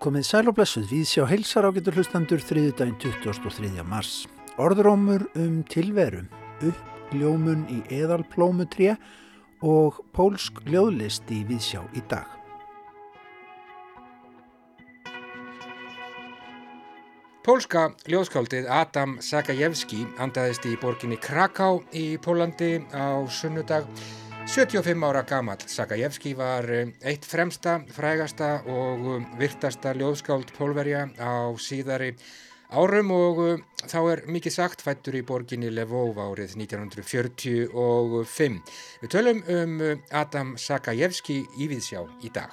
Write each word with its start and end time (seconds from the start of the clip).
Komið 0.00 0.24
sæl 0.24 0.48
og 0.48 0.54
blessuð 0.56 0.90
við 0.92 1.06
sjá 1.08 1.22
heilsar 1.28 1.66
ágættur 1.68 1.96
hlustandur 1.96 2.40
þriði 2.40 2.72
daginn 2.76 2.98
23. 3.00 3.70
mars. 3.84 4.26
Orðrómur 4.60 5.26
um 5.40 5.62
tilveru, 5.68 6.26
uppljómun 6.64 7.66
í 7.72 7.78
eðalplómutré 8.00 8.98
og 9.64 10.02
pólsk 10.16 10.60
ljóðlist 10.68 11.28
í 11.32 11.42
viðsjá 11.48 11.80
í 11.96 12.04
dag. 12.08 12.28
Pólska 17.44 17.90
ljóðskáldið 18.04 18.68
Adam 18.68 19.16
Sakajewski 19.24 20.04
andaðist 20.20 20.68
í 20.68 20.76
borginni 20.80 21.16
Kraká 21.16 21.72
í 21.96 22.18
Pólandi 22.20 22.76
á 22.92 23.24
sunnudag 23.32 23.88
75 24.50 25.04
ára 25.06 25.22
gammal 25.22 25.56
Sakajevski 25.66 26.32
var 26.34 26.66
eh, 26.74 26.88
eitt 27.06 27.22
fremsta, 27.22 27.76
frægasta 27.94 28.48
og 28.66 29.04
um, 29.06 29.26
virtasta 29.38 29.92
ljóðskáld 29.94 30.50
pólverja 30.56 31.04
á 31.22 31.54
síðari 31.54 32.16
árum 32.74 33.12
og 33.14 33.38
um, 33.44 33.60
þá 33.86 34.00
er 34.10 34.22
mikið 34.26 34.56
sagt 34.56 34.82
fættur 34.82 35.20
í 35.20 35.22
borginni 35.22 35.70
Lvov 35.70 36.18
árið 36.18 36.56
1945. 36.58 38.58
Við 39.04 39.12
tölum 39.14 39.38
um 39.54 39.78
Adam 40.10 40.56
Sakajevski 40.58 41.44
í 41.54 41.70
Víðsjá 41.70 42.02
í 42.26 42.32
dag. 42.34 42.50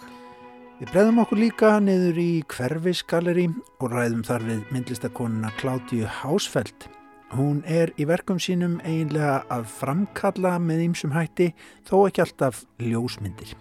Við 0.77 0.93
breyðum 0.93 1.23
okkur 1.23 1.41
líka 1.41 1.71
niður 1.81 2.21
í 2.21 2.45
Hverfisgalleri 2.53 3.47
og 3.81 3.89
ræðum 3.89 4.21
þar 4.27 4.45
við 4.51 4.61
myndlistakonuna 4.69 5.49
Kláttíu 5.57 6.05
Hásfeld. 6.21 6.91
Hún 7.35 7.59
er 7.67 7.91
í 7.99 8.05
verkum 8.07 8.37
sínum 8.39 8.77
eiginlega 8.87 9.41
að 9.51 9.65
framkalla 9.67 10.53
með 10.63 10.85
ýmsum 10.85 11.11
hætti 11.11 11.49
þó 11.83 12.05
ekki 12.07 12.23
alltaf 12.23 12.61
ljósmyndir. 12.79 13.51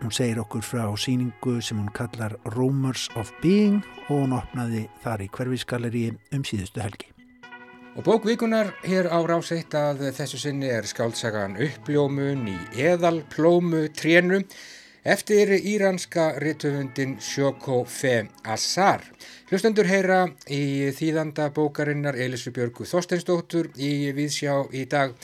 Hún 0.00 0.14
segir 0.14 0.40
okkur 0.40 0.64
frá 0.64 0.86
síningu 0.96 1.58
sem 1.60 1.76
hún 1.76 1.90
kallar 1.92 2.38
Rumors 2.54 3.10
of 3.20 3.34
Being 3.42 3.82
og 4.06 4.22
hún 4.22 4.34
opnaði 4.38 4.86
þar 5.04 5.26
í 5.26 5.28
hverfisgalleri 5.36 6.04
um 6.32 6.46
síðustu 6.48 6.80
helgi. 6.80 7.12
Og 7.98 8.06
bókvíkunar 8.06 8.72
hér 8.86 9.10
á 9.12 9.18
ráseitt 9.26 9.74
að 9.74 10.06
þessu 10.16 10.40
sinni 10.40 10.70
er 10.72 10.88
skáltsagan 10.88 11.58
uppljómun 11.60 12.46
í 12.48 12.56
eðalplómu 12.78 13.88
trénu 13.92 14.44
eftir 15.08 15.48
íranska 15.56 16.34
rittuhundin 16.36 17.16
Shoko 17.20 17.84
Fe 17.88 18.26
Azar. 18.44 19.00
Hlustendur 19.48 19.88
heyra 19.88 20.26
í 20.52 20.90
þýðanda 20.92 21.48
bókarinnar 21.56 22.18
Elisu 22.20 22.52
Björgu 22.52 22.84
Þorsteinsdóttur 22.84 23.70
í 23.80 24.12
Víðsjá 24.12 24.58
í 24.76 24.84
dag. 24.84 25.14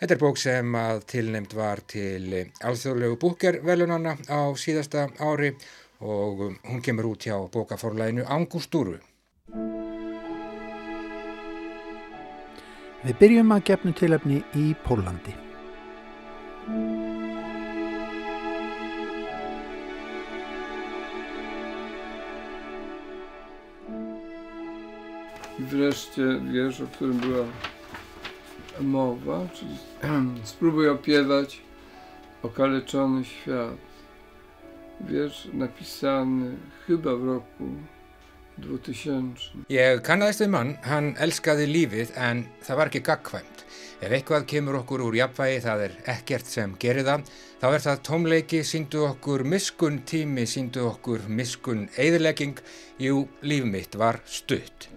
Þetta 0.00 0.16
er 0.16 0.22
bók 0.22 0.40
sem 0.40 0.76
að 0.80 1.04
tilnæmt 1.12 1.52
var 1.56 1.84
til 1.88 2.46
alþjóðlegu 2.64 3.20
búkervelunanna 3.20 4.16
á 4.32 4.48
síðasta 4.56 5.10
ári 5.20 5.52
og 6.00 6.46
hún 6.64 6.82
kemur 6.84 7.12
út 7.12 7.28
hjá 7.28 7.36
bókaforlæginu 7.52 8.24
Angustúru. 8.24 8.96
Við 13.04 13.16
byrjum 13.20 13.52
að 13.52 13.66
gefnu 13.68 13.92
tilöfni 13.92 14.40
í 14.56 14.70
Pólandi. 14.86 15.36
I 25.58 25.62
wreszcie 25.62 26.40
wiersz, 26.52 26.80
o 26.80 26.86
którym 26.86 27.18
była 27.18 27.44
mowa, 28.80 29.46
czyli 29.54 29.76
spróbuj 30.44 30.88
opiewać 30.88 31.62
okaleczony 32.42 33.24
świat. 33.24 33.76
Wiersz 35.00 35.48
napisany 35.52 36.56
chyba 36.86 37.16
w 37.16 37.24
roku 37.24 37.64
2000. 38.62 39.66
Ég 39.72 40.00
kannaðist 40.06 40.44
við 40.44 40.52
mann, 40.54 40.76
hann 40.86 41.12
elskaði 41.22 41.66
lífið 41.70 42.14
en 42.20 42.44
það 42.64 42.80
var 42.80 42.90
ekki 42.90 43.02
gagkvæmt. 43.08 43.64
Ef 44.04 44.12
eitthvað 44.12 44.46
kemur 44.50 44.78
okkur 44.82 45.04
úr 45.06 45.16
jafnvægi 45.16 45.60
það 45.64 45.84
er 45.86 45.92
ekkert 46.12 46.50
sem 46.50 46.74
gerir 46.80 47.06
það, 47.06 47.28
þá 47.60 47.66
er 47.70 47.84
það 47.86 48.02
tómleiki, 48.08 48.60
síndu 48.66 49.04
okkur 49.08 49.44
miskun 49.48 50.00
tími, 50.08 50.44
síndu 50.50 50.84
okkur 50.90 51.24
miskun 51.28 51.86
eðilegging, 51.96 52.60
jú, 53.00 53.24
líf 53.42 53.64
mitt 53.64 53.96
var 53.96 54.20
stutt. 54.26 54.90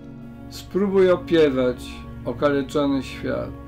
Spróbuj 0.51 1.11
opiewać 1.11 1.81
okaleczony 2.25 3.03
świat. 3.03 3.63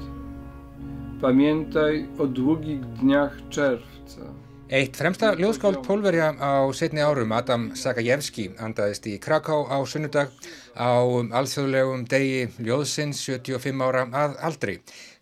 Pamiętaj 1.21 2.07
o 2.17 2.27
długich 2.27 2.81
dniach 2.99 3.35
czerwca. 3.49 3.98
Eitt 4.69 4.99
fremsta 4.99 5.31
ljóðskáld 5.33 5.79
pólverja 5.81 6.27
á 6.37 6.69
setni 6.77 7.01
árum, 7.01 7.31
Adam 7.33 7.63
Sakajewski, 7.73 8.51
andaðist 8.61 9.07
í 9.09 9.15
Kraká 9.17 9.55
á 9.65 9.81
sunnudag 9.81 10.29
á 10.77 10.93
alþjóðlegum 11.09 12.03
degi 12.05 12.43
ljóðsins 12.61 13.23
75 13.25 13.81
ára 13.81 14.03
að 14.13 14.35
aldri. 14.45 14.75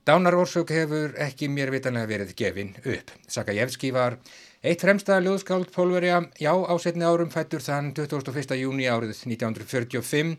Dánarórsök 0.03 0.75
hefur 0.75 1.15
ekki 1.23 1.47
mér 1.47 1.71
vitanlega 1.71 2.11
verið 2.11 2.35
gefin 2.35 2.75
upp. 2.83 3.15
Sakajewski 3.31 3.93
var 3.95 4.19
eitt 4.59 4.83
fremsta 4.83 5.21
ljóðskáld 5.23 5.71
pólverja, 5.71 6.25
já 6.35 6.51
á 6.51 6.75
setni 6.75 7.07
árum 7.07 7.31
fættur 7.31 7.63
þann 7.63 7.93
21. 7.95 8.51
júni 8.59 8.91
árið 8.91 9.15
1945 9.15 10.35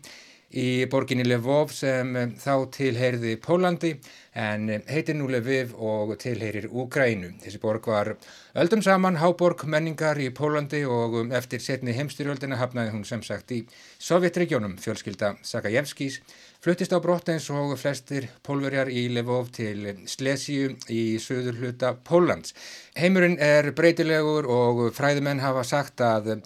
í 0.53 0.85
borginni 0.89 1.25
Lvov 1.25 1.73
sem 1.73 2.13
þá 2.37 2.53
tilheyrði 2.73 3.35
Pólandi 3.41 3.95
en 4.39 4.69
eh, 4.69 4.81
heitir 4.87 5.17
nú 5.19 5.27
Lviv 5.29 5.73
og 5.75 6.13
tilheyrir 6.21 6.69
Úgrænu. 6.71 7.33
Þessi 7.43 7.59
borg 7.61 7.87
var 7.91 8.13
öldum 8.59 8.81
saman 8.85 9.19
háborg 9.19 9.65
menningar 9.67 10.19
í 10.21 10.29
Pólandi 10.35 10.85
og 10.87 11.17
um, 11.21 11.33
eftir 11.35 11.63
setni 11.63 11.95
heimstyrjöldina 11.97 12.59
hafnaði 12.59 12.93
hún 12.95 13.05
sem 13.07 13.23
sagt 13.25 13.51
í 13.55 13.63
Sovjetregjónum 13.99 14.77
fjölskylda 14.79 15.35
Sakajevskis 15.43 16.21
fluttist 16.63 16.95
á 16.95 16.99
brott 17.03 17.29
eins 17.31 17.49
og 17.51 17.75
flestir 17.79 18.29
pólverjar 18.45 18.91
í 18.91 19.07
Lvov 19.13 19.51
til 19.55 19.85
Slesíu 20.07 20.73
í 20.87 21.03
söður 21.23 21.59
hluta 21.59 21.93
Póllands. 21.95 22.55
Heimurinn 22.99 23.39
er 23.39 23.71
breytilegur 23.75 24.47
og 24.47 24.89
fræðumenn 24.95 25.43
hafa 25.43 25.65
sagt 25.67 26.03
að 26.03 26.39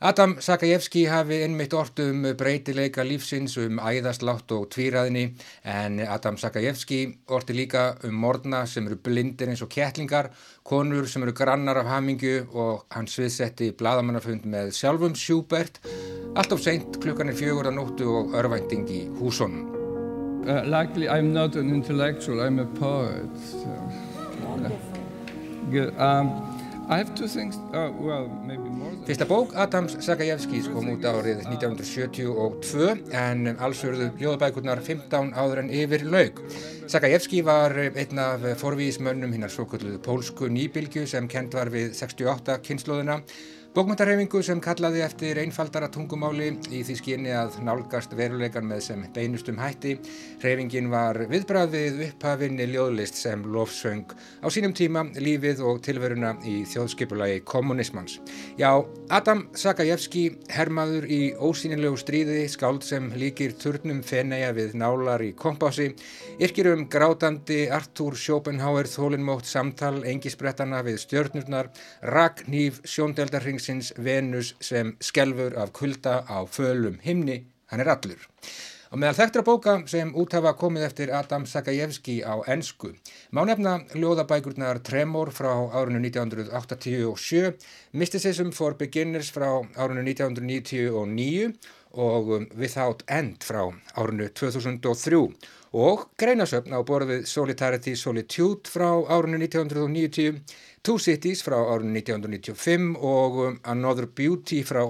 Adam 0.00 0.34
Sakajevski 0.42 1.04
hafi 1.06 1.38
innmitt 1.44 1.72
orð 1.76 2.00
um 2.02 2.24
breytileika 2.36 3.04
lífsins 3.06 3.54
um 3.62 3.78
æðaslátt 3.78 4.50
og 4.56 4.66
tvíraðinni 4.74 5.28
en 5.70 6.00
Adam 6.02 6.36
Sakajevski 6.40 6.98
orði 7.30 7.56
líka 7.60 7.84
um 8.04 8.16
morna 8.24 8.64
sem 8.66 8.86
eru 8.88 8.98
blindir 8.98 9.52
eins 9.52 9.62
og 9.62 9.70
kettlingar, 9.70 10.30
konur 10.62 11.06
sem 11.08 11.22
eru 11.22 11.32
grannar 11.32 11.78
af 11.80 11.92
hamingu 11.92 12.34
og 12.52 12.84
hann 12.94 13.06
sviðsetti 13.06 13.70
bladamannafund 13.78 14.48
með 14.50 14.74
sjálfum 14.76 15.14
Schubert, 15.14 15.78
allt 16.34 16.52
of 16.52 16.60
seint 16.60 16.98
klukkan 17.00 17.30
er 17.30 17.38
fjögur 17.38 17.70
að 17.70 17.78
nóttu 17.78 18.10
og 18.10 18.34
örvænting 18.34 18.90
í 18.90 19.04
húsunum. 19.20 19.70
Uh, 20.44 20.60
likely 20.68 21.08
I'm 21.08 21.32
not 21.32 21.56
an 21.56 21.70
intellectual, 21.70 22.40
I'm 22.40 22.58
a 22.58 22.66
poet. 22.66 23.30
So. 23.40 23.70
Uh, 25.72 25.88
um, 25.98 26.53
Uh, 26.84 27.00
Fyrsta 29.06 29.24
bók 29.24 29.54
Adams 29.56 29.96
Sakajevskis 30.04 30.66
kom 30.68 30.90
út 30.92 31.06
árið 31.08 31.40
1972 31.48 32.90
en 33.16 33.54
alls 33.56 33.80
verðu 33.86 34.10
ljóðabækurnar 34.20 34.82
15 34.84 35.32
áður 35.32 35.62
en 35.62 35.70
yfir 35.72 36.04
laug. 36.12 36.42
Sakajevski 36.84 37.40
var 37.46 37.72
einn 37.86 38.20
af 38.20 38.44
forvísmönnum 38.60 39.32
hinnar 39.32 39.52
svo 39.54 39.64
kalluðu 39.70 40.02
pólsku 40.04 40.50
nýbilgju 40.52 41.06
sem 41.08 41.24
kent 41.24 41.56
var 41.56 41.72
við 41.72 41.96
68 41.96 42.60
kynnslóðina 42.68 43.22
Bókmyndarhefingu 43.74 44.38
sem 44.46 44.60
kallaði 44.62 45.00
eftir 45.02 45.38
einfaldara 45.42 45.88
tungumáli 45.90 46.52
í 46.70 46.84
því 46.86 46.94
skynni 46.94 47.32
að 47.34 47.56
nálgast 47.66 48.12
veruleikan 48.14 48.68
með 48.70 48.84
sem 48.84 49.00
beinustum 49.16 49.56
hætti. 49.58 49.96
Hreyfingin 50.44 50.92
var 50.92 51.18
viðbræðið 51.26 52.04
upphafinni 52.04 52.68
ljóðlist 52.70 53.18
sem 53.18 53.42
lofsöng 53.50 54.14
á 54.14 54.46
sínum 54.54 54.76
tíma 54.78 55.02
lífið 55.18 55.62
og 55.66 55.80
tilveruna 55.82 56.36
í 56.46 56.60
þjóðskipulagi 56.70 57.40
kommunismans. 57.50 58.20
Já, 58.54 58.70
Adam 59.10 59.48
Sakajevski, 59.58 60.22
hermaður 60.54 61.08
í 61.10 61.18
ósýnilegu 61.34 61.98
stríði, 61.98 62.44
skáld 62.54 62.86
sem 62.86 63.10
líkir 63.18 63.56
turnum 63.58 64.04
feneiga 64.06 64.54
við 64.54 64.78
nálar 64.78 65.26
í 65.26 65.32
kompási, 65.34 65.88
yrkir 66.38 66.70
um 66.76 66.86
grátandi 66.86 67.64
Artur 67.74 68.14
Schopenhauer 68.14 68.86
þólinnmótt 68.86 69.50
samtal 69.50 70.04
engisbrettana 70.06 70.86
við 70.86 71.02
stjörnurnar, 71.08 71.74
rak 72.14 72.46
nýf 72.46 72.78
sjóndeldarhings 72.86 73.63
dagsins 73.64 73.92
Venus 73.96 74.54
sem 74.60 74.96
skelfur 75.00 75.56
af 75.56 75.72
kulda 75.72 76.24
á 76.28 76.44
fölum 76.46 76.98
himni, 77.02 77.46
hann 77.66 77.80
er 77.80 77.88
allur. 77.88 78.20
Og 78.92 79.00
meðal 79.00 79.16
þekktra 79.16 79.42
bóka 79.42 79.72
sem 79.88 80.12
út 80.14 80.34
hafa 80.36 80.52
komið 80.54 80.84
eftir 80.86 81.10
Adam 81.10 81.46
Sakajevski 81.46 82.20
á 82.22 82.44
ennsku 82.46 82.92
má 83.32 83.42
nefna 83.44 83.80
ljóðabækurnar 83.94 84.82
Tremor 84.84 85.32
frá 85.32 85.50
árinu 85.72 85.98
1987, 86.04 87.56
Mysticism 87.92 88.52
for 88.52 88.76
Beginners 88.76 89.32
frá 89.32 89.64
árinu 89.74 90.04
1999 90.04 91.56
og 91.94 92.30
um, 92.36 92.46
Without 92.58 93.02
End 93.10 93.44
frá 93.44 93.62
árinu 93.96 94.28
2003 94.28 95.20
og 95.74 96.04
greinasöfn 96.20 96.74
á 96.74 96.80
borðið 96.86 97.24
Solidarity 97.26 97.96
Solitude 97.98 98.70
frá 98.70 98.88
árinu 99.10 99.40
1990, 99.42 100.38
Two 100.86 101.00
Cities 101.02 101.42
frá 101.42 101.56
árinu 101.58 101.96
1995 101.98 102.94
og 103.00 103.38
um, 103.42 103.58
Another 103.64 104.06
Beauty 104.06 104.62
frá 104.62 104.84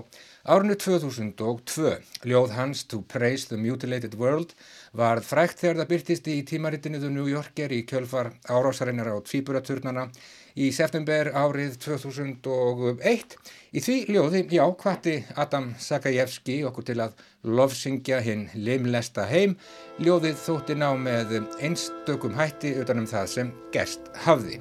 árinu 0.45 0.77
2002. 0.77 1.97
Ljóð 2.29 2.57
hans 2.59 2.85
To 2.93 3.01
Praise 3.09 3.49
the 3.49 3.57
Mutilated 3.57 4.19
World 4.21 4.53
var 4.93 5.25
frækt 5.25 5.65
þegar 5.65 5.83
það 5.83 5.93
byrtist 5.95 6.29
í 6.29 6.41
tímaritinu 6.45 7.01
The 7.01 7.13
New 7.13 7.29
Yorker 7.33 7.73
í 7.73 7.85
kjölfar 7.89 8.35
árásarinnar 8.45 9.09
á 9.09 9.17
tvíburaturnana 9.25 10.11
í 10.55 10.71
september 10.75 11.31
árið 11.35 11.79
2001. 11.83 13.37
Í 13.75 13.83
því 13.83 13.97
ljóði, 14.15 14.43
já, 14.55 14.65
hvati 14.83 15.17
Adam 15.35 15.73
Sakajevski 15.83 16.61
okkur 16.69 16.87
til 16.91 17.01
að 17.03 17.17
lofsyngja 17.43 18.21
hinn 18.23 18.47
limlesta 18.55 19.27
heim. 19.31 19.57
Ljóðið 19.99 20.39
þótti 20.45 20.79
ná 20.79 20.93
með 20.99 21.41
einstökum 21.59 22.39
hætti 22.39 22.77
utanum 22.83 23.09
það 23.11 23.27
sem 23.35 23.53
gerst 23.75 24.13
hafði. 24.27 24.61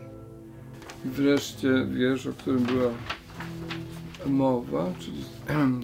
Wreszcie 1.03 1.83
wiersz, 1.91 2.25
o 2.27 2.33
którym 2.33 2.63
była 2.63 2.91
mowa, 4.25 4.91
czyli 4.99 5.23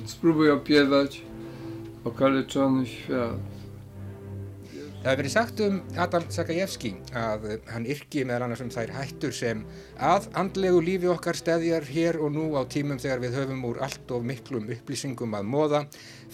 spróbuj 0.05 0.51
opiewać 0.51 1.21
okaleczony 2.03 2.85
świat. 2.85 3.58
Það 4.99 5.07
hefur 5.07 5.19
verið 5.21 5.31
sagt 5.31 5.61
um 5.63 5.75
Adam 6.03 6.23
Sakajevski 6.35 6.89
að 7.15 7.45
hann 7.71 7.85
yrki 7.87 8.25
meðal 8.27 8.49
annars 8.49 8.63
um 8.65 8.71
þær 8.73 8.89
hættur 8.97 9.31
sem 9.31 9.61
að 9.95 10.25
andlegu 10.41 10.81
lífi 10.83 11.07
okkar 11.07 11.39
stæðjar 11.39 11.87
hér 11.87 12.19
og 12.19 12.33
nú 12.35 12.49
á 12.59 12.67
tímum 12.67 12.99
þegar 12.99 13.21
við 13.23 13.37
höfum 13.39 13.63
úr 13.69 13.79
allt 13.85 14.11
of 14.11 14.25
miklum 14.27 14.67
upplýsingum 14.75 15.37
að 15.39 15.47
móða, 15.53 15.81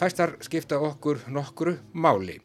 fæstar 0.01 0.33
skipta 0.41 0.79
okkur 0.81 1.21
nokkru 1.29 1.75
máli. 1.93 2.39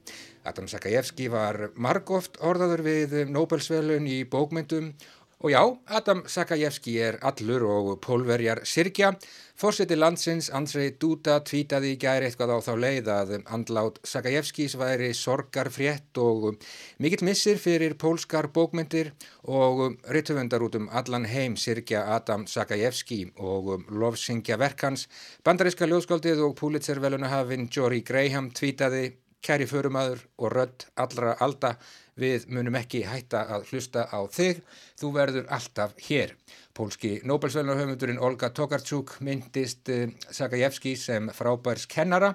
Adam 0.44 0.68
Sakajevski 0.68 1.30
var 1.32 1.70
margóft 1.80 2.36
orðaður 2.44 2.84
við 2.84 3.16
Nobelsvelun 3.32 4.04
í 4.04 4.20
bókmyndum 4.28 4.92
Og 5.40 5.50
já, 5.50 5.62
Adam 5.88 6.18
Sakajevski 6.28 6.98
er 7.00 7.16
allur 7.24 7.62
og 7.64 7.86
pólverjar 8.04 8.58
sirkja. 8.68 9.14
Fórseti 9.56 9.96
landsins 9.96 10.50
Andrei 10.52 10.90
Duda 11.00 11.38
tvítaði 11.40 11.94
í 11.94 11.98
gæri 12.02 12.28
eitthvað 12.28 12.52
á 12.52 12.58
þá 12.66 12.74
leið 12.82 13.08
að 13.14 13.32
andlát 13.56 13.96
Sakajevskis 14.04 14.74
væri 14.76 15.08
sorgar 15.16 15.70
frétt 15.72 16.20
og 16.20 16.60
mikill 17.00 17.24
missir 17.24 17.56
fyrir 17.56 17.96
pólskar 17.96 18.50
bókmyndir 18.52 19.14
og 19.48 19.96
rittvöndar 20.12 20.66
út 20.66 20.76
um 20.76 20.92
allan 20.92 21.24
heim 21.24 21.56
sirkja 21.56 22.04
Adam 22.18 22.44
Sakajevski 22.44 23.22
og 23.40 23.88
lofsingja 23.88 24.60
verkans. 24.60 25.08
Bandaríska 25.40 25.88
ljóðskáldið 25.88 26.44
og 26.44 26.56
púlitservelunahafinn 26.60 27.70
Jory 27.72 28.04
Graham 28.04 28.52
tvítaði 28.52 29.14
kæri 29.44 29.66
förumadur 29.70 30.22
og 30.38 30.52
rödd 30.52 30.86
allra 31.00 31.36
alda 31.40 31.76
Við 32.20 32.50
munum 32.52 32.76
ekki 32.76 33.00
hætta 33.08 33.46
að 33.54 33.70
hlusta 33.70 34.02
á 34.12 34.20
þig, 34.28 34.60
þú 35.00 35.10
verður 35.14 35.46
alltaf 35.56 35.94
hér. 36.04 36.34
Pólski 36.76 37.20
Nobelsvöldarhöfundurinn 37.24 38.20
Olga 38.20 38.50
Tokarczuk 38.52 39.14
myndist 39.24 39.88
uh, 39.92 40.10
Sakajevski 40.28 40.96
sem 41.00 41.30
frábærs 41.32 41.86
kennara 41.90 42.34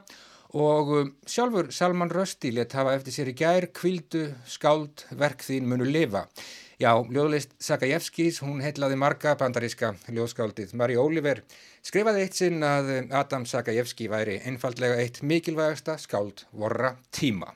og 0.57 0.91
uh, 0.95 1.11
sjálfur 1.29 1.69
Salman 1.75 2.13
Rushdie 2.13 2.55
let 2.55 2.73
hafa 2.73 2.95
eftir 2.97 3.13
sér 3.13 3.31
í 3.31 3.37
gær 3.37 3.69
kvildu 3.77 4.25
skáld 4.49 5.05
verk 5.19 5.45
þín 5.45 5.69
munu 5.69 5.85
lifa. 5.85 6.25
Já, 6.75 6.91
ljóðlist 7.07 7.53
Sakajevskis, 7.63 8.41
hún 8.43 8.59
heitlaði 8.59 8.97
marga 8.99 9.31
bandaríska 9.39 9.93
ljóðskáldið. 10.11 10.73
Mari 10.75 10.97
Oliver 10.99 11.39
skrifaði 11.79 12.25
eitt 12.25 12.35
sinn 12.35 12.65
að 12.67 12.89
Adam 13.15 13.45
Sakajevski 13.47 14.09
væri 14.11 14.41
einfallega 14.43 14.97
eitt 14.99 15.21
mikilvægasta 15.23 15.95
skáld 16.03 16.43
vorra 16.51 16.97
tíma. 17.15 17.53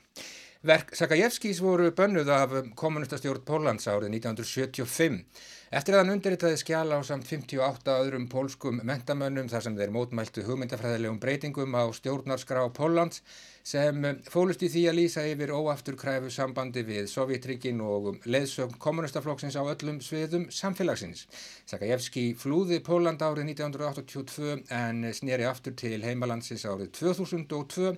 Verk 0.63 0.95
Sakajevskis 0.95 1.59
voru 1.63 1.91
bönnuð 1.95 2.31
af 2.31 2.55
kommunistastjórn 2.79 3.43
Pólans 3.47 3.91
árið 3.91 4.15
1975. 4.21 5.21
Eftir 5.69 5.95
að 5.95 6.01
hann 6.01 6.15
undirritaði 6.15 6.57
skjala 6.63 6.97
á 6.97 7.01
samt 7.03 7.27
58 7.27 7.99
öðrum 7.99 8.25
pólskum 8.31 8.79
mentamönnum 8.87 9.51
þar 9.51 9.67
sem 9.67 9.75
þeir 9.77 9.93
mótmæltu 9.95 10.47
hugmyndafræðilegum 10.47 11.19
breytingum 11.19 11.75
á 11.75 11.91
stjórnarskrá 11.95 12.63
Pólans 12.75 13.19
sem 13.69 14.05
fólust 14.31 14.63
í 14.65 14.69
því 14.71 14.83
að 14.89 14.97
lýsa 14.97 15.23
yfir 15.29 15.51
óaftur 15.53 15.97
kræfu 15.99 16.31
sambandi 16.33 16.81
við 16.87 17.09
Sovjetrikkin 17.11 17.83
og 17.85 18.15
leðsögn 18.25 18.79
kommunistaflokksins 18.81 19.57
á 19.59 19.63
öllum 19.63 19.99
sviðum 20.01 20.47
samfélagsins. 20.53 21.27
Sakajevski 21.69 22.31
flúði 22.39 22.79
Póland 22.85 23.21
árið 23.21 23.51
1982 23.53 24.57
en 24.73 25.05
sneri 25.13 25.45
aftur 25.45 25.77
til 25.77 25.99
heimalandsins 26.01 26.65
árið 26.65 26.95
2002 26.97 27.93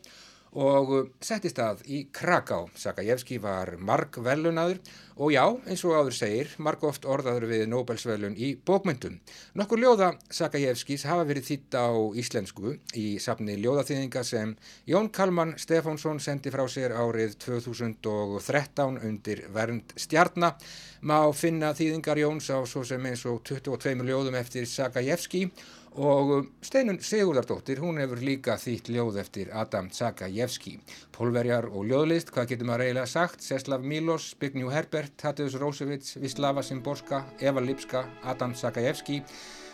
og 0.51 0.92
uh, 0.92 1.07
settist 1.24 1.59
að 1.63 1.83
í 1.88 2.01
Kraká. 2.12 2.65
Sakajevski 2.75 3.39
var 3.42 3.77
marg 3.80 4.18
velunadur 4.19 4.81
og 5.21 5.31
já, 5.31 5.44
eins 5.69 5.83
og 5.86 5.95
áður 5.95 6.15
segir, 6.18 6.51
marg 6.57 6.83
oft 6.88 7.06
orðaður 7.06 7.45
við 7.51 7.63
Nobelsvelun 7.71 8.36
í 8.36 8.53
bókmyndum. 8.65 9.19
Nokkur 9.59 9.80
ljóða 9.80 10.12
Sakajevskis 10.33 11.06
hafa 11.07 11.27
verið 11.30 11.48
þýtt 11.51 11.77
á 11.77 11.88
íslensku 12.24 12.75
í 12.98 13.06
safni 13.21 13.57
ljóðaþýðinga 13.62 14.24
sem 14.27 14.56
Jón 14.89 15.12
Kalman 15.13 15.53
Stefánsson 15.62 16.19
sendi 16.19 16.51
frá 16.51 16.65
sér 16.68 16.95
árið 16.98 17.38
2013 17.45 18.98
undir 19.07 19.45
vernd 19.53 19.94
stjarnar. 19.95 20.57
Má 21.01 21.19
finna 21.33 21.71
þýðingar 21.77 22.19
Jóns 22.21 22.50
á 22.53 22.59
svo 22.65 22.83
sem 22.86 23.06
eins 23.06 23.24
og 23.30 23.44
22 23.48 24.03
ljóðum 24.06 24.36
eftir 24.38 24.68
Sakajevski 24.69 25.48
og 25.48 25.81
um, 25.96 26.50
Steinun 26.64 27.00
Sigurðardóttir 27.04 27.82
hún 27.84 28.00
hefur 28.00 28.22
líka 28.24 28.58
þýtt 28.62 28.92
ljóð 28.94 29.18
eftir 29.24 29.50
Adam 29.52 29.90
Sakajevski 29.92 30.78
Pólverjar 31.16 31.68
og 31.72 31.90
ljóðlist, 31.90 32.32
hvað 32.32 32.54
getur 32.54 32.70
maður 32.70 32.86
eiginlega 32.86 33.12
sagt? 33.12 33.44
Seslav 33.44 33.84
Milos, 33.84 34.32
Byggnjú 34.40 34.72
Herbert 34.72 35.18
Tadeusz 35.20 35.58
Rósevits, 35.60 36.16
Vislava 36.22 36.64
Simborska 36.64 37.26
Eva 37.40 37.64
Lipska, 37.64 38.06
Adam 38.24 38.56
Sakajevski 38.56 39.22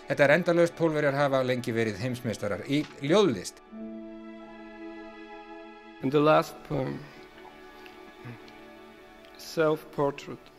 Þetta 0.08 0.24
er 0.24 0.32
endalöst, 0.38 0.76
Pólverjar 0.80 1.18
hafa 1.20 1.42
lengi 1.44 1.74
verið 1.76 1.98
heimsmeistarar 2.00 2.62
í 2.72 2.86
ljóðlist. 3.04 3.60
And 6.02 6.14
the 6.14 6.22
last 6.22 6.56
poem 6.70 7.00
Self-portrait 9.38 10.57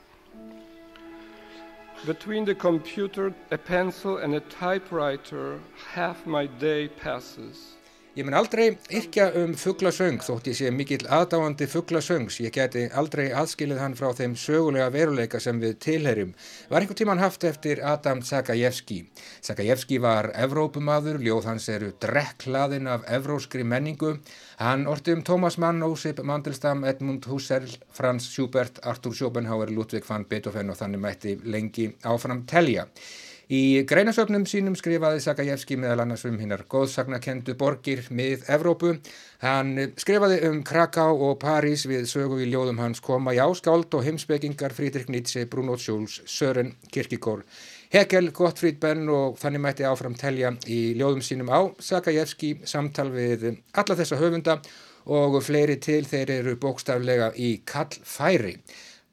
Between 2.06 2.44
the 2.44 2.54
computer, 2.54 3.34
a 3.50 3.58
pencil 3.58 4.18
and 4.18 4.34
a 4.34 4.40
typewriter, 4.40 5.60
half 5.92 6.26
my 6.26 6.46
day 6.46 6.88
passes. 6.88 7.74
Ég 8.18 8.24
mun 8.26 8.34
aldrei 8.34 8.72
yrkja 8.90 9.28
um 9.38 9.52
fugglasöng 9.54 10.18
þótt 10.26 10.48
ég 10.50 10.56
sé 10.58 10.70
mikill 10.74 11.04
aðdáandi 11.06 11.68
fugglasöngs. 11.70 12.40
Ég 12.42 12.50
geti 12.50 12.80
aldrei 12.90 13.28
aðskilið 13.30 13.78
hann 13.78 13.92
frá 13.94 14.08
þeim 14.18 14.32
sögulega 14.34 14.88
veruleika 14.90 15.38
sem 15.38 15.60
við 15.62 15.76
tilherjum. 15.84 16.32
Var 16.66 16.82
einhver 16.82 16.98
tíman 16.98 17.22
haft 17.22 17.46
eftir 17.46 17.78
Adam 17.86 18.24
Sakajevski. 18.26 19.04
Sakajevski 19.38 20.00
var 20.02 20.32
evrópumadur, 20.34 21.20
ljóð 21.22 21.46
hans 21.52 21.68
eru 21.70 21.92
drekklaðin 22.02 22.90
af 22.90 23.06
evróskri 23.06 23.62
menningu. 23.62 24.16
Hann 24.58 24.88
orti 24.90 25.14
um 25.14 25.22
Thomas 25.22 25.60
Mann, 25.62 25.87
Ósip 25.87 26.18
Mandelstam, 26.18 26.82
Edmund 26.90 27.30
Husserl, 27.30 27.70
Franz 27.94 28.26
Schubert, 28.32 28.82
Arthur 28.82 29.14
Schopenhauer, 29.14 29.70
Ludwig 29.70 30.10
van 30.10 30.26
Beethoven 30.26 30.75
og 30.75 30.82
þannig 30.82 31.06
mætti 31.06 31.38
lengi 31.46 31.92
áfram 32.02 32.42
telja. 32.50 32.90
Í 33.49 33.81
greinasöfnum 33.88 34.43
sínum 34.45 34.75
skrifaði 34.76 35.23
Sakajevski 35.25 35.78
meðal 35.81 36.02
annars 36.02 36.26
um 36.28 36.35
hinnar 36.37 36.67
góðsagnakendu 36.69 37.55
borgir 37.57 38.02
mið 38.12 38.43
Evrópu. 38.52 38.90
Hann 39.40 39.71
skrifaði 39.97 40.43
um 40.50 40.59
Kraká 40.69 41.07
og 41.09 41.38
París 41.40 41.87
við 41.88 42.05
sögu 42.11 42.43
í 42.45 42.49
ljóðum 42.50 42.83
hans 42.83 43.00
koma 43.00 43.33
í 43.33 43.40
áskáld 43.40 43.97
og 43.97 44.05
heimsbyggingar 44.05 44.75
Friedrich 44.76 45.09
Nietzsche, 45.09 45.47
Bruno 45.49 45.78
Schulz, 45.81 46.19
Sören 46.28 46.75
Kierkegaard, 46.93 47.49
Hegel, 47.88 48.28
Gottfried 48.37 48.83
Benn 48.83 49.09
og 49.09 49.40
þannig 49.40 49.64
mætti 49.64 49.88
áfram 49.88 50.19
telja 50.21 50.52
í 50.69 50.93
ljóðum 51.00 51.25
sínum 51.25 51.49
á 51.49 51.73
Sakajevski 51.81 52.59
samtal 52.69 53.09
við 53.17 53.49
alla 53.73 53.97
þessa 53.97 54.21
höfunda 54.21 54.59
og 55.09 55.40
fleiri 55.40 55.78
til 55.81 56.02
þeir 56.05 56.35
eru 56.43 56.59
bókstaflega 56.61 57.33
í 57.33 57.62
kallfæri. 57.64 58.59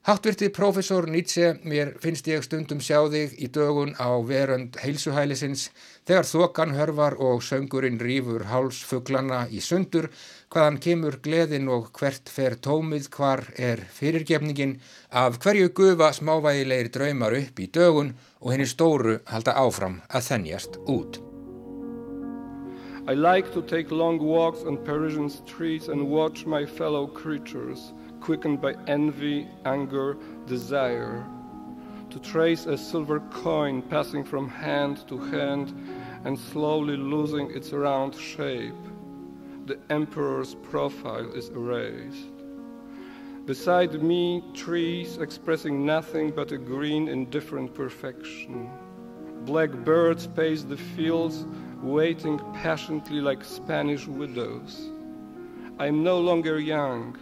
Háttvirti 0.06 0.50
profesor 0.50 1.08
Nietzsche, 1.10 1.60
mér 1.64 1.96
finnst 1.98 2.28
ég 2.30 2.44
stundum 2.46 2.78
sjá 2.78 3.00
þig 3.10 3.32
í 3.42 3.48
dögun 3.50 3.96
á 3.98 4.14
verönd 4.22 4.78
heilsuhælisins. 4.78 5.72
Þegar 6.06 6.30
þokan 6.30 6.76
hörvar 6.78 7.16
og 7.18 7.42
söngurinn 7.42 7.98
rýfur 7.98 8.46
hálsfuglana 8.52 9.48
í 9.50 9.64
sundur, 9.66 10.12
hvaðan 10.54 10.78
kemur 10.86 11.18
gleðin 11.26 11.66
og 11.74 11.90
hvert 11.98 12.30
fer 12.30 12.54
tómið 12.54 13.10
hvar 13.18 13.48
er 13.58 13.82
fyrirgefningin? 13.98 14.78
Af 15.10 15.42
hverju 15.42 15.74
gufa 15.74 16.12
smávægilegir 16.14 16.94
draumar 16.94 17.34
upp 17.42 17.66
í 17.66 17.66
dögun 17.66 18.14
og 18.46 18.54
henni 18.54 18.70
stóru 18.70 19.18
halda 19.26 19.58
áfram 19.58 20.04
að 20.14 20.30
þennjast 20.30 20.84
út. 20.86 21.18
I 23.10 23.18
like 23.18 23.50
to 23.58 23.62
take 23.62 23.90
long 23.90 24.22
walks 24.22 24.62
on 24.62 24.78
Parisian 24.86 25.32
streets 25.34 25.90
and 25.90 26.12
watch 26.14 26.46
my 26.46 26.64
fellow 26.66 27.08
creatures 27.08 27.90
quickened 28.26 28.60
by 28.60 28.74
envy, 28.88 29.48
anger, 29.66 30.18
desire, 30.48 31.24
to 32.10 32.18
trace 32.18 32.66
a 32.66 32.76
silver 32.76 33.20
coin 33.30 33.84
passing 33.84 34.24
from 34.24 34.50
hand 34.50 35.08
to 35.08 35.16
hand 35.16 35.72
and 36.24 36.40
slowly 36.40 36.98
losing 36.98 37.52
its 37.52 37.72
round 37.72 38.16
shape, 38.16 38.74
the 39.68 39.78
emperor's 39.92 40.56
profile 40.56 41.32
is 41.34 41.50
erased. 41.50 42.42
Beside 43.46 44.02
me, 44.02 44.44
trees 44.56 45.18
expressing 45.18 45.86
nothing 45.86 46.32
but 46.32 46.52
a 46.52 46.58
green 46.58 47.08
indifferent 47.08 47.76
perfection. 47.76 48.72
Black 49.42 49.70
birds 49.70 50.26
pace 50.26 50.64
the 50.64 50.78
fields, 50.78 51.46
waiting 51.84 52.40
patiently 52.56 53.22
like 53.22 53.44
Spanish 53.44 54.08
widows. 54.08 54.90
I 55.78 55.86
am 55.86 56.04
no 56.04 56.20
longer 56.20 56.58
young, 56.58 57.20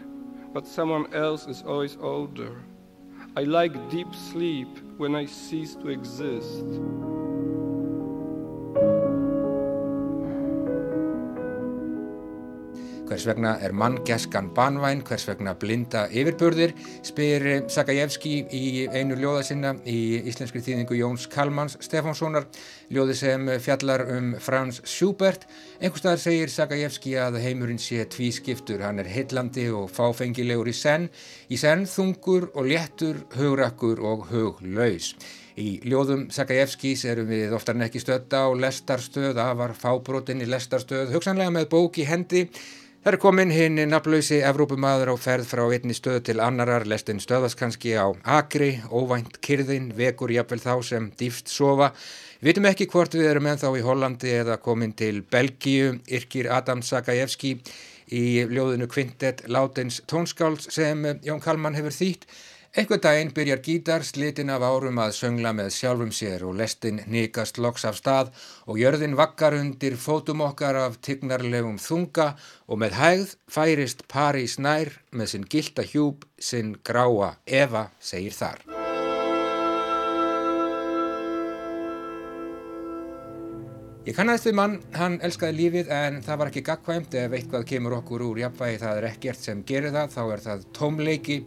but 0.53 0.67
someone 0.67 1.11
else 1.13 1.47
is 1.47 1.63
always 1.63 1.97
older. 1.99 2.61
I 3.35 3.43
like 3.43 3.89
deep 3.89 4.13
sleep 4.13 4.67
when 4.97 5.15
I 5.15 5.25
cease 5.25 5.75
to 5.75 5.89
exist. 5.89 6.63
Hvers 13.13 13.27
vegna 13.29 13.51
er 13.61 13.75
mann 13.77 13.99
geskan 14.07 14.47
banvæn, 14.57 15.03
hvers 15.05 15.27
vegna 15.29 15.51
blinda 15.53 16.07
yfirbörðir, 16.09 16.71
spyr 17.05 17.43
Sakajevski 17.69 18.31
í 18.49 18.61
einu 18.89 19.13
ljóða 19.19 19.43
sinna 19.45 19.75
í 19.85 20.23
íslenskri 20.31 20.63
þýðingu 20.65 20.97
Jóns 20.97 21.27
Kalmans 21.29 21.77
Stefánssonar, 21.85 22.47
ljóði 22.89 23.19
sem 23.19 23.53
fjallar 23.61 24.01
um 24.15 24.33
Frans 24.41 24.81
Schubert. 24.89 25.45
Einhverstaðar 25.77 26.25
segir 26.25 26.55
Sakajevski 26.55 27.13
að 27.21 27.37
heimurinn 27.45 27.77
sé 27.77 28.01
tvískiptur, 28.09 28.81
hann 28.81 29.05
er 29.05 29.13
heillandi 29.13 29.69
og 29.69 29.93
fáfengilegur 29.93 30.73
í 30.73 30.77
senn, 30.81 31.11
í 31.53 31.61
senn 31.61 31.85
þungur 31.85 32.49
og 32.55 32.73
léttur, 32.73 33.21
hugrakkur 33.37 34.01
og 34.01 34.25
huglaus. 34.33 35.13
Í 35.53 35.83
ljóðum 35.85 36.31
Sakajevskis 36.33 37.05
erum 37.05 37.29
við 37.29 37.51
oftar 37.53 37.77
en 37.77 37.85
ekki 37.85 38.01
stödd 38.01 38.33
á 38.33 38.49
lestarstöð, 38.57 39.37
afar 39.37 39.77
fábrotin 39.77 40.41
í 40.41 40.49
lestarstöð, 40.49 41.13
hugsanlega 41.13 41.53
með 41.53 41.75
bók 41.75 42.01
í 42.01 42.09
hendi, 42.09 42.47
Það 43.03 43.11
er 43.11 43.19
komin 43.19 43.49
hinn 43.51 43.81
naflausi 43.91 44.37
Evrópumadur 44.47 45.09
á 45.11 45.15
ferð 45.19 45.49
frá 45.49 45.61
einni 45.65 45.91
stöð 45.91 46.21
til 46.29 46.37
annarar, 46.39 46.85
lestin 46.87 47.17
stöðast 47.19 47.57
kannski 47.59 47.91
á 47.99 48.07
Akri, 48.23 48.77
óvænt 48.87 49.41
kyrðin, 49.43 49.89
vekur 49.97 50.31
jafnvel 50.31 50.61
þá 50.63 50.75
sem 50.87 51.09
dýft 51.19 51.51
sofa. 51.51 51.89
Við 52.39 52.53
vitum 52.53 52.69
ekki 52.69 52.87
hvort 52.93 53.17
við 53.19 53.27
erum 53.33 53.49
ennþá 53.51 53.73
í 53.75 53.83
Hollandi 53.83 54.31
eða 54.37 54.55
komin 54.63 54.95
til 54.95 55.19
Belgíu, 55.19 55.97
yrkir 56.07 56.47
Adam 56.47 56.79
Sakajevski 56.79 57.57
í 58.07 58.23
ljóðinu 58.47 58.87
Kvintet 58.87 59.43
Látins 59.51 59.99
tónskáls 60.07 60.71
sem 60.71 61.03
Jón 61.27 61.43
Kalman 61.43 61.75
hefur 61.75 61.91
þýtt. 61.91 62.23
Einhver 62.73 62.97
daginn 62.97 63.29
byrjar 63.29 63.59
gítar 63.61 64.01
slitin 64.01 64.49
af 64.49 64.63
árum 64.65 64.97
að 64.97 65.11
söngla 65.13 65.51
með 65.53 65.67
sjálfum 65.75 66.09
sér 66.09 66.41
og 66.47 66.55
lestin 66.57 67.03
nýkast 67.05 67.59
loks 67.61 67.85
af 67.85 67.99
stað 67.99 68.31
og 68.65 68.81
jörðin 68.81 69.13
vakkar 69.19 69.53
undir 69.59 69.93
fótum 69.93 70.41
okkar 70.41 70.81
af 70.87 70.97
tignarlegum 71.05 71.77
þunga 71.77 72.31
og 72.65 72.81
með 72.81 72.97
hægð 72.97 73.37
færist 73.45 74.01
París 74.09 74.57
nær 74.57 74.89
með 75.13 75.35
sinn 75.35 75.45
gilda 75.45 75.85
hjúp, 75.85 76.25
sinn 76.41 76.79
gráa 76.81 77.35
Eva 77.45 77.91
segir 78.01 78.33
þar. 78.33 78.65
Ég 84.03 84.17
kannast 84.17 84.43
við 84.43 84.55
mann, 84.59 84.73
hann 84.99 85.13
elskaði 85.23 85.53
lífið 85.55 85.91
en 85.95 86.17
það 86.25 86.39
var 86.41 86.49
ekki 86.49 86.61
gagkvæmt 86.67 87.13
ef 87.15 87.35
eitthvað 87.37 87.61
kemur 87.69 87.93
okkur 88.01 88.25
úr 88.25 88.41
jafnvægi 88.41 88.79
það 88.81 88.97
er 88.99 89.05
ekkert 89.07 89.45
sem 89.45 89.61
gerir 89.63 89.93
það, 89.95 90.09
þá 90.11 90.23
er 90.25 90.41
það 90.43 90.65
tómleiki. 90.75 91.37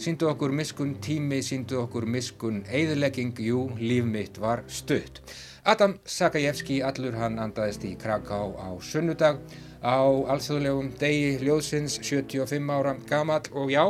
Sýndu 0.00 0.30
okkur 0.30 0.54
miskun 0.56 0.94
tími, 1.04 1.42
sýndu 1.44 1.76
okkur 1.82 2.06
miskun 2.08 2.62
eðilegging, 2.72 3.36
jú, 3.44 3.66
líf 3.76 4.08
mitt 4.08 4.40
var 4.40 4.62
stutt. 4.72 5.20
Adam 5.68 5.98
Sakajevski, 6.08 6.78
allur 6.88 7.18
hann 7.20 7.36
andaðist 7.42 7.84
í 7.84 7.92
Kraká 8.00 8.40
á 8.48 8.72
sunnudag 8.80 9.42
á 9.84 10.00
alþjóðlegum 10.32 10.94
degi 10.96 11.36
ljóðsins 11.44 11.98
75 12.00 12.72
ára 12.78 12.96
gamall. 13.10 13.44
Og 13.52 13.74
já, 13.76 13.84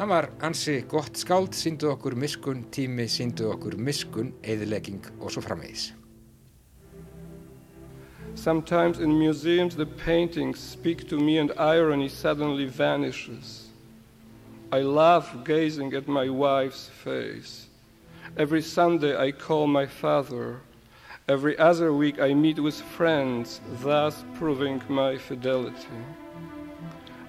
hann 0.00 0.10
var 0.10 0.32
ansi 0.42 0.80
gott 0.90 1.14
skáld, 1.14 1.54
sýndu 1.54 1.94
okkur 1.94 2.18
miskun 2.18 2.66
tími, 2.74 3.06
sýndu 3.06 3.52
okkur 3.54 3.78
miskun 3.78 4.34
eðilegging 4.42 5.14
og 5.20 5.30
svo 5.30 5.46
framvegis. 5.46 5.92
Sometimes 8.38 9.00
in 9.00 9.18
museums 9.18 9.74
the 9.74 9.84
paintings 9.84 10.60
speak 10.60 11.08
to 11.08 11.18
me 11.18 11.38
and 11.38 11.50
irony 11.58 12.08
suddenly 12.08 12.66
vanishes. 12.66 13.66
I 14.70 14.78
love 14.78 15.44
gazing 15.44 15.92
at 15.94 16.06
my 16.06 16.28
wife's 16.28 16.86
face. 16.86 17.66
Every 18.36 18.62
Sunday 18.62 19.16
I 19.16 19.32
call 19.32 19.66
my 19.66 19.86
father. 19.86 20.60
Every 21.28 21.58
other 21.58 21.92
week 21.92 22.20
I 22.20 22.32
meet 22.32 22.60
with 22.60 22.80
friends, 22.80 23.60
thus 23.82 24.24
proving 24.34 24.80
my 24.88 25.18
fidelity. 25.18 25.98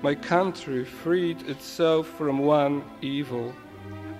My 0.03 0.13
country 0.13 0.85
freed 0.85 1.41
itself 1.49 2.05
from 2.19 2.37
one 2.37 2.83
evil. 3.01 3.51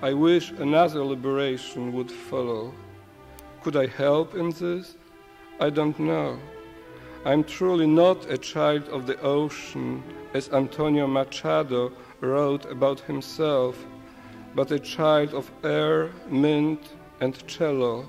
I 0.02 0.12
wish 0.12 0.50
another 0.50 1.04
liberation 1.04 1.92
would 1.92 2.10
follow. 2.10 2.74
Could 3.62 3.76
I 3.76 3.86
help 3.86 4.34
in 4.34 4.50
this? 4.50 4.96
I 5.60 5.70
don't 5.70 5.98
know. 6.00 6.40
I'm 7.24 7.44
truly 7.44 7.86
not 7.86 8.30
a 8.30 8.38
child 8.38 8.88
of 8.88 9.06
the 9.06 9.20
ocean, 9.20 10.02
as 10.32 10.48
Antonio 10.48 11.06
Machado 11.06 11.92
wrote 12.20 12.64
about 12.64 13.00
himself, 13.00 13.84
but 14.54 14.70
a 14.70 14.78
child 14.78 15.34
of 15.34 15.50
air, 15.62 16.10
mint, 16.28 16.80
and 17.20 17.46
cello, 17.46 18.08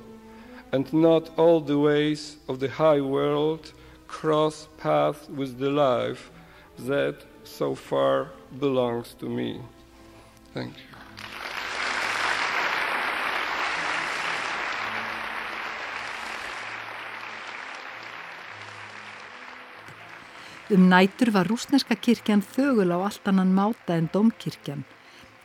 and 0.72 0.92
not 0.94 1.38
all 1.38 1.60
the 1.60 1.78
ways 1.78 2.38
of 2.48 2.62
the 2.62 2.70
high 2.70 3.02
world 3.02 3.74
cross 4.08 4.70
paths 4.78 5.28
with 5.28 5.60
the 5.60 5.70
life 5.70 6.32
that 6.80 7.18
so 7.44 7.76
far 7.76 8.30
belongs 8.60 9.14
to 9.20 9.26
me. 9.28 9.62
Thank 10.54 10.78
you. 10.78 10.91
Um 20.72 20.88
nætur 20.88 21.34
var 21.36 21.50
rúsneska 21.52 21.98
kirkjan 22.00 22.40
þögul 22.40 22.94
á 22.96 23.04
allt 23.04 23.26
annan 23.28 23.52
máta 23.52 23.98
en 24.00 24.08
domkirkjan. 24.14 24.86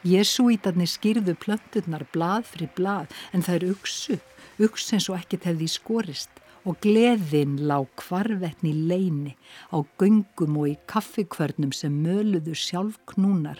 Jésúítarnir 0.06 0.86
skýrðu 0.86 1.34
plönturnar 1.34 2.04
blað 2.14 2.46
fyrir 2.52 2.70
blað 2.78 3.10
en 3.34 3.42
það 3.42 3.56
er 3.56 3.64
uksu, 3.72 4.20
uks 4.62 4.92
eins 4.94 5.08
og 5.10 5.18
ekkert 5.18 5.48
hefði 5.50 5.66
skorist 5.66 6.30
og 6.62 6.78
gleðin 6.78 7.58
lág 7.66 7.90
kvarvetni 7.98 8.70
leini 8.86 9.34
á 9.74 9.82
göngum 9.98 10.62
og 10.62 10.70
í 10.70 10.78
kaffikvörnum 10.86 11.74
sem 11.74 11.90
möluðu 12.06 12.54
sjálf 12.54 13.02
knúnar, 13.10 13.58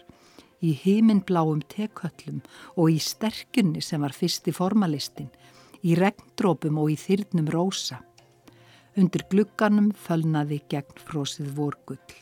í 0.63 0.71
heiminbláum 0.71 1.67
teköllum 1.67 2.45
og 2.79 2.95
í 2.95 3.03
sterkunni 3.03 3.83
sem 3.83 4.07
var 4.07 4.15
fyrst 4.15 4.47
í 4.47 4.55
formalistin, 4.55 5.35
í 5.83 5.99
regndrópum 5.99 6.79
og 6.79 6.95
í 6.95 7.01
þyrnum 7.09 7.51
rósa. 7.51 8.05
Undir 8.97 9.27
glugganum 9.29 9.91
fölnaði 9.93 10.63
gegn 10.73 11.03
frósið 11.05 11.51
vorgull. 11.59 12.15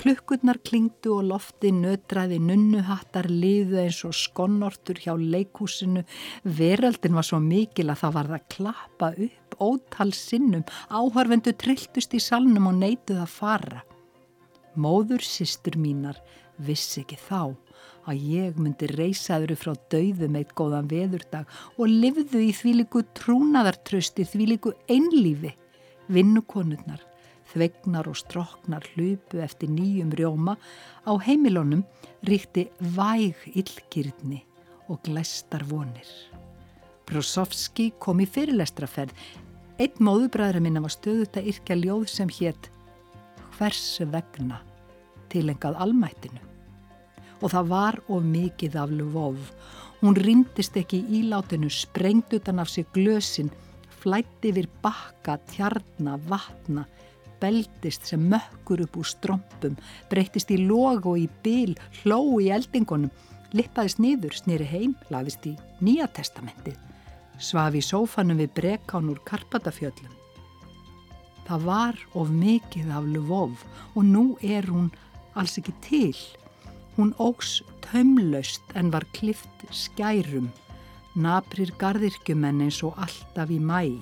Klukkurnar 0.00 0.56
klingdu 0.64 1.10
og 1.18 1.26
lofti 1.28 1.68
nötraði 1.72 2.38
nunnuhattar 2.40 3.28
liðu 3.28 3.82
eins 3.82 3.98
og 4.08 4.14
skonnortur 4.16 4.96
hjá 5.00 5.12
leikúsinu. 5.16 6.02
Veröldin 6.44 7.16
var 7.16 7.28
svo 7.28 7.42
mikil 7.44 7.90
að 7.92 8.00
það 8.02 8.16
var 8.16 8.30
það 8.30 8.46
klappa 8.54 9.10
upp 9.26 9.58
ótal 9.66 10.14
sinnum. 10.16 10.64
Áhörvendu 10.88 11.52
trilltust 11.52 12.16
í 12.16 12.22
salnum 12.24 12.70
og 12.72 12.80
neituð 12.80 13.20
að 13.26 13.36
fara. 13.36 13.84
Móður 14.80 15.24
sýstur 15.28 15.76
mínar 15.80 16.22
vissi 16.56 17.02
ekki 17.04 17.20
þá 17.20 17.52
að 18.08 18.24
ég 18.30 18.56
myndi 18.56 18.88
reysaður 18.92 19.56
frá 19.60 19.74
dauðum 19.92 20.40
eitt 20.40 20.56
góðan 20.56 20.88
veðurdag 20.88 21.52
og 21.76 21.88
livðu 21.90 22.44
í 22.48 22.52
þvíliku 22.56 23.04
trúnaðartrösti, 23.18 24.24
þvíliku 24.24 24.72
einlífi 24.88 25.52
vinnukonurnar, 26.12 27.00
þvegnar 27.52 28.08
og 28.10 28.18
stroknar 28.18 28.86
hlupu 28.94 29.40
eftir 29.42 29.70
nýjum 29.70 30.12
rjóma, 30.16 30.56
á 31.06 31.12
heimilónum 31.22 31.84
ríkti 32.26 32.68
væg 32.80 33.36
illkýrni 33.54 34.42
og 34.88 35.02
glæstar 35.06 35.64
vonir. 35.66 36.08
Brosovski 37.06 37.92
kom 38.02 38.20
í 38.22 38.26
fyrirlestraferð. 38.26 39.12
Eitt 39.78 40.00
móðubræðra 40.02 40.62
minna 40.62 40.82
var 40.82 40.94
stöðut 40.94 41.36
að 41.38 41.52
yrkja 41.52 41.76
ljóð 41.78 42.08
sem 42.10 42.32
hétt 42.40 42.70
Hvers 43.56 44.00
vegna 44.12 44.58
tilengað 45.32 45.78
almættinu. 45.80 46.42
Og 47.44 47.52
það 47.52 47.70
var 47.70 47.98
of 48.08 48.24
mikið 48.24 48.76
af 48.80 48.92
Lvov. 48.92 49.38
Hún 50.00 50.16
rindist 50.16 50.76
ekki 50.76 51.00
í 51.02 51.20
ílátinu, 51.20 51.70
sprengt 51.72 52.34
utan 52.36 52.60
af 52.60 52.68
sig 52.72 52.86
glösin 52.94 53.50
flætti 54.06 54.52
yfir 54.52 54.68
bakka, 54.84 55.34
tjarna, 55.50 56.14
vatna, 56.30 56.84
beldist 57.42 58.06
sem 58.06 58.22
mökkur 58.30 58.84
upp 58.84 58.98
úr 59.00 59.08
strömpum, 59.10 59.74
breytist 60.10 60.52
í 60.54 60.60
log 60.62 61.08
og 61.10 61.18
í 61.18 61.26
bil, 61.42 61.72
hló 62.04 62.20
í 62.38 62.52
eldingunum, 62.54 63.10
lippaðist 63.56 63.98
niður, 63.98 64.36
snýri 64.38 64.68
heim, 64.70 64.92
lagðist 65.10 65.48
í 65.50 65.56
Nýja 65.82 66.06
testamentið, 66.14 66.78
svaf 67.42 67.74
í 67.74 67.82
sófanum 67.82 68.38
við 68.38 68.54
brekán 68.60 69.10
úr 69.10 69.18
Karpatafjöllum. 69.26 70.14
Það 71.48 71.66
var 71.66 71.98
of 72.14 72.30
mikið 72.30 72.92
af 72.94 73.10
Lvov 73.10 73.66
og 73.94 74.06
nú 74.06 74.24
er 74.42 74.70
hún 74.70 74.92
alls 75.34 75.58
ekki 75.58 75.74
til. 75.82 76.14
Hún 76.94 77.10
ógs 77.18 77.58
taumlaust 77.84 78.70
en 78.78 78.94
var 78.94 79.04
klift 79.18 79.66
skærum, 79.70 80.48
naprir 81.16 81.72
gardirkjumenn 81.80 82.60
eins 82.66 82.82
og 82.84 82.98
alltaf 83.00 83.50
í 83.52 83.58
mæ, 83.60 83.96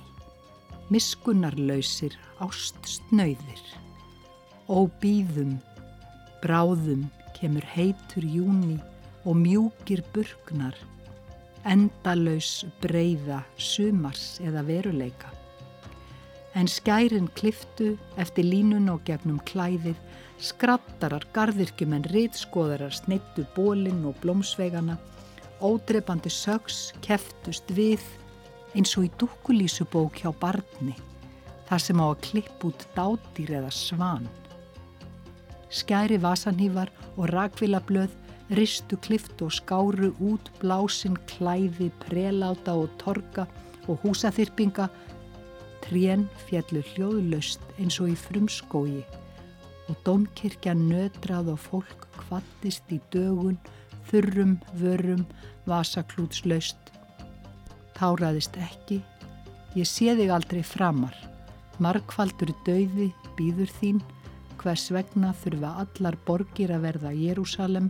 miskunarlausir 0.91 2.17
ástsnöyðir. 2.43 3.63
Óbýðum, 4.67 5.55
bráðum 6.43 7.05
kemur 7.37 7.65
heitur 7.75 8.25
júni 8.25 8.77
og 9.25 9.39
mjúkir 9.39 10.03
burknar, 10.13 10.75
endalaus 11.65 12.65
breyða 12.83 13.41
sumars 13.57 14.35
eða 14.43 14.65
veruleika. 14.67 15.31
En 16.55 16.69
skærin 16.71 17.27
kliftu 17.35 17.95
eftir 18.21 18.45
línun 18.47 18.87
og 18.91 19.01
gegnum 19.07 19.41
klæðið, 19.47 19.97
skrattarar, 20.39 21.25
gardirkjumenn, 21.35 22.05
riðskoðarar, 22.11 22.93
sneittu 22.95 23.43
bólinn 23.55 24.05
og 24.07 24.15
blómsvegana, 24.21 24.95
ódrepandi 25.63 26.31
sögs, 26.31 26.93
keftust 27.05 27.69
við 27.75 28.03
eins 28.75 28.95
og 28.99 29.07
í 29.07 29.11
dúkulísubók 29.19 30.19
hjá 30.21 30.31
barni, 30.39 30.95
þar 31.69 31.81
sem 31.81 32.01
á 32.01 32.05
að 32.07 32.21
klipp 32.27 32.67
út 32.67 32.87
dátýr 32.95 33.55
eða 33.61 33.71
svan. 33.71 34.27
Skæri 35.71 36.19
vasanhífar 36.21 36.91
og 37.15 37.29
rakvilablöð 37.31 38.13
ristu 38.49 38.97
klift 38.97 39.41
og 39.41 39.53
skáru 39.53 40.11
út 40.21 40.51
blásinn 40.61 41.17
klæði, 41.29 41.89
preláta 42.05 42.75
og 42.77 42.91
torka 43.01 43.47
og 43.87 43.99
húsaþyrpinga. 44.03 44.89
Trén 45.85 46.27
fjallu 46.47 46.81
hljóðlaust 46.93 47.61
eins 47.77 47.99
og 48.01 48.13
í 48.13 48.17
frumskói 48.17 49.03
og 49.85 49.97
domkirkja 50.05 50.73
nötrað 50.77 51.51
og 51.53 51.59
fólk 51.61 52.07
kvattist 52.17 52.89
í 52.89 52.97
dögun, 53.13 53.57
þurrum, 54.09 54.57
vörum, 54.79 55.25
vasaklútslaust. 55.69 56.77
Táraðist 57.95 58.57
ekki, 58.59 58.99
ég 59.75 59.87
sé 59.87 60.15
þig 60.17 60.33
aldrei 60.35 60.63
framar. 60.65 61.15
Markvaldur 61.83 62.53
döiði 62.67 63.11
býður 63.37 63.71
þín, 63.79 64.01
hvers 64.61 64.89
vegna 64.93 65.33
þurfa 65.43 65.75
allar 65.83 66.17
borgir 66.27 66.73
að 66.75 66.87
verða 66.89 67.13
Jérúsalem 67.15 67.89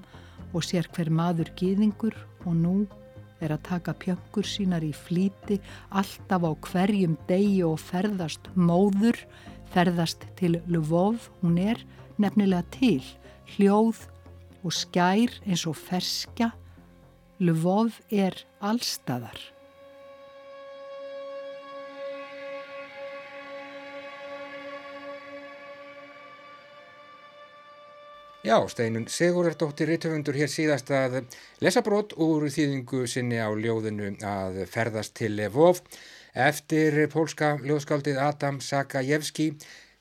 og 0.53 0.65
sér 0.65 0.87
hver 0.95 1.11
maður 1.13 1.51
gýðingur 1.59 2.15
og 2.45 2.55
nú 2.57 2.75
er 3.43 3.53
að 3.53 3.65
taka 3.67 3.93
pjöngur 3.99 4.47
sínar 4.47 4.85
í 4.85 4.93
flíti 4.95 5.59
alltaf 5.89 6.47
á 6.47 6.51
hverjum 6.69 7.17
degi 7.29 7.61
og 7.67 7.77
ferðast 7.83 8.49
móður, 8.55 9.19
ferðast 9.73 10.25
til 10.39 10.59
Lvov, 10.71 11.29
hún 11.41 11.59
er 11.59 11.81
nefnilega 12.21 12.63
til, 12.73 13.03
hljóð 13.55 14.05
og 14.65 14.73
skær 14.73 15.39
eins 15.45 15.65
og 15.69 15.77
ferskja, 15.77 16.49
Lvov 17.39 17.99
er 18.09 18.39
allstaðar. 18.63 19.37
Já, 28.45 28.59
Steinun 28.69 29.07
Sigurðardóttir 29.09 29.89
Rittöfundur 29.89 30.35
hér 30.37 30.49
síðast 30.53 30.91
að 30.93 31.15
lesa 31.65 31.81
brot 31.81 32.11
úr 32.21 32.45
þýðingu 32.53 33.07
sinni 33.09 33.39
á 33.41 33.49
ljóðinu 33.49 34.11
að 34.21 34.59
ferðast 34.69 35.15
til 35.17 35.31
Levov 35.39 35.81
eftir 36.37 36.99
pólska 37.09 37.55
ljóðskáldið 37.65 38.19
Adam 38.21 38.59
Sakajevski 38.61 39.47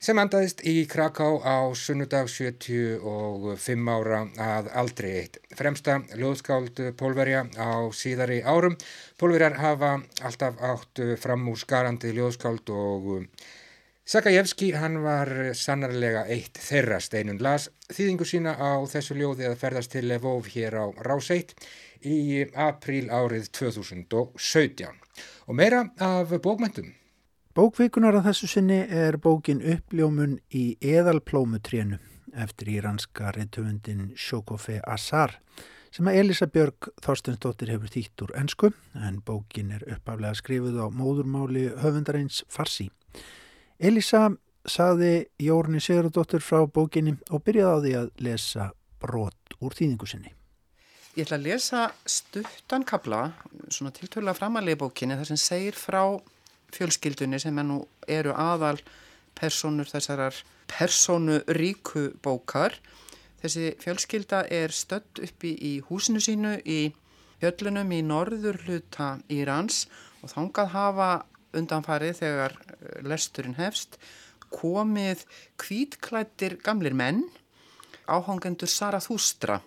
sem 0.03 0.19
andaðist 0.19 0.63
í 0.67 0.87
Kraká 0.91 1.27
á 1.43 1.71
sunnudag 1.77 2.29
75 2.29 3.91
ára 3.95 4.21
að 4.37 4.71
aldrei 4.83 5.11
eitt. 5.23 5.39
Fremsta 5.57 6.01
ljóðskáld 6.15 6.81
Pólverja 6.99 7.45
á 7.57 7.89
síðari 7.95 8.43
árum. 8.43 8.79
Pólverjar 9.19 9.59
hafa 9.61 9.99
alltaf 10.23 10.59
átt 10.61 11.05
fram 11.21 11.49
úr 11.53 11.61
skarandi 11.61 12.15
ljóðskáld 12.17 12.73
og 12.75 13.13
Sakajevski 14.05 14.67
hann 14.77 14.99
var 15.01 15.31
sannarlega 15.57 16.27
eitt 16.29 16.59
þeirra 16.61 16.99
steinun 17.01 17.39
las 17.41 17.71
þýðingu 17.89 18.27
sína 18.29 18.53
á 18.53 18.85
þessu 18.85 19.17
ljóði 19.17 19.47
að 19.49 19.55
ferðast 19.63 19.95
til 19.95 20.03
Levov 20.11 20.51
hér 20.53 20.77
á 20.77 20.87
Ráseitt 21.07 21.55
í 22.05 22.45
apríl 22.53 23.07
árið 23.09 23.49
2017 23.57 24.93
og 25.49 25.57
meira 25.57 25.87
af 25.97 26.37
bókmyndum. 26.45 26.93
Bókvíkunar 27.55 28.17
að 28.19 28.25
þessu 28.33 28.49
sinni 28.51 28.81
er 28.91 29.15
bókin 29.23 29.61
uppljómun 29.63 30.33
í 30.51 30.63
eðalplómutrénu 30.83 32.01
eftir 32.43 32.73
íranska 32.73 33.31
reytöfundin 33.37 34.09
Sjokofe 34.19 34.81
Azar 34.83 35.37
sem 35.95 36.11
að 36.11 36.19
Elisa 36.25 36.49
Björg 36.51 36.89
Þorstensdóttir 37.07 37.71
hefur 37.71 37.93
þýtt 37.95 38.25
úr 38.27 38.35
ennsku 38.41 38.73
en 38.99 39.23
bókin 39.23 39.71
er 39.77 39.87
uppaflega 39.87 40.35
skrifuð 40.41 40.83
á 40.83 40.87
móðurmáli 40.91 41.69
höfundareins 41.79 42.43
Farsi. 42.51 42.89
Elisa 43.79 44.33
saði 44.67 45.29
Jórni 45.39 45.79
Sigurðardóttir 45.79 46.43
frá 46.43 46.67
bókinni 46.67 47.15
og 47.31 47.47
byrjaði 47.47 47.71
á 47.71 47.83
því 47.87 47.97
að 48.03 48.13
lesa 48.27 48.71
brot 48.99 49.61
úr 49.63 49.79
þýðingu 49.79 50.11
sinni. 50.11 50.35
Ég 51.15 51.29
ætla 51.29 51.39
að 51.39 51.47
lesa 51.53 51.89
stuttan 52.03 52.83
kabla, 52.83 53.29
svona 53.71 53.95
tiltölulega 53.95 54.41
framalega 54.43 54.83
bókinni 54.83 55.23
þar 55.23 55.37
sem 55.37 55.45
segir 55.47 55.79
frá 55.79 56.09
fjölskyldunni 56.75 57.41
sem 57.43 57.59
er 57.59 57.69
nú 57.69 57.81
eru 58.11 58.35
aðal 58.37 58.79
personur 59.39 59.89
þessarar 59.91 60.37
personu 60.71 61.41
ríku 61.59 62.11
bókar. 62.23 62.77
Þessi 63.43 63.75
fjölskylda 63.83 64.45
er 64.53 64.73
stödd 64.73 65.21
uppi 65.25 65.53
í 65.61 65.75
húsinu 65.85 66.23
sínu 66.23 66.57
í 66.65 66.95
fjöllunum 67.43 67.93
í 67.93 68.01
norður 68.07 68.61
hluta 68.65 69.15
Írans 69.33 69.85
og 70.23 70.33
þángað 70.33 70.71
hafa 70.73 71.09
undanfarið 71.55 72.21
þegar 72.23 72.55
eh, 72.57 73.01
lesturinn 73.05 73.59
hefst 73.59 73.99
komið 74.55 75.25
kvítklættir 75.61 76.59
gamlir 76.65 76.95
menn 76.97 77.25
áhangendur 78.09 78.71
Sarathústra. 78.71 79.61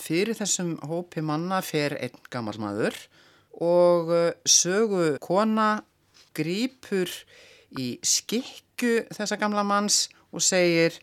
Fyrir 0.00 0.36
þessum 0.36 0.74
hópi 0.88 1.22
manna 1.24 1.60
fer 1.64 1.96
einn 2.00 2.18
gammal 2.32 2.58
maður 2.60 2.98
og 3.62 4.12
eh, 4.16 4.34
sögu 4.48 5.16
kona 5.22 5.84
grýpur 6.36 7.10
í 7.78 7.96
skikku 8.04 9.06
þessa 9.14 9.38
gamla 9.40 9.64
manns 9.66 10.08
og 10.32 10.44
segir 10.44 10.98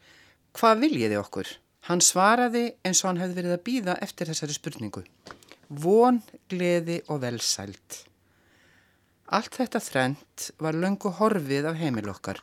hvað 0.58 0.86
viljiði 0.86 1.20
okkur? 1.22 1.50
Hann 1.89 2.04
svaraði 2.06 2.65
eins 2.86 3.02
og 3.04 3.12
hann 3.12 3.22
hefði 3.24 3.39
verið 3.39 3.56
að 3.56 3.65
býða 3.65 3.96
eftir 4.06 4.30
þessari 4.30 4.56
spurningu. 4.58 5.04
Von, 5.70 6.22
gleði 6.50 7.00
og 7.10 7.22
velsælt. 7.24 8.04
Allt 9.30 9.60
þetta 9.60 9.82
þrent 9.86 10.50
var 10.58 10.78
löngu 10.78 11.12
horfið 11.20 11.70
af 11.70 11.78
heimil 11.78 12.10
okkar. 12.10 12.42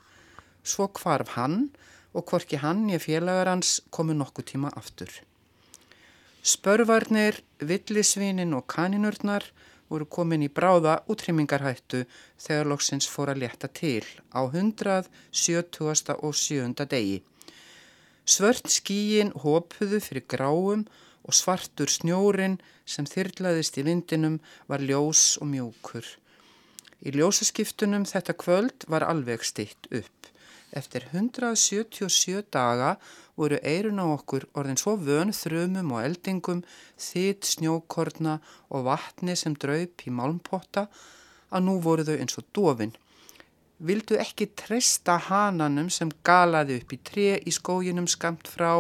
Svo 0.63 0.87
kvarf 0.95 1.35
hann 1.35 1.69
og 2.15 2.27
hvorki 2.31 2.61
hann 2.63 2.87
ég 2.91 3.03
félagar 3.03 3.51
hans 3.51 3.81
komu 3.91 4.15
nokkuð 4.15 4.53
tíma 4.53 4.71
aftur. 4.79 5.11
Spörvarnir, 6.47 7.41
villisvinin 7.59 8.55
og 8.55 8.69
kaninurnar 8.71 9.49
voru 9.91 10.07
komin 10.17 10.45
í 10.47 10.51
bráða 10.53 10.99
útrymmingarhættu 11.13 12.05
þegar 12.43 12.71
loksins 12.73 13.09
fór 13.11 13.33
að 13.33 13.43
leta 13.45 13.69
til 13.69 14.05
á 14.35 14.43
170. 14.47 16.17
og 16.17 16.35
7. 16.35 16.75
degi. 16.91 17.23
Svört 18.27 18.67
skíin 18.73 19.31
hópuðu 19.45 20.01
fyrir 20.03 20.27
gráum 20.27 20.87
og 21.27 21.35
svartur 21.35 21.91
snjórin 21.91 22.59
sem 22.87 23.07
þyrlaðist 23.07 23.79
í 23.79 23.87
vindinum 23.87 24.41
var 24.71 24.83
ljós 24.83 25.37
og 25.43 25.51
mjókur. 25.53 26.07
Í 27.07 27.13
ljósaskiptunum 27.15 28.07
þetta 28.09 28.35
kvöld 28.35 28.87
var 28.91 29.07
alveg 29.07 29.45
stitt 29.47 29.91
upp. 29.91 30.16
Eftir 30.77 31.07
177 31.09 32.43
daga 32.53 32.97
voru 33.41 33.57
eirun 33.65 34.03
á 34.03 34.07
okkur 34.13 34.45
orðin 34.59 34.77
svo 34.81 34.97
vön 35.01 35.33
þrumum 35.33 35.95
og 35.97 36.03
eldingum, 36.05 36.61
þitt 37.01 37.49
snjókorna 37.49 38.37
og 38.69 38.85
vatni 38.91 39.37
sem 39.41 39.57
draup 39.57 40.05
í 40.05 40.13
málmpotta 40.13 40.87
að 41.49 41.65
nú 41.65 41.79
voru 41.81 42.05
þau 42.05 42.17
eins 42.19 42.37
og 42.41 42.49
dofin. 42.53 42.93
Vildu 43.89 44.17
ekki 44.21 44.51
treysta 44.57 45.17
hananum 45.29 45.89
sem 45.93 46.13
galaði 46.25 46.81
upp 46.81 46.93
í 46.97 47.01
tre 47.11 47.29
í 47.41 47.53
skóginum 47.53 48.09
skamt 48.09 48.49
frá 48.49 48.73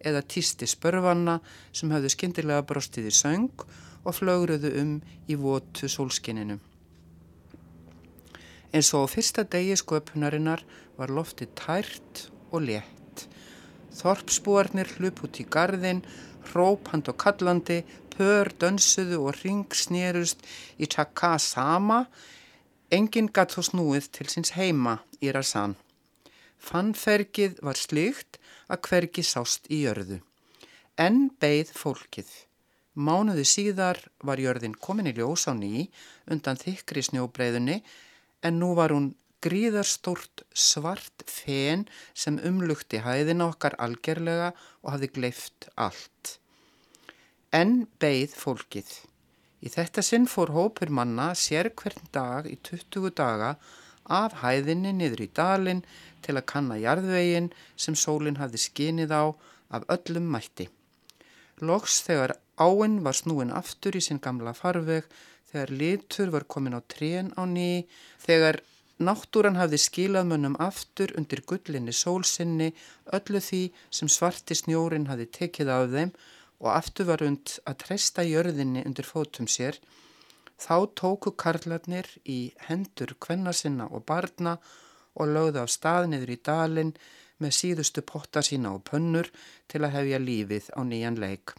eða 0.00 0.24
týsti 0.24 0.68
spörfanna 0.68 1.38
sem 1.72 1.92
hafðu 1.92 2.12
skindilega 2.12 2.64
brostið 2.68 3.10
í 3.10 3.16
söng 3.16 3.64
og 4.04 4.16
flögruðu 4.16 4.72
um 4.80 4.94
í 5.28 5.36
votu 5.40 5.88
sólskininum. 5.88 6.60
En 8.72 8.86
svo 8.86 9.02
fyrsta 9.10 9.42
degi 9.50 9.74
sköpunarinnar 9.76 10.62
var 11.00 11.12
lofti 11.16 11.48
tært 11.56 12.26
og 12.52 12.66
létt. 12.68 13.24
Þorpsbúarnir 13.96 14.88
hlup 14.98 15.22
út 15.24 15.40
í 15.40 15.46
gardin, 15.48 16.02
hrópand 16.50 17.08
og 17.08 17.16
kallandi, 17.20 17.80
pör, 18.12 18.50
dönsuðu 18.60 19.22
og 19.24 19.38
ring 19.40 19.72
snerust 19.72 20.44
í 20.76 20.88
tjaka 20.90 21.38
sama. 21.40 22.04
Engin 22.92 23.30
gatt 23.32 23.54
þó 23.56 23.64
snúið 23.70 24.10
til 24.16 24.28
síns 24.28 24.52
heima 24.58 24.98
í 25.24 25.32
Rasan. 25.32 25.76
Fannfergið 26.60 27.62
var 27.64 27.80
slikt 27.80 28.36
að 28.68 28.82
hvergi 28.88 29.24
sást 29.24 29.70
í 29.72 29.84
jörðu. 29.86 30.20
En 31.00 31.30
beigð 31.40 31.72
fólkið. 31.80 32.28
Mánuði 33.00 33.46
síðar 33.48 34.02
var 34.26 34.42
jörðin 34.42 34.76
komin 34.76 35.08
í 35.08 35.14
ljós 35.16 35.46
á 35.48 35.56
ný 35.56 35.86
undan 36.28 36.58
þykri 36.60 37.06
snjóbreyðunni 37.06 37.78
en 38.44 38.58
nú 38.60 38.74
var 38.76 38.92
hún 38.92 39.14
gríðarstórt 39.44 40.44
svart 40.52 41.24
fen 41.26 41.86
sem 42.14 42.38
umlugti 42.44 43.00
hæðin 43.04 43.44
okkar 43.44 43.76
algerlega 43.80 44.52
og 44.82 44.94
hafði 44.94 45.10
gleift 45.16 45.68
allt. 45.76 46.36
En 47.52 47.86
beigð 48.02 48.36
fólkið. 48.38 48.90
Í 49.60 49.68
þetta 49.72 50.04
sinn 50.04 50.26
fór 50.30 50.52
hópur 50.54 50.92
manna 50.92 51.32
sér 51.36 51.72
hvern 51.76 52.10
dag 52.14 52.46
í 52.48 52.56
20 52.64 53.12
daga 53.16 53.54
af 54.10 54.38
hæðinni 54.42 54.92
niður 54.96 55.24
í 55.26 55.30
dalin 55.36 55.82
til 56.24 56.36
að 56.36 56.46
kanna 56.52 56.78
jarðvegin 56.80 57.50
sem 57.76 57.96
sólinn 57.96 58.40
hafði 58.40 58.62
skinið 58.64 59.12
á 59.14 59.24
af 59.76 59.86
öllum 59.94 60.30
mætti. 60.32 60.68
Loks 61.60 62.00
þegar 62.06 62.36
áinn 62.60 63.00
var 63.04 63.16
snúin 63.16 63.52
aftur 63.52 63.96
í 63.96 64.02
sinn 64.04 64.20
gamla 64.22 64.54
farveg, 64.56 65.04
þegar 65.52 65.74
litur 65.82 66.32
var 66.34 66.46
komin 66.48 66.76
á 66.76 66.80
trén 66.80 67.30
á 67.36 67.44
ný, 67.44 67.86
þegar 68.24 68.60
náttúran 69.00 69.56
hafði 69.56 69.78
skilað 69.80 70.28
mönnum 70.30 70.56
aftur 70.60 71.12
undir 71.18 71.40
gullinni 71.48 71.92
sólsinni, 71.96 72.70
öllu 73.16 73.40
því 73.40 73.62
sem 73.98 74.10
svarti 74.12 74.56
snjórin 74.58 75.08
hafði 75.10 75.26
tekið 75.38 75.72
af 75.76 75.86
þeim 75.94 76.12
og 76.60 76.68
aftur 76.74 77.08
var 77.08 77.24
und 77.24 77.56
að 77.64 77.78
treysta 77.84 78.24
jörðinni 78.26 78.84
undir 78.84 79.08
fótum 79.08 79.48
sér, 79.48 79.78
þá 80.60 80.76
tóku 81.00 81.32
karlarnir 81.32 82.08
í 82.28 82.52
hendur 82.68 83.16
kvennasinna 83.24 83.88
og 83.88 84.04
barna 84.04 84.58
og 85.16 85.32
lögðu 85.32 85.64
af 85.64 85.72
stað 85.72 86.10
niður 86.12 86.34
í 86.36 86.38
dalin 86.44 86.92
með 87.40 87.56
síðustu 87.56 88.04
potta 88.04 88.44
sína 88.44 88.74
og 88.76 88.84
pönnur 88.84 89.32
til 89.70 89.80
að 89.80 89.96
hefja 89.96 90.20
lífið 90.20 90.70
á 90.76 90.80
nýjan 90.84 91.20
leik. 91.20 91.56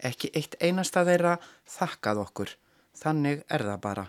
Ekki 0.00 0.32
eitt 0.32 0.56
einasta 0.60 1.04
þeirra 1.04 1.36
þakkað 1.76 2.24
okkur, 2.24 2.52
þannig 2.96 3.44
er 3.52 3.68
það 3.68 3.80
bara. 3.84 4.06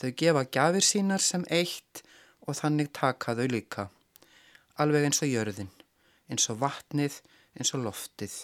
Þau 0.00 0.10
gefa 0.20 0.44
gafir 0.56 0.84
sínar 0.84 1.22
sem 1.22 1.44
eitt 1.50 2.02
og 2.46 2.58
þannig 2.58 2.90
taka 2.92 3.36
þau 3.38 3.46
líka. 3.50 3.88
Alveg 4.82 5.06
eins 5.06 5.22
og 5.22 5.30
jörðin, 5.30 5.70
eins 6.28 6.48
og 6.50 6.58
vatnið, 6.64 7.20
eins 7.54 7.70
og 7.76 7.84
loftið. 7.86 8.34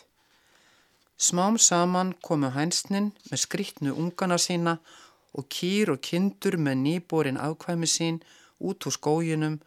Smám 1.21 1.59
saman 1.61 2.15
komu 2.25 2.49
hænsnin 2.55 3.11
með 3.29 3.43
skrittnu 3.43 3.93
ungana 3.93 4.39
sína 4.41 4.79
og 5.37 5.51
kýr 5.53 5.93
og 5.93 6.01
kindur 6.07 6.57
með 6.57 6.79
nýborin 6.85 7.41
afkvæmi 7.41 7.89
sín 7.91 8.23
út 8.59 8.87
úr 8.89 8.95
skójinum 8.97 9.59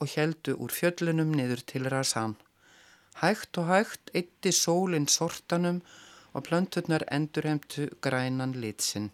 og 0.00 0.10
heldu 0.16 0.56
úr 0.56 0.74
fjöllunum 0.74 1.30
niður 1.36 1.62
til 1.72 1.86
Rasan. 1.92 2.34
Hægt 3.22 3.58
og 3.60 3.68
hægt 3.70 4.10
eitti 4.14 4.52
sólinn 4.56 5.08
sortanum 5.08 5.82
og 6.34 6.46
plönturnar 6.48 7.04
endurhemtu 7.12 7.88
grænan 8.00 8.52
litsinn. 8.62 9.10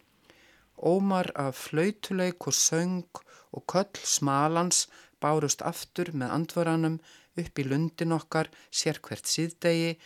Ómar 0.77 1.31
af 1.35 1.57
flautuleik 1.57 2.47
og 2.47 2.55
söng 2.55 3.23
og 3.53 3.65
köll 3.73 4.03
smalans 4.05 4.87
bárust 5.21 5.63
aftur 5.65 6.13
með 6.13 6.35
andvaranum 6.37 6.99
upp 7.41 7.59
í 7.59 7.65
lundin 7.65 8.15
okkar 8.17 8.51
sér 8.71 9.01
hvert 9.01 9.29
síðdegi 9.29 9.97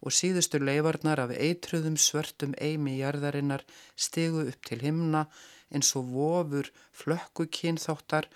og 0.00 0.14
síðustu 0.16 0.60
leifarnar 0.62 1.20
af 1.26 1.34
eitruðum 1.34 1.98
svörtum 2.00 2.54
eimi 2.58 2.98
jarðarinnar 3.00 3.66
stigu 3.96 4.46
upp 4.48 4.64
til 4.66 4.80
himna 4.86 5.26
eins 5.70 5.92
og 5.98 6.08
vofur 6.14 6.70
flökkukinn 6.96 7.78
þáttar 7.78 8.30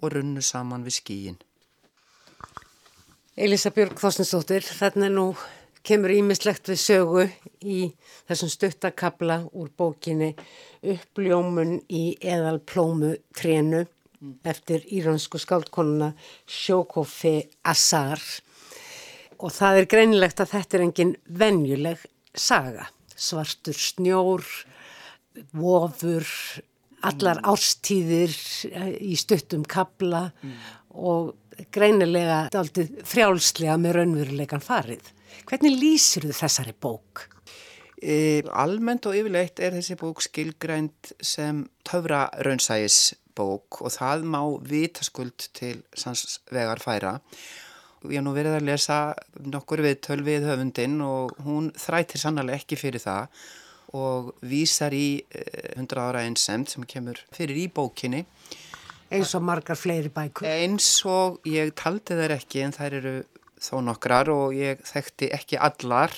og 0.00 0.14
runnu 0.14 0.42
saman 0.42 0.86
við 0.86 0.96
skíin. 1.00 1.38
Elisa 3.36 3.70
Björg 3.72 4.00
Þossensdóttir, 4.00 4.64
þarna 4.64 5.08
nú 5.12 5.26
kemur 5.86 6.12
ímislegt 6.12 6.68
við 6.70 6.80
sögu 6.82 7.24
í 7.64 7.78
þessum 8.28 8.52
stuttakabla 8.52 9.40
úr 9.56 9.70
bókinni 9.76 10.34
Uppljómun 10.80 11.78
í 11.88 12.04
eðalplómu 12.20 13.14
trénu 13.36 13.84
mm. 13.84 14.38
eftir 14.48 14.84
íransku 14.86 15.40
skáldkonuna 15.40 16.12
Sjókofi 16.48 17.38
Assar 17.64 18.22
og 19.40 19.52
það 19.56 19.80
er 19.80 19.90
greinilegt 19.94 20.42
að 20.42 20.52
þetta 20.54 20.76
er 20.76 20.84
engin 20.84 21.14
venjuleg 21.24 22.02
saga. 22.36 22.88
Svartur 23.20 23.76
snjór, 23.76 24.44
vofur, 25.56 26.26
allar 27.04 27.40
mm. 27.40 27.48
ástíðir 27.48 28.34
eh, 28.70 28.92
í 29.12 29.16
stuttum 29.20 29.64
kabla 29.68 30.26
mm. 30.32 30.58
og 31.00 31.34
greinilega 31.72 32.46
frjálslega 33.08 33.76
með 33.80 33.98
raunveruleikan 33.98 34.64
farið. 34.64 35.10
Hvernig 35.48 35.76
lýsir 35.78 36.26
þú 36.28 36.36
þessari 36.36 36.74
bók? 36.74 37.26
E, 38.00 38.42
almennt 38.56 39.08
og 39.10 39.16
yfirleitt 39.18 39.60
er 39.60 39.74
þessi 39.76 39.96
bók 40.00 40.22
skilgrænt 40.24 41.12
sem 41.20 41.66
töfra 41.84 42.28
raunsægisbók 42.46 43.82
og 43.84 43.92
það 43.92 44.24
má 44.24 44.40
vitaskuld 44.64 45.50
til 45.56 45.82
sannsvegar 45.92 46.80
færa. 46.80 47.18
Ég 48.08 48.16
hef 48.16 48.24
nú 48.24 48.32
verið 48.32 48.56
að 48.56 48.68
lesa 48.70 49.00
nokkur 49.44 49.82
við 49.84 49.98
tölvið 50.06 50.46
höfundin 50.48 51.00
og 51.04 51.34
hún 51.44 51.68
þrætir 51.76 52.22
sannlega 52.22 52.56
ekki 52.56 52.78
fyrir 52.80 53.04
það 53.04 53.42
og 54.00 54.32
vísar 54.46 54.94
í 54.94 55.20
100 55.74 55.82
e, 55.82 56.00
ára 56.00 56.24
einsemt 56.24 56.72
sem 56.72 56.86
kemur 56.88 57.18
fyrir 57.34 57.58
í 57.58 57.66
bókinni 57.74 58.24
eins 59.10 59.34
og 59.34 59.42
margar 59.42 59.78
fleiri 59.78 60.10
bækur 60.14 60.46
eins 60.46 60.88
og 61.08 61.40
ég 61.48 61.72
taldi 61.78 62.16
þær 62.18 62.36
ekki 62.36 62.62
en 62.62 62.74
þær 62.76 62.96
eru 63.00 63.14
þó 63.60 63.80
nokkrar 63.84 64.30
og 64.32 64.54
ég 64.56 64.80
þekkti 64.88 65.30
ekki 65.36 65.60
allar. 65.60 66.14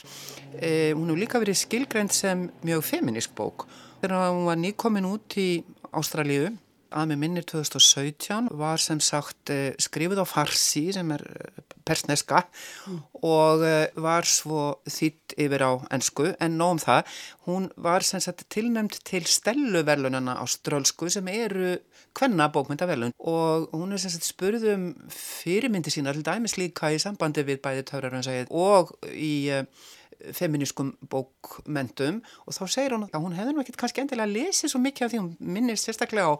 E, 0.56 0.92
hún 0.94 1.10
hefur 1.10 1.22
líka 1.22 1.42
verið 1.42 1.60
skilgrænt 1.62 2.14
sem 2.14 2.48
mjög 2.62 2.84
feminísk 2.88 3.34
bók. 3.38 3.66
Þegar 4.02 4.30
hún 4.32 4.46
var 4.48 4.60
nýkomin 4.62 5.08
út 5.10 5.38
í 5.38 5.48
Ástralíu 5.92 6.52
að 6.96 7.12
með 7.12 7.20
minnir 7.22 7.46
2017 7.48 8.50
var 8.60 8.80
sem 8.82 9.00
sagt 9.02 9.52
eh, 9.52 9.72
skrifið 9.80 10.22
á 10.22 10.26
farsi 10.28 10.84
sem 10.94 11.12
er 11.14 11.24
eh, 11.28 11.62
persneska 11.86 12.44
mm. 12.44 12.98
og 13.28 13.64
eh, 13.66 13.86
var 14.02 14.28
svo 14.28 14.64
þýtt 14.86 15.36
yfir 15.42 15.64
á 15.66 15.72
ennsku 15.94 16.28
en 16.32 16.58
nógum 16.60 16.82
það, 16.82 17.14
hún 17.48 17.70
var 17.76 18.06
sem 18.06 18.22
sagt 18.22 18.46
tilnæmt 18.52 19.00
til 19.08 19.24
stelluverlunana 19.28 20.36
á 20.38 20.44
strölsku 20.46 21.10
sem 21.12 21.28
eru 21.32 21.78
hvenna 22.18 22.50
bókmyndaverlun 22.52 23.16
og 23.18 23.72
hún 23.72 23.94
er 23.96 24.02
sem 24.02 24.12
sagt 24.12 24.28
spurðum 24.28 24.92
fyrirmyndi 25.12 25.92
sína 25.94 26.12
til 26.12 26.26
dæmis 26.26 26.58
líka 26.60 26.92
í 26.92 27.00
sambandi 27.02 27.44
við 27.48 27.62
bæði 27.64 27.88
Taurarönsæð 27.88 28.52
og 28.52 28.92
í 29.12 29.34
feminískum 30.36 30.92
bókmentum 31.12 32.20
og 32.46 32.56
þá 32.56 32.62
segir 32.70 32.94
hún 32.96 33.06
að 33.08 33.24
hún 33.24 33.36
hefði 33.36 33.54
nú 33.56 33.62
ekkert 33.64 33.80
kannski 33.82 34.04
endilega 34.04 34.30
lesið 34.30 34.72
svo 34.72 34.80
mikið 34.84 35.06
af 35.06 35.12
því 35.12 35.20
hún 35.22 35.52
minnist 35.58 35.88
sérstaklega 35.88 36.32
á 36.32 36.34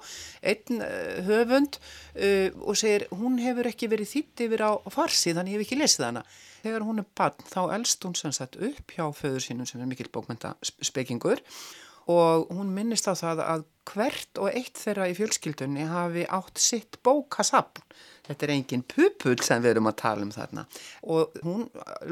einn 0.52 0.82
uh, 0.86 1.20
höfund 1.28 1.78
uh, 1.78 2.48
og 2.62 2.78
segir 2.78 3.08
hún 3.12 3.38
hefur 3.42 3.70
ekki 3.72 3.90
verið 3.92 4.12
þýtt 4.14 4.46
yfir 4.46 4.66
á 4.66 4.72
farsi 4.94 5.34
þannig 5.36 5.56
ég 5.56 5.62
hef 5.62 5.68
ekki 5.68 5.80
lesið 5.82 6.08
hana. 6.08 6.24
Þegar 6.62 6.86
hún 6.86 7.02
er 7.02 7.08
bann 7.18 7.46
þá 7.50 7.62
elst 7.74 8.04
hún 8.06 8.18
sem 8.18 8.34
sagt 8.34 8.60
upp 8.62 8.94
hjá 8.94 9.08
föður 9.18 9.42
sínum 9.42 9.68
sem 9.68 9.82
er 9.82 9.90
mikil 9.90 10.10
bókmentaspekingur 10.14 11.42
og 11.42 11.82
hún 12.06 12.72
minnist 12.74 13.06
á 13.06 13.14
það 13.14 13.44
að 13.46 13.68
hvert 13.88 14.38
og 14.40 14.50
eitt 14.52 14.78
þeirra 14.78 15.08
í 15.10 15.14
fjölskyldunni 15.16 15.86
hafi 15.90 16.24
átt 16.30 16.60
sitt 16.62 16.98
bókasapn. 17.04 17.82
Þetta 18.22 18.46
er 18.46 18.52
engin 18.54 18.84
pupul 18.86 19.34
sem 19.42 19.62
við 19.64 19.74
erum 19.74 19.90
að 19.90 19.96
tala 20.04 20.26
um 20.26 20.30
þarna. 20.34 20.62
Og 21.10 21.32
hún 21.42 21.64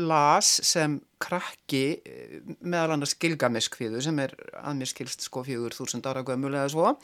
las 0.02 0.56
sem 0.66 0.98
krakki 1.22 1.84
eh, 2.02 2.40
meðal 2.60 2.96
annars 2.96 3.14
Gilgamesh-kviðu 3.20 4.02
sem 4.02 4.18
er 4.24 4.34
að 4.58 4.80
mér 4.80 4.90
skilst 4.90 5.22
sko 5.26 5.44
fjögur 5.46 5.76
þúsund 5.76 6.08
ára 6.10 6.24
gömulega 6.26 6.66
svo. 6.72 6.96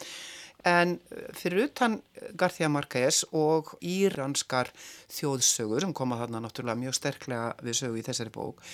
En 0.66 0.96
eh, 1.14 1.30
fyrir 1.38 1.68
utan 1.68 2.00
Garthia 2.34 2.70
Marquez 2.72 3.22
og 3.30 3.76
íranskar 3.78 4.72
þjóðsögur 5.14 5.86
sem 5.86 5.94
koma 5.94 6.18
þarna 6.18 6.42
náttúrulega 6.42 6.82
mjög 6.82 6.98
sterklega 6.98 7.52
við 7.62 7.82
sögu 7.84 8.02
í 8.02 8.06
þessari 8.10 8.34
bók 8.34 8.64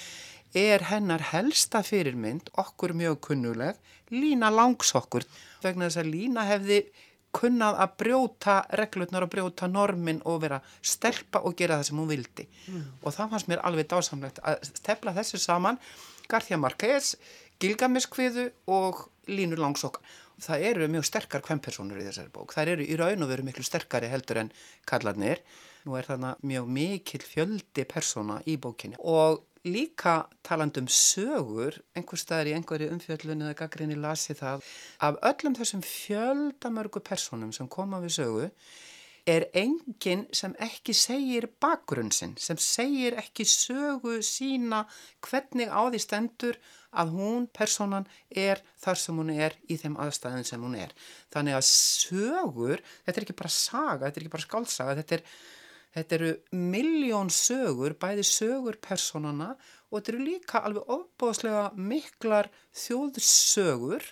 er 0.59 0.85
hennar 0.91 1.23
helsta 1.33 1.83
fyrirmynd 1.87 2.51
okkur 2.61 2.95
mjög 2.97 3.21
kunnuleg 3.29 3.79
Lína 4.13 4.51
Langsokkur. 4.53 5.25
Vegna 5.63 5.89
þess 5.89 6.03
að 6.03 6.11
Lína 6.13 6.45
hefði 6.49 6.83
kunnað 7.33 7.79
að 7.81 7.95
brjóta 8.03 8.57
reglutnar 8.77 9.25
og 9.25 9.31
brjóta 9.33 9.69
normin 9.71 10.21
og 10.29 10.43
vera 10.43 10.59
stelpa 10.85 11.41
og 11.49 11.57
gera 11.57 11.79
það 11.81 11.89
sem 11.89 12.03
hún 12.03 12.11
vildi. 12.11 12.49
Mm. 12.69 12.83
og 13.01 13.15
það 13.17 13.31
fannst 13.33 13.49
mér 13.49 13.63
alveg 13.65 13.89
dásamlegt 13.89 14.43
að 14.45 14.67
stefla 14.69 15.15
þessu 15.17 15.41
saman 15.41 15.81
Garthia 16.29 16.59
Marquez, 16.61 17.17
Gilgamesh-kviðu 17.61 18.51
og 18.69 19.09
Línu 19.29 19.57
Langsokk. 19.57 20.01
Það 20.43 20.65
eru 20.69 20.89
mjög 20.91 21.07
sterkar 21.07 21.43
kvempersonur 21.45 22.01
í 22.01 22.07
þessari 22.07 22.33
bók. 22.35 22.53
Það 22.53 22.73
eru 22.75 22.87
í 22.87 22.97
raun 22.99 23.25
og 23.25 23.31
veru 23.31 23.45
miklu 23.47 23.65
sterkari 23.65 24.11
heldur 24.11 24.43
en 24.43 24.53
kallarnir 24.89 25.43
nú 25.87 25.97
er 25.99 26.07
þarna 26.07 26.35
mjög 26.47 26.69
mikil 26.71 27.25
fjöldi 27.27 27.85
persona 27.89 28.41
í 28.47 28.57
bókinni. 28.61 28.99
Og 28.99 29.43
líka 29.65 30.15
talandum 30.43 30.89
sögur, 30.91 31.77
einhver 31.95 32.19
staðar 32.19 32.51
í 32.51 32.55
einhverju 32.57 32.91
umfjöllun 32.95 33.45
eða 33.47 33.59
gaggrinni 33.63 33.99
lasi 33.99 34.35
það, 34.39 34.65
af 35.07 35.21
öllum 35.31 35.59
þessum 35.59 35.85
fjöldamörgu 35.87 37.03
personum 37.07 37.53
sem 37.55 37.71
koma 37.71 38.03
við 38.03 38.17
sögu 38.19 38.49
er 39.27 39.47
enginn 39.55 40.25
sem 40.35 40.55
ekki 40.59 40.95
segir 40.99 41.47
bakgrunnsinn, 41.63 42.35
sem 42.43 42.59
segir 42.59 43.15
ekki 43.21 43.47
sögu 43.47 44.19
sína 44.27 44.83
hvernig 45.23 45.71
á 45.71 45.87
því 45.87 46.01
stendur 46.03 46.59
að 46.93 47.15
hún, 47.17 47.47
personan, 47.55 48.09
er 48.29 48.61
þar 48.83 48.99
sem 49.01 49.17
hún 49.17 49.31
er 49.33 49.55
í 49.71 49.79
þeim 49.81 49.95
aðstæðin 50.03 50.45
sem 50.45 50.63
hún 50.63 50.75
er. 50.77 50.93
Þannig 51.33 51.57
að 51.57 51.67
sögur, 51.71 52.83
þetta 53.07 53.21
er 53.21 53.27
ekki 53.27 53.39
bara 53.39 53.53
saga, 53.55 54.09
þetta 54.09 54.19
er 54.19 54.25
ekki 54.27 54.35
bara 54.35 54.49
skálsaga, 54.49 54.97
þetta, 55.01 55.21
er, 55.21 55.25
þetta 55.97 56.19
eru 56.19 56.33
miljón 56.57 57.31
sögur, 57.33 57.97
bæði 58.01 58.25
sögur 58.27 58.79
personana 58.83 59.53
og 59.91 59.99
þetta 59.99 60.15
eru 60.15 60.25
líka 60.25 60.63
alveg 60.65 60.95
ofbóðslega 60.97 61.67
miklar 61.77 62.49
þjóðsögur, 62.85 64.07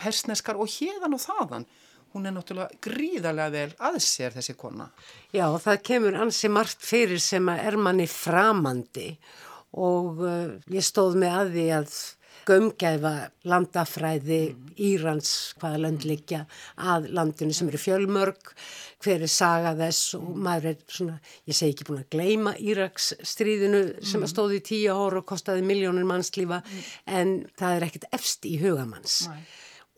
persneskar 0.00 0.58
og 0.58 0.70
hérðan 0.72 1.18
og 1.18 1.22
þaðan 1.22 1.68
hún 2.12 2.28
er 2.28 2.34
náttúrulega 2.36 2.80
gríðarlega 2.84 3.52
vel 3.52 3.70
að 3.88 3.98
sér 4.04 4.34
þessi 4.36 4.54
kona. 4.58 4.88
Já, 5.32 5.46
það 5.62 5.78
kemur 5.88 6.18
ansi 6.24 6.50
margt 6.52 6.84
fyrir 6.84 7.22
sem 7.22 7.48
að 7.48 7.62
er 7.70 7.78
manni 7.80 8.08
framandi 8.10 9.08
og 9.80 10.20
uh, 10.20 10.50
ég 10.72 10.84
stóð 10.84 11.16
með 11.22 11.38
að 11.38 11.54
því 11.54 11.66
að 11.78 11.94
gömgæfa 12.48 13.12
landafræði 13.48 14.40
Írans 14.82 15.54
hvaða 15.60 15.80
lönd 15.84 16.06
liggja 16.08 16.44
að 16.76 17.10
landinu 17.14 17.54
sem 17.54 17.70
eru 17.70 17.80
fjölmörg 17.80 18.52
hver 19.02 19.24
er 19.26 19.30
saga 19.30 19.72
þess 19.78 20.14
og 20.18 20.28
maður 20.42 20.72
er 20.72 20.84
svona, 20.86 21.16
ég 21.48 21.58
segi 21.58 21.74
ekki 21.74 21.88
búin 21.88 22.02
að 22.02 22.12
gleima 22.14 22.54
Íraks 22.58 23.12
stríðinu 23.32 23.82
sem 24.06 24.22
að 24.22 24.32
stóði 24.34 24.60
í 24.60 24.66
tíu 24.68 24.94
ára 24.94 25.22
og 25.22 25.28
kostaði 25.28 25.64
miljónir 25.66 26.06
mannslífa 26.08 26.62
en 27.06 27.42
það 27.58 27.76
er 27.76 27.88
ekkert 27.88 28.08
efst 28.14 28.46
í 28.48 28.56
hugamanns. 28.62 29.26
Nei. 29.30 29.42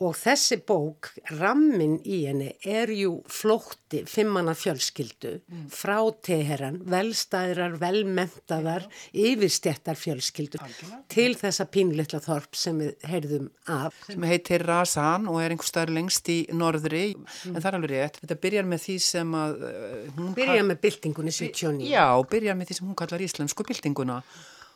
Og 0.02 0.16
þessi 0.18 0.56
bók, 0.66 1.12
rammin 1.38 2.00
í 2.02 2.24
henni, 2.26 2.48
er 2.66 2.90
jú 2.90 3.20
flótti 3.30 4.00
fimmanna 4.10 4.56
fjölskyldu 4.58 5.36
mm. 5.38 5.68
frá 5.70 6.00
teheran, 6.26 6.80
velstæðrar, 6.90 7.76
velmentaðar, 7.78 8.88
yfirstjættar 9.14 9.94
fjölskyldu 10.00 10.58
Algjörlega. 10.58 10.98
til 11.14 11.36
þessa 11.38 11.68
pínlitla 11.70 12.18
þorp 12.24 12.58
sem 12.58 12.80
við 12.82 13.06
heyrðum 13.06 13.46
af. 13.70 14.00
Sem 14.08 14.26
heitir 14.26 14.66
Razan 14.66 15.28
og 15.30 15.38
er 15.44 15.54
einhver 15.54 15.70
staður 15.70 15.94
lengst 16.00 16.32
í 16.32 16.40
norðri, 16.50 17.04
mm. 17.14 17.54
en 17.54 17.60
það 17.60 17.70
er 17.70 17.78
alveg 17.78 17.94
rétt. 17.94 18.18
Þetta 18.24 18.38
byrjar 18.48 18.68
með 18.72 18.82
því 18.88 18.96
sem 19.06 19.38
að... 19.44 19.62
Uh, 19.70 20.26
byrjar 20.40 20.68
með 20.72 20.82
byltingunni 20.88 21.36
79. 21.38 21.86
Já, 21.92 22.08
byrjar 22.34 22.58
með 22.58 22.72
því 22.72 22.80
sem 22.80 22.90
hún 22.90 22.98
kallar 22.98 23.26
íslensku 23.28 23.68
byltinguna 23.70 24.18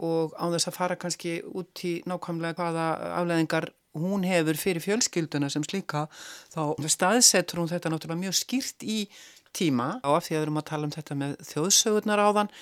og 0.04 0.35
á 0.38 0.46
þess 0.54 0.70
að 0.70 0.76
fara 0.76 0.96
kannski 1.00 1.33
út 1.42 1.83
í 1.83 1.96
nákvæmlega 2.07 2.54
hvaða 2.54 2.87
afleðingar 3.18 3.66
hún 3.96 4.27
hefur 4.29 4.59
fyrir 4.59 4.85
fjölskylduna 4.85 5.51
sem 5.53 5.64
slíka 5.66 6.07
þá 6.53 6.77
staðsetur 6.90 7.62
hún 7.62 7.70
þetta 7.70 7.92
náttúrulega 7.92 8.24
mjög 8.27 8.38
skýrt 8.40 8.85
í 8.85 8.98
tíma. 9.57 9.98
Og 10.05 10.18
af 10.18 10.27
því 10.27 10.35
að 10.35 10.38
við 10.38 10.46
erum 10.46 10.61
að 10.61 10.68
tala 10.70 10.88
um 10.88 10.94
þetta 10.94 11.18
með 11.18 11.37
þjóðsögurnar 11.51 12.24
áðan 12.24 12.53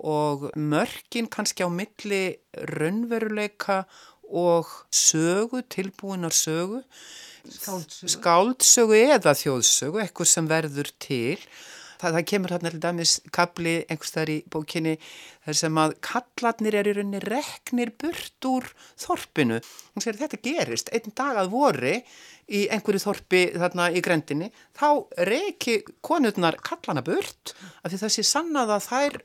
og 0.00 0.46
mörgin 0.56 1.28
kannski 1.30 1.66
á 1.66 1.68
milli 1.72 2.22
raunveruleika 2.70 3.82
og 4.30 4.70
sögu, 4.94 5.64
tilbúinar 5.66 6.34
sögu. 6.34 6.84
Skáldsögu, 7.40 8.12
skáldsögu 8.14 8.96
eða 9.00 9.34
þjóðsögu, 9.34 10.00
eitthvað 10.02 10.28
sem 10.28 10.48
verður 10.48 10.90
til 11.02 11.38
það, 12.00 12.16
það 12.16 12.26
kemur 12.32 12.54
hérna 12.54 12.72
til 12.72 12.82
dæmis 12.82 13.14
kapli 13.34 13.76
einhverstaðar 13.86 14.32
í 14.34 14.38
bókinni 14.50 14.96
þar 15.44 15.60
sem 15.60 15.80
að 15.82 15.94
kallatnir 16.06 16.78
er 16.80 16.90
í 16.90 16.96
rauninni 16.96 17.22
reknir 17.24 17.94
burt 18.00 18.48
úr 18.48 18.68
þorpinu. 19.00 19.60
Hún 19.94 20.04
segir 20.04 20.20
þetta 20.24 20.42
gerist 20.44 20.92
einn 20.94 21.14
dag 21.16 21.40
að 21.40 21.52
vori 21.54 21.96
í 22.50 22.64
einhverju 22.72 23.00
þorpi 23.04 23.40
þarna 23.54 23.88
í 23.94 24.02
grendinni 24.02 24.48
þá 24.76 24.88
reyki 25.28 25.76
konurnar 26.02 26.58
kallana 26.66 27.02
burt 27.06 27.52
af 27.54 27.92
því 27.92 28.00
það 28.02 28.14
sé 28.16 28.24
sannað 28.26 28.72
að 28.74 28.86
þær 28.88 29.18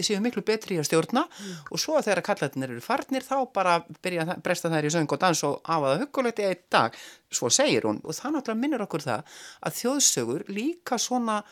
séu 0.00 0.20
miklu 0.24 0.44
betri 0.46 0.78
í 0.78 0.80
að 0.80 0.88
stjórna 0.88 1.26
mm. 1.26 1.58
og 1.68 1.82
svo 1.82 2.00
þegar 2.00 2.24
kallatnir 2.30 2.72
eru 2.72 2.84
farnir 2.84 3.26
þá 3.26 3.36
bara 3.52 3.76
byrja 4.00 4.24
að 4.26 4.44
bresta 4.46 4.72
þær 4.72 4.88
í 4.88 4.94
söng 4.96 5.12
og 5.12 5.20
dans 5.20 5.44
og 5.48 5.58
hafa 5.68 5.92
það 5.92 6.06
hugulegt 6.06 6.40
í 6.40 6.48
einn 6.48 6.64
dag 6.72 6.96
svo 7.40 7.52
segir 7.52 7.88
hún 7.88 8.00
og 8.00 8.16
það 8.16 8.38
náttúrulega 8.38 8.62
minnir 8.62 8.86
okkur 8.86 9.04
það 9.04 9.36
að 9.60 9.76
þjóðsögur 9.82 10.46
líka 10.56 11.00
svona 11.00 11.42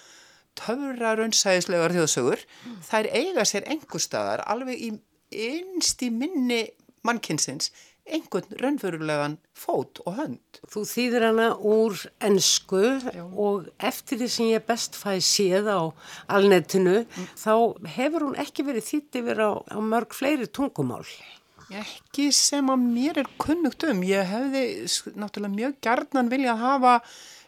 töfra 0.58 1.14
raunsæðislegar 1.18 1.94
þjóðsögur 1.96 2.42
mm. 2.44 2.80
þær 2.88 3.10
eiga 3.14 3.46
sér 3.48 3.68
engur 3.72 4.02
staðar 4.02 4.44
alveg 4.50 4.82
í 4.88 4.90
einst 5.28 6.02
í 6.04 6.10
minni 6.14 6.64
mannkinsins 7.06 7.70
einhvern 8.08 8.56
raunverulegan 8.60 9.36
fót 9.56 10.00
og 10.06 10.16
hönd. 10.18 10.60
Þú 10.70 10.84
þýðir 10.88 11.26
hana 11.28 11.48
úr 11.56 11.98
ennsku 12.24 12.82
Já. 13.04 13.24
og 13.26 13.68
eftir 13.76 14.22
því 14.22 14.28
sem 14.32 14.52
ég 14.54 14.64
best 14.68 14.96
fæði 14.98 15.24
séð 15.28 15.68
á 15.68 15.80
alnetinu 16.38 17.02
mm. 17.02 17.28
þá 17.36 17.52
hefur 17.98 18.28
hún 18.28 18.38
ekki 18.40 18.66
verið 18.68 18.88
þýtt 18.88 19.20
yfir 19.22 19.42
á, 19.44 19.50
á 19.60 19.78
mörg 19.84 20.16
fleiri 20.16 20.48
tungumál. 20.48 21.04
Ekki 21.68 22.30
sem 22.32 22.70
að 22.72 22.84
mér 22.94 23.18
er 23.20 23.28
kunnugt 23.40 23.84
um. 23.84 23.98
Ég 24.08 24.24
hefði 24.24 24.62
náttúrulega 25.20 25.56
mjög 25.58 25.74
gerðnan 25.84 26.30
viljað 26.32 26.62
hafa 26.62 26.94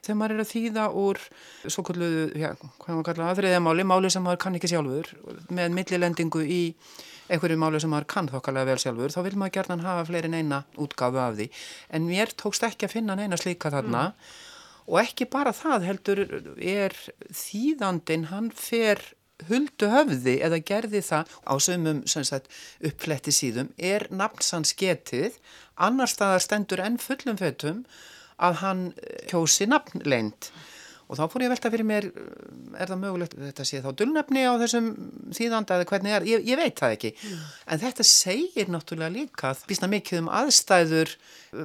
þegar 0.00 0.18
maður 0.20 0.34
er 0.36 0.42
að 0.44 0.50
þýða 0.50 0.86
úr 1.02 1.20
svo 1.66 1.84
kalluðu, 1.86 2.24
já, 2.40 2.50
hvað 2.80 2.96
maður 2.96 3.06
kalla 3.10 3.30
aðriðja 3.34 3.62
máli, 3.64 3.86
máli 3.86 4.10
sem 4.12 4.24
maður 4.26 4.42
kann 4.44 4.58
ekki 4.58 4.72
sjálfur 4.72 5.12
með 5.52 5.76
millilendingu 5.78 6.44
í 6.44 6.60
einhverju 7.30 7.58
máli 7.60 7.80
sem 7.82 7.92
maður 7.92 8.08
kann 8.10 8.30
þokkalega 8.30 8.72
vel 8.72 8.82
sjálfur 8.82 9.14
þá 9.14 9.20
vil 9.26 9.36
maður 9.38 9.56
gerðan 9.58 9.84
hafa 9.86 10.06
fleirin 10.08 10.36
eina 10.38 10.64
útgafu 10.80 11.22
af 11.22 11.38
því 11.38 11.48
en 11.96 12.08
mér 12.08 12.34
tókst 12.38 12.66
ekki 12.66 12.88
að 12.88 12.96
finna 12.96 13.16
neina 13.18 13.38
slíka 13.40 13.72
þarna 13.72 14.10
mm. 14.10 14.34
og 14.90 15.00
ekki 15.04 15.28
bara 15.30 15.54
það 15.56 15.88
heldur 15.90 16.24
er 16.58 16.96
þýðandin 17.28 18.28
hann 18.32 18.50
fer 18.56 19.02
huldu 19.48 19.88
höfði 19.90 20.36
eða 20.44 20.60
gerði 20.66 21.02
það 21.04 21.34
á 21.48 21.54
sömum 21.62 22.02
uppfletti 22.04 23.32
síðum 23.34 23.70
er 23.76 24.06
nafnsans 24.12 24.74
getið 24.76 25.38
annar 25.80 26.10
staðar 26.10 26.44
stendur 26.44 26.82
enn 26.84 26.98
fullum 27.00 27.38
fötum 27.40 27.84
að 28.40 28.60
hann 28.64 28.84
eh, 28.96 29.24
kjósi 29.30 29.68
nafnleint 29.70 30.52
og 31.10 31.18
þá 31.18 31.24
fór 31.26 31.42
ég 31.42 31.50
að 31.50 31.54
velta 31.56 31.70
fyrir 31.72 31.86
mér 31.88 32.04
er 32.78 32.90
það 32.90 33.00
mögulegt, 33.00 33.32
þetta 33.34 33.64
sé 33.66 33.80
þá 33.82 33.88
dullnefni 33.98 34.44
á 34.46 34.54
þessum 34.60 34.90
þýðanda 35.34 35.78
eða 35.78 35.88
hvernig 35.90 36.14
er 36.14 36.26
ég, 36.28 36.44
ég 36.46 36.60
veit 36.60 36.78
það 36.78 36.94
ekki, 36.94 37.10
mm. 37.16 37.40
en 37.66 37.82
þetta 37.82 38.06
segir 38.06 38.70
náttúrulega 38.70 39.14
líka, 39.16 39.50
býstna 39.66 39.90
mikið 39.90 40.22
um 40.22 40.30
aðstæður, 40.38 41.16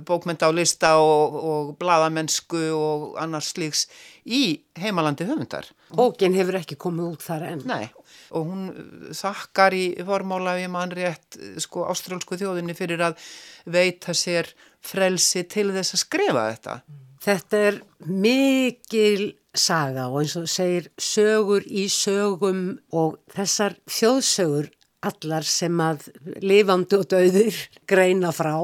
bókmynda 0.09 0.49
á 0.49 0.51
lista 0.57 0.95
og, 0.97 1.37
og 1.37 1.71
bladamennsku 1.81 2.63
og 2.73 3.05
annars 3.21 3.51
slíks 3.53 3.85
í 4.25 4.41
heimalandi 4.81 5.29
höfundar. 5.29 5.69
Bókin 5.93 6.33
hefur 6.33 6.57
ekki 6.57 6.79
komið 6.81 7.11
út 7.13 7.25
þar 7.27 7.45
enn. 7.51 7.65
Nei, 7.69 7.85
og 8.33 8.49
hún 8.49 8.69
þakkar 9.13 9.77
í 9.77 9.85
formála 10.07 10.57
við 10.57 10.71
mann 10.73 10.95
rétt 10.97 11.37
sko 11.61 11.85
ástrálsku 11.91 12.41
þjóðinni 12.41 12.73
fyrir 12.77 13.11
að 13.11 13.21
veita 13.69 14.17
sér 14.17 14.49
frelsi 14.85 15.43
til 15.49 15.71
þess 15.73 15.95
að 15.97 16.03
skrifa 16.03 16.45
þetta. 16.51 16.77
Þetta 17.25 17.61
er 17.69 17.81
mikil 18.05 19.33
saga 19.55 20.09
og 20.11 20.21
eins 20.21 20.35
og 20.37 20.49
segir 20.51 20.89
sögur 21.01 21.65
í 21.65 21.87
sögum 21.89 22.75
og 22.93 23.17
þessar 23.33 23.77
þjóðsögur 23.89 24.69
allar 25.05 25.45
sem 25.47 25.79
að 25.81 26.09
lifandi 26.43 26.99
og 26.99 27.07
döður 27.13 27.61
greina 27.89 28.33
frá. 28.35 28.57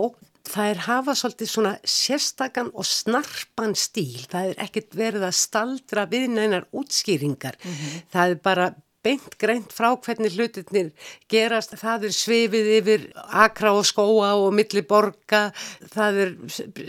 Það 0.52 0.70
er 0.72 0.80
hafa 0.88 1.16
svolítið 1.16 1.50
svona 1.52 1.74
sérstakann 1.86 2.72
og 2.74 2.88
snarpan 2.90 3.76
stíl. 3.78 4.24
Það 4.30 4.52
er 4.52 4.64
ekkert 4.66 4.98
verið 4.98 5.28
að 5.28 5.38
staldra 5.38 6.08
við 6.12 6.32
neinar 6.34 6.66
útskýringar. 6.74 7.60
Mm 7.62 7.72
-hmm. 7.72 8.02
Það 8.12 8.30
er 8.30 8.40
bara 8.44 8.74
beint 9.06 9.38
greint 9.42 9.74
frá 9.74 9.90
hvernig 9.96 10.36
hlutinir 10.36 10.92
gerast. 11.32 11.76
Það 11.80 12.08
er 12.10 12.16
svifið 12.16 12.70
yfir 12.78 13.08
akra 13.44 13.74
og 13.78 13.88
skóa 13.90 14.34
og 14.40 14.52
milli 14.56 14.84
borga, 14.88 15.48
það 15.94 16.22
er 16.26 16.36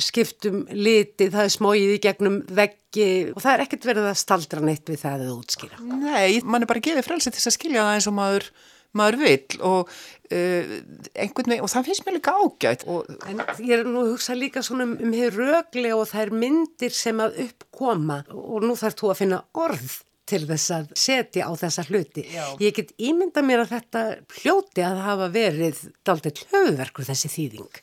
skiptum 0.02 0.64
liti, 0.72 1.30
það 1.32 1.46
er 1.46 1.56
smóið 1.56 1.94
í 1.96 2.02
gegnum 2.06 2.42
veggi 2.52 3.08
og 3.32 3.40
það 3.44 3.54
er 3.54 3.64
ekkert 3.66 3.88
verið 3.88 4.10
að 4.10 4.20
staldra 4.20 4.64
neitt 4.64 4.92
við 4.92 5.02
það 5.04 5.26
eða 5.26 5.38
útskýra. 5.38 5.80
Nei, 6.02 6.42
mann 6.44 6.64
er 6.64 6.70
bara 6.70 6.84
gefið 6.84 7.08
frelsi 7.08 7.32
til 7.32 7.42
að 7.46 7.58
skilja 7.58 7.88
það 7.88 7.96
eins 7.96 8.10
og 8.10 8.18
maður 8.18 8.52
maður 8.98 9.18
vill 9.22 9.60
og 9.64 9.88
uh, 9.88 10.72
einhvern 11.16 11.48
veginn, 11.48 11.64
og 11.64 11.72
það 11.72 11.88
finnst 11.88 12.06
mér 12.06 12.16
líka 12.18 12.34
ágætt 12.36 12.86
og, 12.92 13.08
En 13.28 13.40
ég 13.64 13.74
er 13.78 13.88
nú 13.88 14.04
að 14.04 14.14
hugsa 14.14 14.36
líka 14.36 14.62
svona 14.64 14.84
um, 14.90 14.96
um 15.00 15.16
hér 15.16 15.32
röglega 15.32 15.98
og 15.98 16.08
það 16.10 16.24
er 16.26 16.34
myndir 16.44 16.96
sem 16.96 17.22
að 17.24 17.38
uppkoma 17.46 18.22
og 18.28 18.66
nú 18.66 18.76
þarf 18.78 18.98
þú 19.00 19.12
að 19.12 19.20
finna 19.22 19.42
orð 19.56 19.94
til 20.32 20.42
þess 20.48 20.72
að 20.76 20.90
setja 20.98 21.48
á 21.48 21.52
þessa 21.60 21.84
hluti. 21.88 22.24
Já. 22.32 22.44
Ég 22.62 22.74
get 22.78 22.92
ímynda 23.00 23.44
mér 23.44 23.64
að 23.64 23.74
þetta 23.76 24.02
hljóti 24.40 24.84
að 24.86 25.02
hafa 25.06 25.28
verið 25.34 25.82
daldið 26.08 26.42
hlöðverkur 26.48 27.08
þessi 27.10 27.30
þýðing. 27.36 27.80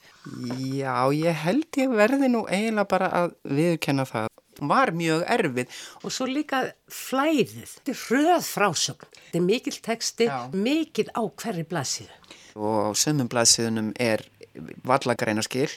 Já, 0.75 0.95
ég 1.15 1.41
held 1.45 1.79
ég 1.81 1.95
verði 1.95 2.31
nú 2.33 2.43
eiginlega 2.49 2.89
bara 2.89 3.11
að 3.21 3.35
viðkenna 3.59 4.05
það. 4.09 4.27
Var 4.59 4.91
mjög 4.91 5.21
erfið. 5.37 5.77
Og 6.03 6.11
svo 6.11 6.25
líka 6.27 6.65
flæðið. 6.91 7.77
Þetta 7.77 7.93
er 7.93 8.01
hröð 8.01 8.49
frásögn. 8.49 9.13
Þetta 9.15 9.39
er 9.39 9.45
mikil 9.45 9.75
teksti, 9.85 10.27
Já. 10.27 10.39
mikil 10.51 11.07
á 11.15 11.23
hverju 11.23 11.63
blaðsíðu. 11.69 12.17
Og 12.59 12.91
á 12.91 12.91
sömum 12.99 13.29
blaðsíðunum 13.31 13.93
er 14.03 14.25
vallagreina 14.83 15.43
skil 15.45 15.69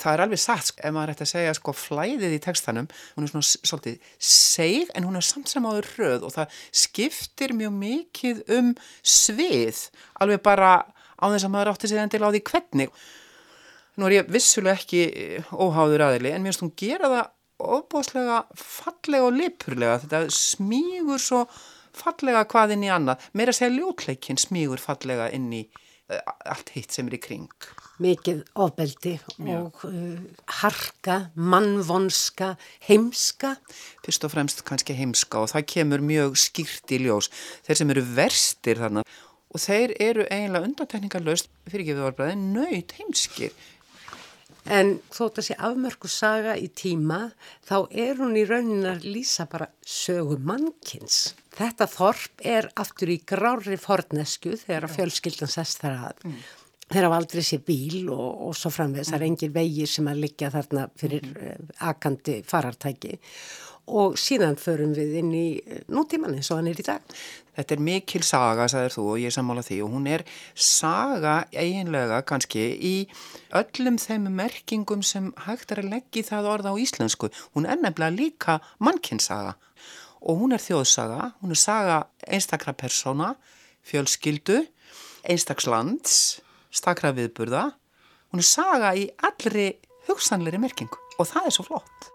það 0.00 0.14
er 0.14 0.22
alveg 0.24 0.40
satt, 0.40 0.72
ef 0.78 0.94
maður 0.94 1.12
ætti 1.14 1.24
að 1.26 1.30
segja 1.32 1.54
sko 1.56 1.74
flæðið 1.76 2.34
í 2.36 2.40
textanum, 2.44 2.88
hún 3.16 3.26
er 3.26 3.32
svona 3.32 3.46
svolítið 3.46 4.10
seg 4.30 4.90
en 4.96 5.06
hún 5.08 5.18
er 5.18 5.26
samt 5.26 5.52
sem 5.52 5.66
áður 5.66 5.90
röð 5.98 6.26
og 6.28 6.34
það 6.34 6.58
skiptir 6.82 7.54
mjög 7.56 7.76
mikið 7.76 8.42
um 8.56 8.72
svið, 9.02 9.86
alveg 10.22 10.42
bara 10.46 10.72
á 11.16 11.24
þess 11.32 11.46
að 11.46 11.54
maður 11.54 11.72
átti 11.72 11.90
sig 11.90 12.02
endil 12.02 12.24
á 12.24 12.30
því 12.30 12.42
hvernig. 12.50 12.92
Nú 13.96 14.08
er 14.08 14.18
ég 14.18 14.28
vissulega 14.28 14.76
ekki 14.76 15.06
eh, 15.08 15.54
óháður 15.56 16.10
aðili 16.10 16.34
en 16.34 16.44
mér 16.44 16.52
finnst 16.52 16.66
hún 16.66 16.74
gera 16.76 17.08
það 17.12 17.32
ofbóðslega 17.76 18.42
fallega 18.60 19.24
og 19.24 19.38
lipurlega, 19.38 20.02
þetta 20.02 20.26
smígur 20.36 21.22
svo 21.22 21.46
fallega 21.96 22.44
hvað 22.50 22.76
inn 22.76 22.84
í 22.84 22.92
annað, 22.92 23.24
meira 23.32 23.54
að 23.54 23.62
segja 23.62 23.76
ljótleikin 23.78 24.40
smígur 24.40 24.82
fallega 24.82 25.30
inn 25.32 25.48
í 25.56 25.62
uh, 25.64 26.20
allt 26.52 26.74
hitt 26.76 26.92
sem 26.92 27.08
er 27.08 27.16
í 27.16 27.22
kring 27.24 27.48
mikið 28.02 28.42
ofbeldi 28.60 29.14
Já. 29.16 29.58
og 29.58 29.84
uh, 29.88 30.16
harka, 30.60 31.18
mannvonska, 31.34 32.54
heimska. 32.88 33.54
Fyrst 34.04 34.26
og 34.26 34.34
fremst 34.34 34.64
kannski 34.68 34.96
heimska 34.98 35.44
og 35.44 35.52
það 35.54 35.68
kemur 35.74 36.04
mjög 36.04 36.36
skýrt 36.40 36.96
í 36.96 37.00
ljós. 37.06 37.30
Þeir 37.66 37.80
sem 37.80 37.94
eru 37.94 38.04
verstir 38.16 38.82
þarna 38.82 39.06
og 39.56 39.62
þeir 39.62 39.94
eru 40.02 40.26
eiginlega 40.26 40.68
undantekningarlaust 40.68 41.48
fyrir 41.70 41.86
ekki 41.86 41.96
við 41.96 42.10
orðbræði 42.10 42.36
nöyt 42.42 42.94
heimskir. 42.98 43.56
En 44.66 44.96
þótt 45.14 45.38
að 45.38 45.46
sé 45.46 45.56
afmörku 45.62 46.08
saga 46.10 46.56
í 46.58 46.66
tíma 46.74 47.28
þá 47.68 47.76
er 47.94 48.18
hún 48.18 48.34
í 48.34 48.42
raunin 48.48 48.88
að 48.90 49.06
lýsa 49.06 49.46
bara 49.50 49.70
sögu 49.86 50.40
mannkins. 50.42 51.36
Þetta 51.56 51.86
þorp 51.88 52.42
er 52.44 52.66
aftur 52.76 53.14
í 53.14 53.20
grári 53.22 53.78
fornesku 53.80 54.56
þegar 54.58 54.88
að 54.88 54.96
fjölskyldan 54.98 55.54
sest 55.54 55.84
þar 55.84 56.00
að. 56.10 56.24
Mm 56.26 56.40
þeir 56.92 57.08
hafa 57.08 57.20
aldrei 57.20 57.44
sé 57.44 57.58
bíl 57.66 58.10
og, 58.14 58.26
og 58.48 58.56
svo 58.58 58.70
framvegs, 58.74 59.10
það 59.10 59.20
er 59.20 59.28
engin 59.28 59.54
vegir 59.54 59.90
sem 59.90 60.10
að 60.10 60.22
liggja 60.26 60.52
þarna 60.54 60.88
fyrir 60.98 61.24
mm. 61.26 61.72
akandi 61.90 62.40
farartæki. 62.46 63.16
Og 63.86 64.16
síðan 64.18 64.56
förum 64.58 64.96
við 64.96 65.12
inn 65.20 65.34
í 65.34 65.48
eh, 65.62 65.82
nútímanni 65.94 66.42
svo 66.42 66.58
hann 66.58 66.70
er 66.70 66.78
í 66.82 66.86
dag. 66.86 67.02
Þetta 67.56 67.76
er 67.76 67.82
mikil 67.86 68.22
saga, 68.26 68.66
sagðir 68.68 68.94
þú 68.96 69.04
og 69.12 69.20
ég 69.22 69.34
sammála 69.34 69.62
því. 69.64 69.78
Og 69.86 69.92
hún 69.94 70.08
er 70.10 70.24
saga 70.52 71.36
eiginlega 71.54 72.18
kannski 72.26 72.64
í 72.74 72.94
öllum 73.56 73.98
þeim 74.02 74.26
merkingum 74.34 75.04
sem 75.06 75.30
hægt 75.46 75.72
er 75.72 75.84
að 75.84 75.92
leggja 75.94 76.22
í 76.22 76.26
það 76.26 76.50
orða 76.54 76.74
á 76.74 76.82
íslensku. 76.82 77.30
Hún 77.54 77.70
er 77.70 77.78
nefnilega 77.80 78.18
líka 78.18 78.58
mannkinnsaga 78.82 79.54
og 80.26 80.40
hún 80.40 80.56
er 80.56 80.62
þjóðsaga, 80.62 81.36
hún 81.38 81.54
er 81.54 81.60
saga 81.60 81.98
einstakra 82.26 82.72
persóna, 82.74 83.36
fjölskyldu, 83.86 84.64
einstakslands 85.22 86.40
stakra 86.76 87.14
viðburða. 87.16 87.70
Hún 88.32 88.42
er 88.42 88.48
saga 88.48 88.92
í 88.98 89.08
allri 89.24 89.70
hugsanleiri 90.10 90.60
merkingu 90.60 91.00
og 91.16 91.28
það 91.30 91.48
er 91.48 91.56
svo 91.56 91.66
flott. 91.70 92.12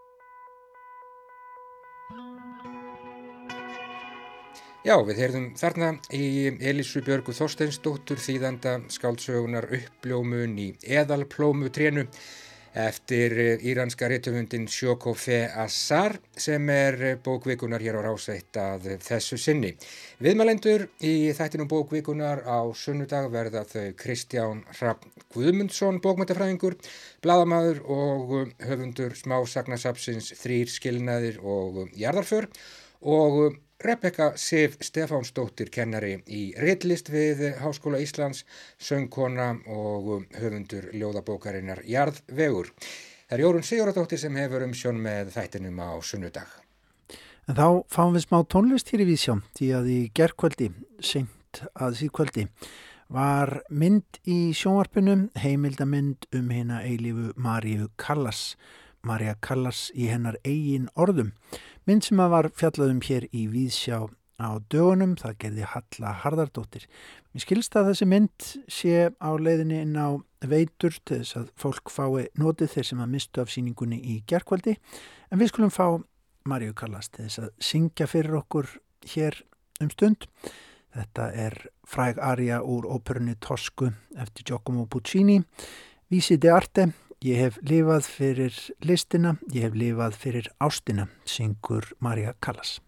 Já, 4.81 4.95
við 5.05 5.19
heyrðum 5.21 5.43
þarna 5.59 5.91
í 6.17 6.27
Elísu 6.71 7.03
Björgu 7.05 7.35
Þorsteinsdóttur 7.37 8.17
þýðanda 8.17 8.79
skáldsögunar 8.89 9.67
uppljómun 9.77 10.55
í 10.57 10.71
eðalplómu 10.81 11.69
trénu 11.69 12.07
eftir 12.73 13.33
eh, 13.39 13.65
íranska 13.67 14.07
réttöfundin 14.07 14.67
Sjókofe 14.67 15.51
Assar 15.55 16.19
sem 16.35 16.69
er 16.69 17.01
eh, 17.01 17.17
bókvikunar 17.23 17.81
hér 17.83 17.99
á 17.99 18.01
rásveitt 18.05 18.55
að 18.57 18.97
þessu 19.03 19.37
sinni. 19.37 19.73
Viðmælendur 20.23 20.87
í 21.03 21.31
þættinum 21.35 21.67
bókvikunar 21.71 22.43
á 22.47 22.63
sunnudag 22.71 23.27
verða 23.31 23.65
þau 23.67 23.91
Kristján 23.99 24.63
Rapp 24.79 25.03
Guðmundsson, 25.33 25.99
bókmæntafræðingur, 26.03 26.77
bladamadur 27.23 27.83
og 27.83 28.37
eh, 28.39 28.53
höfundur 28.69 29.17
smásagnasapsins 29.19 30.31
Þrýr 30.39 30.71
skilnaðir 30.71 31.41
og 31.43 31.83
jarðarför 31.99 32.47
og 33.01 33.59
Rebecca 33.81 34.33
Sif 34.37 34.75
Stefánsdóttir 34.85 35.71
kennari 35.73 36.19
í 36.29 36.41
Rittlist 36.61 37.07
við 37.09 37.39
Háskóla 37.57 37.97
Íslands, 38.03 38.43
söngkona 38.77 39.55
og 39.73 40.27
höfundur 40.37 40.91
ljóðabókarinnar 40.93 41.81
Jarðvegur. 41.89 42.69
Það 43.25 43.37
er 43.37 43.43
Jórun 43.45 43.65
Siguradóttir 43.65 44.21
sem 44.21 44.37
hefur 44.37 44.67
um 44.67 44.75
sjón 44.77 45.01
með 45.01 45.31
þættinum 45.33 45.81
á 45.81 45.97
sunnudag. 46.05 46.51
En 47.49 47.57
þá 47.57 47.81
fáum 47.89 48.13
við 48.13 48.27
smá 48.27 48.37
tónlist 48.45 48.93
hér 48.93 49.01
í 49.01 49.09
Vísjón 49.09 49.41
því 49.57 49.71
að 49.79 49.89
í 49.89 49.99
gerðkvöldi, 50.19 50.69
seint 51.01 51.63
að 51.73 51.97
síðkvöldi, 52.03 52.45
var 53.09 53.63
mynd 53.73 54.21
í 54.29 54.53
sjónvarpunum 54.53 55.25
heimildamind 55.41 56.29
um 56.37 56.53
hérna 56.53 56.83
eilífu 56.85 57.33
Maríu 57.33 57.89
Callas. 57.97 58.53
Marja 59.01 59.33
Callas 59.41 59.89
í 59.97 60.11
hennar 60.11 60.37
eigin 60.45 60.85
orðum. 60.93 61.31
Mynd 61.89 62.05
sem 62.05 62.19
að 62.21 62.33
var 62.35 62.47
fjallaðum 62.53 62.99
hér 63.07 63.23
í 63.33 63.47
Víðsjá 63.49 64.03
á 64.41 64.49
dögunum, 64.69 65.15
það 65.17 65.37
gerði 65.41 65.67
Halla 65.71 66.11
Harðardóttir. 66.21 66.85
Mér 67.33 67.43
skilst 67.45 67.77
að 67.77 67.91
þessi 67.91 68.07
mynd 68.09 68.47
sé 68.69 69.09
á 69.17 69.29
leiðinni 69.33 69.81
inn 69.81 69.97
á 69.97 70.21
veitur 70.45 70.97
til 71.05 71.21
þess 71.21 71.39
að 71.39 71.49
fólk 71.61 71.93
fái 71.93 72.27
notið 72.37 72.75
þeir 72.75 72.89
sem 72.89 73.01
að 73.01 73.13
mistu 73.15 73.41
af 73.41 73.53
síningunni 73.53 73.97
í 73.97 74.19
gerðkvældi 74.29 74.77
en 74.77 75.41
við 75.41 75.53
skulum 75.53 75.73
fá 75.73 75.85
Marju 76.49 76.73
Kallast 76.77 77.15
til 77.15 77.27
þess 77.27 77.43
að 77.45 77.51
syngja 77.71 78.09
fyrir 78.09 78.39
okkur 78.41 78.69
hér 79.13 79.41
um 79.81 79.89
stund. 79.93 80.29
Þetta 80.91 81.29
er 81.33 81.57
fræg 81.87 82.19
arja 82.21 82.61
úr 82.61 82.85
óperunni 82.89 83.37
Tosku 83.41 83.89
eftir 84.19 84.51
Giacomo 84.51 84.85
Puccini, 84.85 85.39
Vísi 86.11 86.37
de 86.37 86.51
Arte 86.51 86.91
Ég 87.21 87.37
hef 87.37 87.57
lifað 87.61 88.07
fyrir 88.09 88.55
listina, 88.81 89.35
ég 89.53 89.67
hef 89.67 89.75
lifað 89.77 90.15
fyrir 90.17 90.47
ástina, 90.57 91.05
syngur 91.29 91.91
Marja 92.01 92.33
Callas. 92.41 92.79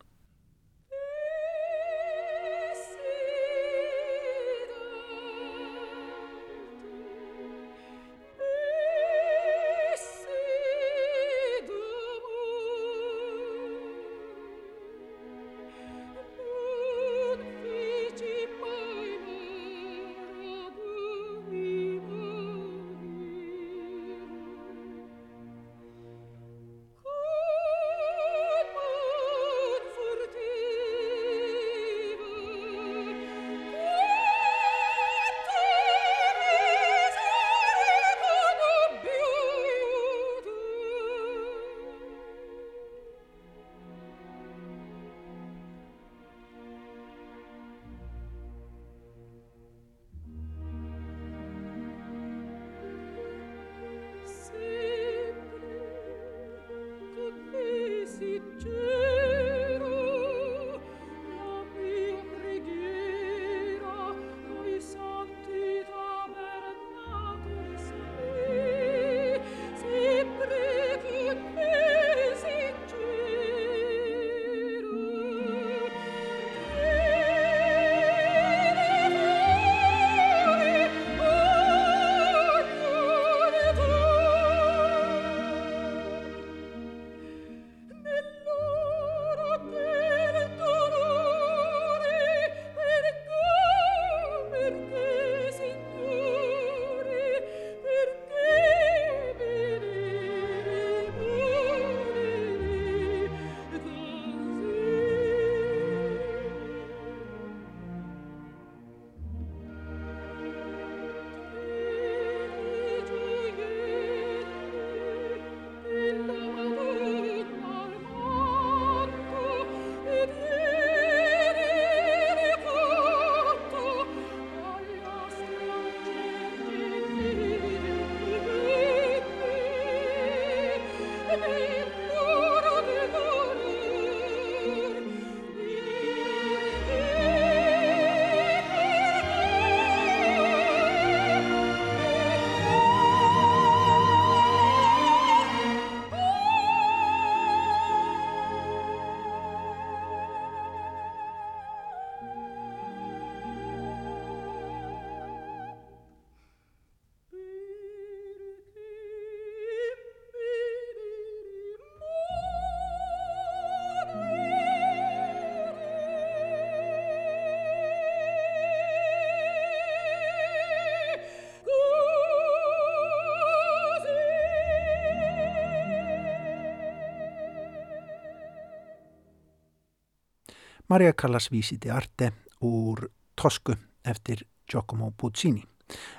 Maria 180.94 181.14
Callas 181.14 181.50
Visiti 181.50 181.90
Arte 181.90 182.34
úr 182.62 183.10
Tosku 183.36 183.74
eftir 184.06 184.46
Giacomo 184.70 185.10
Puccini. 185.18 185.64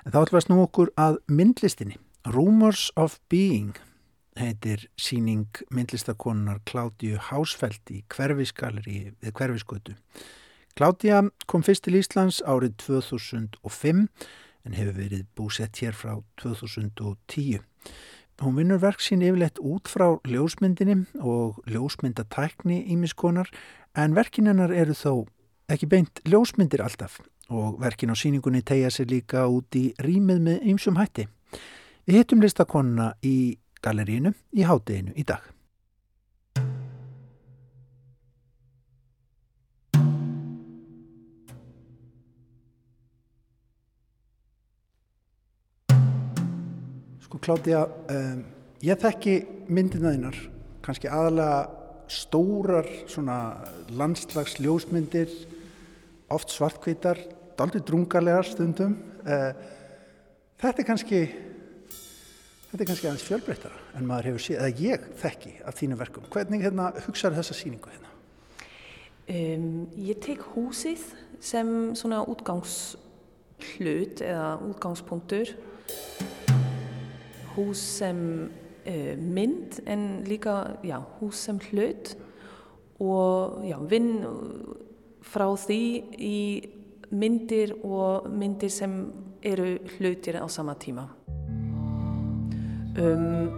En 0.02 0.10
þá 0.10 0.16
ætlum 0.24 0.34
við 0.34 0.40
að 0.40 0.46
snú 0.48 0.56
okkur 0.64 0.90
að 0.98 1.18
myndlistinni. 1.30 1.98
Rumors 2.34 2.88
of 2.98 3.20
Being 3.30 3.76
heitir 4.34 4.88
síning 4.98 5.60
myndlistakonunar 5.70 6.58
Kládíu 6.66 7.20
Hásfeld 7.22 7.92
í 7.94 8.00
hverfisgaleri 8.10 9.12
við 9.22 9.36
hverfisgötu. 9.38 9.94
Kládíu 10.74 11.30
kom 11.46 11.62
fyrst 11.62 11.86
til 11.86 12.00
Íslands 12.00 12.40
árið 12.42 12.74
2005 12.88 14.02
en 14.66 14.74
hefur 14.74 14.98
verið 14.98 15.22
búsett 15.38 15.84
hér 15.84 15.94
frá 15.94 16.16
2010. 16.42 17.62
Hún 18.42 18.58
vinnur 18.58 18.82
verk 18.82 18.98
sín 18.98 19.22
yfirleitt 19.22 19.62
út 19.62 19.86
frá 19.86 20.08
ljósmyndinni 20.26 21.04
og 21.22 21.62
ljósmyndatækni 21.70 22.80
ímiskonar 22.90 23.52
en 23.94 24.14
verkinennar 24.14 24.72
eru 24.74 24.94
þó 24.96 25.12
ekki 25.70 25.88
beint 25.88 26.20
ljósmyndir 26.26 26.82
alltaf 26.82 27.20
og 27.54 27.78
verkin 27.80 28.10
á 28.10 28.16
síningunni 28.18 28.62
tegja 28.66 28.90
sér 28.90 29.10
líka 29.10 29.46
út 29.46 29.76
í 29.76 29.92
rýmið 30.02 30.40
með 30.42 30.70
ymsum 30.72 30.98
hætti. 30.98 31.28
Við 32.04 32.20
hittum 32.20 32.42
listakonuna 32.42 33.14
í 33.22 33.56
galerínu 33.84 34.34
í 34.56 34.64
hátteginu 34.66 35.14
í 35.14 35.24
dag. 35.24 35.44
Sko 47.24 47.38
Klátija, 47.38 47.86
um, 48.10 48.44
ég 48.84 49.00
þekki 49.00 49.38
myndina 49.68 50.12
þínar, 50.12 50.36
kannski 50.84 51.08
aðalega 51.08 51.83
stórar 52.10 52.88
svona 53.10 53.38
landslags 53.94 54.58
ljósmyndir, 54.60 55.30
oft 56.32 56.52
svartkvítar, 56.54 57.20
daldi 57.58 57.82
drungarlegar 57.86 58.46
stundum. 58.48 58.96
Uh, 59.24 59.50
þetta 60.60 60.82
er 60.82 60.88
kannski, 60.88 61.20
þetta 62.70 62.80
er 62.80 62.90
kannski 62.90 63.08
aðeins 63.10 63.26
fjölbreyttara 63.28 63.82
en 63.94 64.08
maður 64.08 64.32
hefur 64.32 64.46
séð, 64.46 64.60
eða 64.60 64.84
ég 64.84 65.06
þekki 65.22 65.54
af 65.64 65.78
þínu 65.80 66.00
verkum. 66.00 66.26
Hvernig 66.34 66.66
hérna, 66.66 66.90
hugsaður 67.06 67.40
þessa 67.40 67.58
síningu 67.58 67.92
hérna? 67.92 68.10
Um, 69.24 69.86
ég 69.96 70.18
tek 70.20 70.42
húsið 70.52 71.00
sem 71.40 71.68
svona 71.96 72.20
útgangshlut 72.28 74.20
eða 74.24 74.50
útgangspunktur 74.66 75.54
hús 77.54 77.80
sem 78.00 78.18
mynd 79.18 79.80
en 79.86 80.24
líka 80.28 80.76
já, 80.84 80.98
hús 81.18 81.44
sem 81.46 81.58
hlut 81.70 82.14
og 83.00 83.64
já, 83.64 83.78
vinn 83.88 84.24
frá 85.24 85.46
því 85.56 85.82
í 86.20 86.38
myndir 87.14 87.74
og 87.84 88.28
myndir 88.30 88.72
sem 88.72 88.94
eru 89.44 89.76
hlutir 89.96 90.38
á 90.40 90.46
sama 90.48 90.74
tíma. 90.74 91.08
Um, 92.94 93.50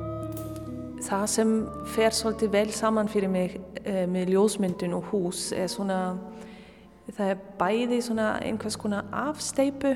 það 1.04 1.26
sem 1.28 1.52
fer 1.92 2.14
svolítið 2.16 2.52
vel 2.54 2.72
saman 2.72 3.10
fyrir 3.12 3.30
mig 3.30 3.58
uh, 3.58 4.04
með 4.10 4.32
ljósmyndun 4.34 4.96
og 4.96 5.10
hús 5.12 5.50
er 5.52 5.68
svona, 5.70 6.16
það 7.12 7.32
er 7.34 7.42
bæði 7.60 8.00
svona 8.02 8.30
einhvers 8.42 8.78
konar 8.80 9.08
afsteipu 9.12 9.94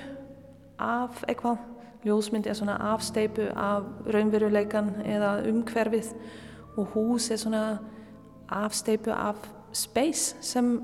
af 0.81 1.25
eitthvað. 1.29 1.67
Ljósmynd 2.05 2.47
er 2.47 2.57
svona 2.57 2.79
afsteipu 2.95 3.51
af 3.57 3.85
raunveruleikan 4.09 4.95
eða 5.05 5.35
umhverfið 5.51 6.15
og 6.77 6.95
hús 6.95 7.31
er 7.31 7.37
svona 7.37 7.65
afsteipu 8.49 9.13
af 9.13 9.37
space 9.73 10.37
sem 10.41 10.79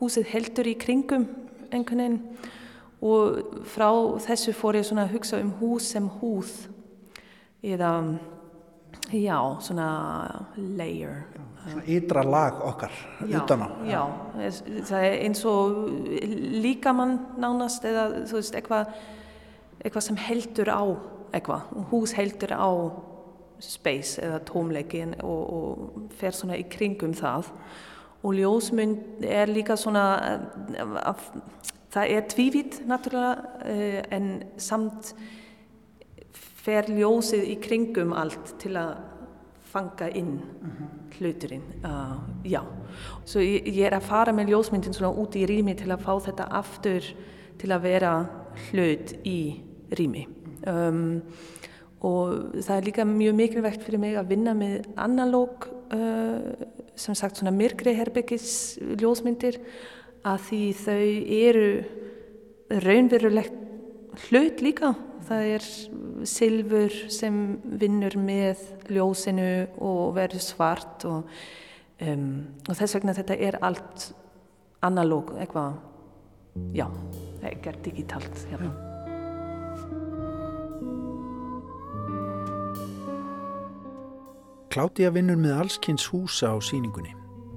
húsið 0.00 0.26
heldur 0.32 0.66
í 0.66 0.74
kringum 0.74 1.28
einhvern 1.70 2.02
veginn. 2.02 2.20
Og 3.04 3.64
frá 3.68 3.88
þessu 4.24 4.54
fór 4.56 4.80
ég 4.80 4.86
svona 4.88 5.06
að 5.06 5.14
hugsa 5.14 5.40
um 5.44 5.52
hús 5.60 5.90
sem 5.94 6.06
húð 6.20 6.50
eða 7.62 7.94
já, 9.12 9.38
svona 9.60 9.88
layer. 10.56 11.26
Svona 11.64 11.84
ytra 11.88 12.22
lag 12.26 12.60
okkar 12.66 12.92
utan 13.24 13.62
á. 13.64 13.68
já, 13.88 14.02
það 14.84 15.04
er 15.04 15.18
eins 15.24 15.44
og 15.48 15.86
líkamann 16.64 17.18
nánast 17.40 17.84
eða 17.88 18.24
þú 18.28 18.40
veist 18.40 18.58
eitthvað 18.58 18.90
eitthvað 19.84 20.06
sem 20.08 20.20
heldur 20.26 20.70
á 20.72 20.82
eitthvað, 21.34 21.66
hús 21.90 22.14
heldur 22.16 22.54
á 22.54 22.70
space 23.62 24.22
eða 24.22 24.40
tómleikin 24.48 25.16
og, 25.22 25.42
og 25.54 26.10
fer 26.18 26.36
svona 26.36 26.58
í 26.58 26.66
kringum 26.70 27.14
það. 27.16 27.50
Og 28.24 28.36
ljósmynd 28.38 29.24
er 29.28 29.52
líka 29.52 29.76
svona 29.76 30.04
að, 30.80 31.24
það 31.92 32.12
er 32.16 32.28
tvívitt 32.32 32.78
náttúrulega 32.88 34.06
en 34.14 34.30
samt 34.56 35.12
fer 36.64 36.88
ljósið 36.88 37.50
í 37.52 37.58
kringum 37.60 38.14
allt 38.16 38.54
til 38.62 38.72
að 38.80 38.94
fanga 39.74 40.08
inn 40.14 40.38
hluturinn 41.18 41.64
uh, 41.82 42.16
já, 42.46 42.60
svo 43.26 43.42
ég, 43.42 43.66
ég 43.74 43.88
er 43.88 43.96
að 43.96 44.06
fara 44.06 44.34
með 44.34 44.52
ljósmyndin 44.52 44.94
svona 44.94 45.14
út 45.18 45.34
í 45.38 45.44
rými 45.50 45.74
til 45.78 45.90
að 45.90 46.04
fá 46.06 46.12
þetta 46.28 46.46
aftur 46.60 47.08
til 47.58 47.70
að 47.74 47.86
vera 47.88 48.12
hlut 48.68 49.14
í 49.26 49.38
rými. 49.98 50.26
Um, 50.68 51.22
og 52.04 52.60
það 52.60 52.76
er 52.76 52.86
líka 52.88 53.04
mjög 53.08 53.36
mikilvægt 53.38 53.84
fyrir 53.84 54.00
mig 54.02 54.16
að 54.20 54.30
vinna 54.34 54.52
með 54.56 54.88
analóg 55.00 55.68
uh, 55.94 56.52
sem 56.96 57.16
sagt 57.16 57.40
svona 57.40 57.54
myrkri 57.54 57.94
herbyggis 57.96 58.76
ljósmyndir 59.00 59.58
að 60.24 60.46
því 60.48 60.62
þau 60.80 61.06
eru 61.38 61.68
raunverulegt 62.84 63.60
hlut 64.28 64.62
líka. 64.64 64.94
Það 65.24 65.50
er 65.56 65.66
silfur 66.28 66.96
sem 67.12 67.38
vinnur 67.80 68.16
með 68.20 68.60
ljósinu 68.92 69.50
og 69.80 70.14
verður 70.18 70.44
svart 70.44 71.06
og, 71.08 71.30
um, 72.04 72.30
og 72.68 72.76
þess 72.76 72.98
vegna 72.98 73.16
þetta 73.16 73.40
er 73.48 73.60
allt 73.64 74.10
analóg 74.84 75.32
eitthvað. 75.38 75.80
Já, 76.76 76.86
ekkert 77.42 77.82
digitalt 77.88 78.44
hérna. 78.50 78.93
Klátía 84.74 85.12
vinnur 85.14 85.36
með 85.38 85.52
allskynns 85.54 86.08
húsa 86.10 86.48
á 86.50 86.58
síningunni. 86.58 87.12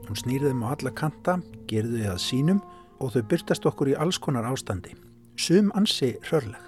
Hún 0.06 0.18
snýrði 0.20 0.52
þeim 0.52 0.60
á 0.62 0.68
alla 0.70 0.92
kanta, 0.94 1.34
gerði 1.66 2.04
þau 2.04 2.12
að 2.12 2.20
sínum 2.22 2.60
og 3.02 3.16
þau 3.16 3.24
byrtast 3.32 3.66
okkur 3.66 3.90
í 3.90 3.96
alls 3.98 4.20
konar 4.22 4.46
ástandi. 4.46 4.94
Sum 5.34 5.72
ansi 5.74 6.12
rörleg. 6.30 6.62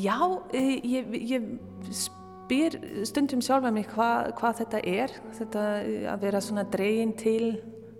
Já, 0.00 0.16
ég, 0.56 1.12
ég 1.28 1.50
spyr 1.92 2.78
stundum 3.04 3.44
sjálfa 3.44 3.74
mig 3.76 3.92
hva, 3.92 4.32
hvað 4.38 4.62
þetta 4.62 4.80
er. 4.80 5.12
Þetta 5.36 5.66
að 6.14 6.24
vera 6.24 6.40
svona 6.40 6.64
dregin 6.72 7.12
til 7.12 7.58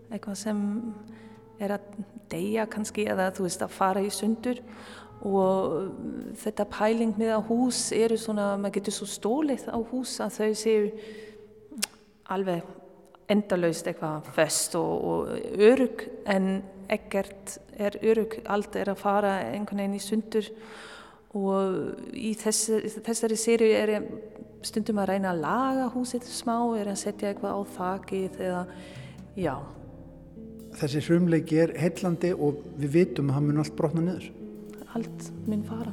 eitthvað 0.08 0.40
sem 0.46 0.64
er 1.60 1.76
að 1.76 1.92
deyja 2.32 2.64
kannski 2.72 3.04
eða 3.12 3.28
þú 3.36 3.50
veist 3.50 3.68
að 3.68 3.76
fara 3.76 4.00
í 4.00 4.08
sundur 4.08 4.64
og 5.22 6.34
þetta 6.42 6.66
pæling 6.72 7.16
með 7.18 7.36
að 7.36 7.48
hús 7.50 7.80
eru 7.94 8.18
svona, 8.18 8.52
maður 8.58 8.78
getur 8.78 8.96
svo 8.96 9.08
stólið 9.10 9.66
á 9.70 9.78
hús 9.78 10.16
að 10.22 10.38
þau 10.38 10.54
séu 10.58 10.86
alveg 12.32 12.62
endalaust 13.32 13.86
eitthvað 13.88 14.30
fest 14.34 14.74
og, 14.78 14.92
og 15.12 15.60
örug 15.62 16.04
en 16.28 16.56
ekkert 16.92 17.58
er 17.80 17.96
örug, 18.02 18.36
allt 18.50 18.76
er 18.76 18.92
að 18.92 19.00
fara 19.00 19.36
einhvern 19.52 19.84
veginn 19.84 19.96
í 19.96 20.02
sundur 20.02 20.48
og 21.38 22.10
í 22.12 22.34
þess, 22.36 22.68
þessari 23.06 23.38
séri 23.40 23.70
er 23.78 23.94
ég 23.94 24.10
stundum 24.66 25.00
að 25.02 25.14
reyna 25.14 25.32
að 25.32 25.40
laga 25.42 25.86
húsið 25.94 26.26
smá, 26.28 26.56
er 26.78 26.92
að 26.92 27.00
setja 27.00 27.30
eitthvað 27.30 27.56
á 27.56 27.60
þakið 27.78 28.42
eða, 28.48 28.60
já. 29.38 29.54
Þessi 30.82 31.02
hrumleiki 31.08 31.58
er 31.62 31.74
heillandi 31.80 32.32
og 32.36 32.62
við 32.80 32.94
vitum 32.98 33.32
að 33.32 33.38
hann 33.38 33.48
mun 33.48 33.64
allt 33.64 33.74
brotna 33.78 34.04
niður. 34.04 34.28
Allt 34.92 35.32
mun 35.48 35.62
fara. 35.64 35.92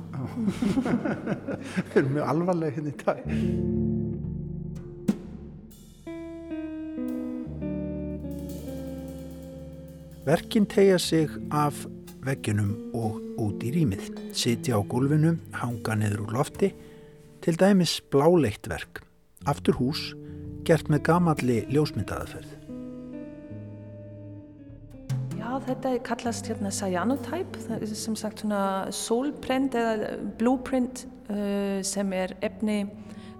Við 1.91 1.95
erum 2.01 2.11
mjög 2.17 2.31
alvarlega 2.33 2.75
hérna 2.75 2.91
í 2.91 2.97
dag. 2.99 3.23
Verkin 10.27 10.67
tegja 10.69 10.99
sig 10.99 11.31
af 11.55 11.85
vegginum 12.27 12.75
og 12.93 13.23
út 13.39 13.63
í 13.63 13.71
rýmið, 13.73 14.11
sitja 14.35 14.77
á 14.77 14.83
gólfinu, 14.83 15.37
hanga 15.55 15.95
neður 15.97 16.27
úr 16.27 16.35
lofti, 16.41 16.73
til 17.39 17.55
dæmis 17.57 17.97
bláleitt 18.11 18.67
verk, 18.69 18.99
aftur 19.47 19.79
hús, 19.79 20.09
gert 20.67 20.91
með 20.91 21.05
gamalli 21.07 21.63
ljósmyndaðaferð. 21.71 22.58
Þetta 25.69 25.93
kallast 26.05 26.49
hérna 26.49 26.71
cyanotype, 26.73 27.61
það 27.67 27.85
er 27.85 27.95
sem 27.99 28.17
sagt 28.19 28.43
svona 28.43 28.63
solprint 28.95 29.75
eða 29.77 30.13
blueprint 30.39 31.05
uh, 31.29 31.79
sem 31.85 32.13
er 32.13 32.35
efni 32.45 32.83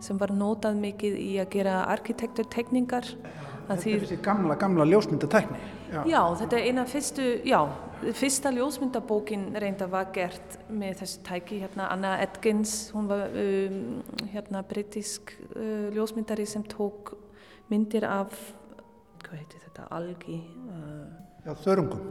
sem 0.03 0.17
var 0.19 0.31
notað 0.31 0.79
mikið 0.79 1.15
í 1.19 1.31
að 1.41 1.49
gera 1.57 1.81
arkitekturtekningar 1.91 3.09
Þetta 3.69 3.91
er 3.91 4.01
þessi 4.01 4.17
gamla, 4.25 4.55
gamla 4.57 4.85
ljósmyndatekni. 4.89 5.59
Já. 5.89 5.99
já, 6.09 6.19
þetta 6.39 6.57
er 6.57 6.65
eina 6.69 6.85
fyrstu, 6.89 7.25
já, 7.45 7.59
fyrsta 8.17 8.51
ljósmyndabókin 8.53 9.45
reynda 9.61 9.85
var 9.89 10.09
gert 10.13 10.57
með 10.73 11.03
þessi 11.03 11.21
tæki, 11.27 11.59
hérna 11.63 11.89
Anna 11.93 12.15
Atkins, 12.23 12.73
hún 12.95 13.09
var 13.09 13.29
um, 13.29 13.79
hérna 14.33 14.63
britisk 14.65 15.35
uh, 15.53 15.89
ljósmyndari 15.93 16.47
sem 16.49 16.65
tók 16.69 17.13
myndir 17.69 18.07
af, 18.09 18.33
hvað 19.21 19.43
heitir 19.43 19.65
þetta, 19.67 19.89
algi? 19.99 20.41
Uh, 20.65 21.18
já, 21.45 21.53
þörungum, 21.63 22.05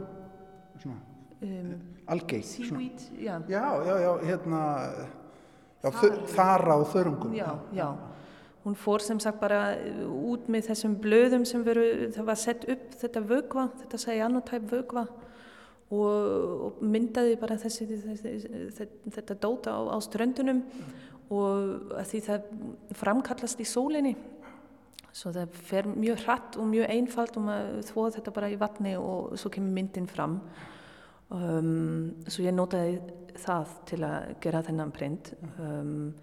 um, 1.41 1.73
algi. 2.07 2.41
Seaweed, 2.43 3.09
já. 3.19 3.39
Já, 3.47 3.65
já, 3.85 3.95
já, 4.05 4.11
hérna, 4.27 4.61
já, 5.83 5.91
þara 6.35 6.79
og 6.79 6.87
þörungum. 6.93 7.35
Já, 7.37 7.51
já. 7.73 7.89
Hún 8.65 8.75
fór 8.75 9.01
sem 9.01 9.19
sagt 9.23 9.39
bara 9.39 9.77
út 10.05 10.49
með 10.51 10.67
þessum 10.67 10.97
blöðum 10.99 11.45
sem 11.47 11.61
veru, 11.63 12.11
það 12.11 12.25
var 12.27 12.37
sett 12.37 12.65
upp 12.69 12.95
þetta 12.99 13.21
vögva, 13.23 13.69
þetta 13.79 13.99
cyanotype 14.03 14.67
vögva 14.69 15.05
og, 15.89 16.01
og 16.67 16.81
myndaði 16.83 17.37
bara 17.39 17.55
þessi, 17.57 17.87
þessi, 17.87 18.89
þetta 19.15 19.37
dóta 19.39 19.73
á, 19.73 19.79
á 19.95 19.97
ströndunum 20.03 20.59
og 21.31 21.95
því 22.09 22.21
það 22.25 22.51
framkallast 22.99 23.61
í 23.61 23.67
sólinni. 23.69 24.15
Svo 25.19 25.33
það 25.35 25.55
fer 25.67 25.87
mjög 25.91 26.21
hratt 26.23 26.57
og 26.59 26.67
mjög 26.69 26.91
einfalt 26.93 27.37
og 27.39 27.47
maður 27.49 27.87
þóð 27.89 28.17
þetta 28.17 28.33
bara 28.35 28.49
í 28.53 28.59
vatni 28.59 28.95
og 28.95 29.33
svo 29.39 29.51
kemur 29.51 29.73
myndin 29.75 30.07
fram. 30.07 30.39
Um, 31.29 32.13
svo 32.29 32.45
ég 32.45 32.55
notaði 32.55 33.01
það 33.39 33.73
til 33.89 33.99
að 34.07 34.29
gera 34.43 34.63
þennan 34.65 34.93
print. 34.95 35.33
Um, 35.59 36.13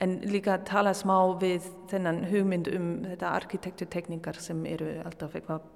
en 0.00 0.16
líka 0.32 0.56
tala 0.64 0.94
smá 0.96 1.16
við 1.40 1.68
þennan 1.90 2.24
hugmynd 2.30 2.70
um 2.72 2.88
þetta 3.04 3.34
arkitekturtekningar 3.42 4.40
sem 4.40 4.64
eru 4.68 4.94
alltaf 5.04 5.36
eitthvað 5.36 5.68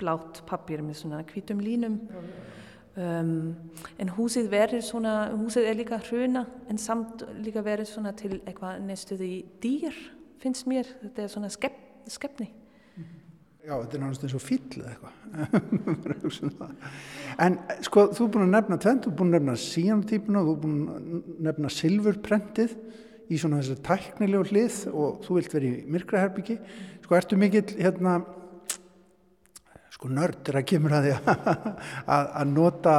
blátt 0.00 0.42
pappir 0.48 0.82
með 0.84 1.02
svona 1.02 1.22
kvítum 1.28 1.60
línum 1.64 1.98
um, 2.96 3.54
en 4.00 4.12
húsið 4.16 4.48
verður 4.52 4.84
svona 4.84 5.14
húsið 5.36 5.68
er 5.70 5.78
líka 5.78 6.00
hruna 6.08 6.46
en 6.70 6.80
samt 6.80 7.24
líka 7.44 7.64
verður 7.64 7.90
svona 7.92 8.12
til 8.16 8.38
eitthvað 8.38 8.82
nestuði 8.88 9.30
dýr 9.60 9.96
finnst 10.42 10.68
mér, 10.68 10.88
þetta 11.02 11.24
er 11.24 11.32
svona 11.32 11.50
skep, 11.52 11.76
skepni. 12.12 12.48
Já, 13.66 13.74
þetta 13.74 13.96
er 13.96 14.02
náttúrulega 14.04 14.28
eins 14.28 14.36
og 14.38 14.44
fýll 14.44 14.76
eða 14.78 14.90
eitthvað. 14.94 15.14
En 17.46 17.58
sko, 17.84 18.06
þú 18.16 18.22
er 18.24 18.30
búin 18.32 18.46
að 18.46 18.54
nefna 18.54 18.76
tvent, 18.80 19.04
þú 19.04 19.10
er 19.10 19.16
búin 19.18 19.32
að 19.32 19.34
nefna 19.36 19.54
síantýpuna, 19.60 20.44
þú 20.46 20.52
er 20.54 20.60
búin 20.62 20.76
að 20.88 21.00
nefna 21.48 21.72
silfurprentið 21.74 22.76
í 23.26 23.38
svona 23.40 23.60
þessari 23.60 23.82
tæknilegu 23.86 24.48
hlið 24.52 24.78
og 24.92 25.20
þú 25.26 25.38
vilt 25.38 25.54
vera 25.56 25.68
í 25.68 25.84
myrkraherbyggi 25.92 26.56
sko 27.04 27.18
ertu 27.18 27.38
mikill 27.40 27.66
hérna 27.74 28.20
sko 29.96 30.10
nördur 30.12 30.60
að 30.60 30.68
kemur 30.70 30.94
að 30.94 31.08
því 31.08 31.36
að 32.18 32.52
nota 32.52 32.96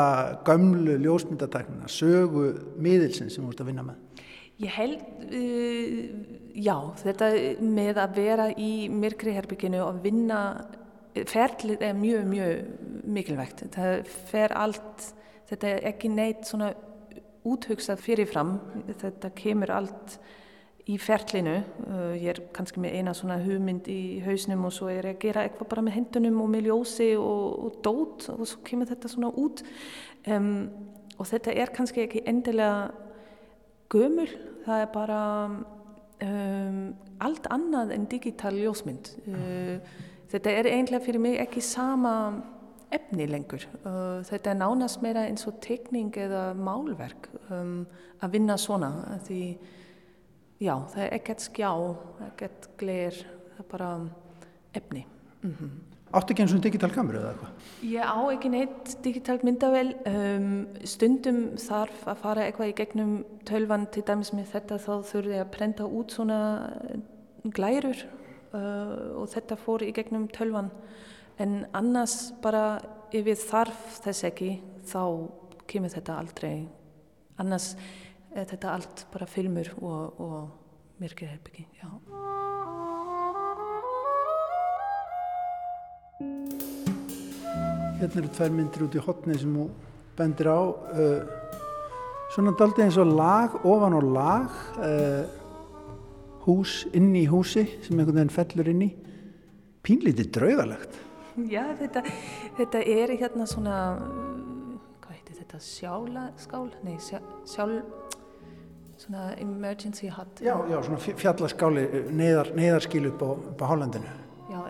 gömlu 0.48 0.98
ljósmyndatæknina, 1.06 1.88
sögu 1.92 2.50
miðilsin 2.82 3.32
sem 3.32 3.46
þú 3.46 3.54
ert 3.54 3.64
að 3.64 3.72
vinna 3.72 3.88
með 3.88 4.04
Ég 4.58 4.74
held, 4.74 5.02
uh, 5.30 5.98
já, 6.58 6.76
þetta 7.04 7.30
með 7.62 8.00
að 8.02 8.16
vera 8.18 8.48
í 8.58 8.72
myrkriherbygginu 8.90 9.84
og 9.86 10.00
vinna, 10.02 10.40
ferlið 11.30 11.86
er 11.86 11.94
mjög, 11.98 12.26
mjög 12.32 13.06
mikilvægt. 13.06 13.64
Það 13.74 14.10
fer 14.32 14.58
allt, 14.58 15.06
þetta 15.50 15.72
er 15.76 15.88
ekki 15.92 16.10
neitt 16.10 16.50
svona 16.50 16.72
úthugsað 17.48 18.02
fyrirfram, 18.02 18.58
þetta 18.98 19.32
kemur 19.38 19.72
allt 19.78 20.18
í 20.88 20.98
ferlinu, 21.02 21.58
uh, 21.92 22.12
ég 22.18 22.34
er 22.34 22.44
kannski 22.56 22.82
með 22.82 22.98
eina 22.98 23.14
svona 23.18 23.38
hugmynd 23.44 23.90
í 23.92 24.02
hausnum 24.26 24.66
og 24.66 24.74
svo 24.74 24.90
er 24.90 25.12
ég 25.12 25.18
að 25.18 25.26
gera 25.28 25.46
eitthvað 25.46 25.74
bara 25.74 25.84
með 25.86 26.00
hendunum 26.00 26.42
og 26.42 26.54
með 26.54 26.72
ljósi 26.72 27.12
og, 27.20 27.48
og 27.68 27.82
dót 27.86 28.30
og 28.34 28.46
svo 28.48 28.64
kemur 28.66 28.90
þetta 28.90 29.12
svona 29.12 29.34
út. 29.38 29.62
Um, 30.26 30.54
og 31.18 31.30
þetta 31.30 31.54
er 31.54 31.74
kannski 31.76 32.08
ekki 32.08 32.26
endilega 32.30 32.88
gömul, 33.92 34.30
það 34.66 34.84
er 34.84 34.92
bara 34.94 35.22
um, 35.48 36.84
allt 37.24 37.48
annað 37.54 37.94
en 37.96 38.06
digital 38.12 38.58
ljósmynd. 38.58 39.14
Uh, 39.28 39.80
þetta 40.32 40.54
er 40.54 40.70
eiginlega 40.72 41.06
fyrir 41.06 41.24
mig 41.24 41.40
ekki 41.42 41.64
sama 41.64 42.14
efni 42.94 43.28
lengur. 43.28 43.66
Uh, 43.84 44.24
þetta 44.28 44.54
er 44.54 44.62
nánast 44.62 45.02
meira 45.04 45.26
eins 45.28 45.48
og 45.50 45.60
tekning 45.64 46.14
eða 46.18 46.52
málverk 46.56 47.30
um, 47.52 47.82
að 48.24 48.38
vinna 48.38 48.58
svona 48.60 48.92
því 49.28 49.42
já, 50.64 50.74
það 50.94 51.04
er 51.04 51.14
ekkert 51.20 51.44
skjá, 51.46 51.72
ekkert 52.32 52.70
gler, 52.80 53.20
það 53.54 53.62
er 53.64 53.70
bara 53.72 53.92
efni. 54.78 55.06
Mm 55.44 55.54
-hmm. 55.54 55.87
Áttu 56.16 56.32
ekki 56.32 56.46
eins 56.46 56.54
og 56.56 56.62
digital 56.64 56.92
kameru 56.96 57.20
eða 57.20 57.34
eitthvað? 57.34 57.72
Ég 57.84 58.08
á 58.08 58.20
ekki 58.32 58.52
neitt 58.54 58.94
digital 59.04 59.38
myndavel. 59.44 59.90
Um, 60.08 60.52
stundum 60.88 61.42
þarf 61.60 62.06
að 62.08 62.22
fara 62.22 62.46
eitthvað 62.48 62.72
í 62.72 62.78
gegnum 62.78 63.18
tölvan 63.48 63.88
til 63.92 64.06
dæmis 64.08 64.32
með 64.36 64.54
þetta 64.54 64.80
þá 64.86 64.94
þurfið 65.10 65.36
ég 65.36 65.44
að 65.44 65.52
prenta 65.58 65.90
út 66.00 66.16
svona 66.16 66.40
glærur 67.58 68.06
uh, 68.56 69.20
og 69.20 69.28
þetta 69.34 69.60
fór 69.60 69.84
í 69.84 69.92
gegnum 69.96 70.30
tölvan 70.32 70.72
en 71.44 71.60
annars 71.78 72.32
bara 72.44 72.80
ef 73.12 73.28
við 73.28 73.44
þarf 73.44 74.00
þess 74.06 74.28
ekki 74.32 74.52
þá 74.88 75.04
kemur 75.68 75.94
þetta 75.94 76.18
aldrei 76.22 76.54
annars 77.42 77.74
er 78.34 78.48
þetta 78.50 78.74
allt 78.74 79.06
bara 79.14 79.30
filmur 79.30 79.70
og, 79.82 80.22
og 80.24 81.02
myrkirherbyggi 81.02 81.68
Hérna 87.98 88.22
eru 88.22 88.30
tvær 88.30 88.54
myndir 88.54 88.86
út 88.86 88.96
í 88.98 89.02
hotni 89.02 89.40
sem 89.42 89.56
þú 89.58 89.66
bendir 90.18 90.50
á 90.54 90.60
uh, 90.62 91.20
svona 92.34 92.54
daldi 92.60 92.86
eins 92.86 93.00
og 93.02 93.10
lag 93.18 93.58
ofan 93.66 93.98
á 93.98 94.02
lag 94.02 94.62
uh, 94.78 95.26
hús 96.46 96.84
inn 96.94 97.10
í 97.18 97.26
húsi 97.30 97.66
sem 97.86 97.98
einhvern 97.98 98.20
veginn 98.22 98.34
fellur 98.34 98.70
inn 98.72 98.86
í 98.86 98.92
pínlítið 99.86 100.32
draugalegt 100.38 101.04
Já, 101.46 101.68
þetta, 101.78 102.02
þetta 102.58 102.80
er 102.82 103.12
hérna 103.22 103.46
svona, 103.46 103.74
hvað 105.04 105.12
heitir 105.20 105.36
þetta, 105.38 105.60
sjálaskál? 105.62 106.64
Nei, 106.82 106.96
sjá, 106.98 107.20
sjál, 107.46 107.76
svona 108.98 109.28
emergency 109.38 110.10
hut. 110.10 110.42
Já, 110.42 110.56
já, 110.66 110.80
svona 110.88 110.98
fjallaskáli, 110.98 111.84
neyðar, 112.10 112.50
neyðarskil 112.58 113.04
upp 113.12 113.22
á, 113.22 113.30
á 113.38 113.66
Hállandinu. 113.70 114.16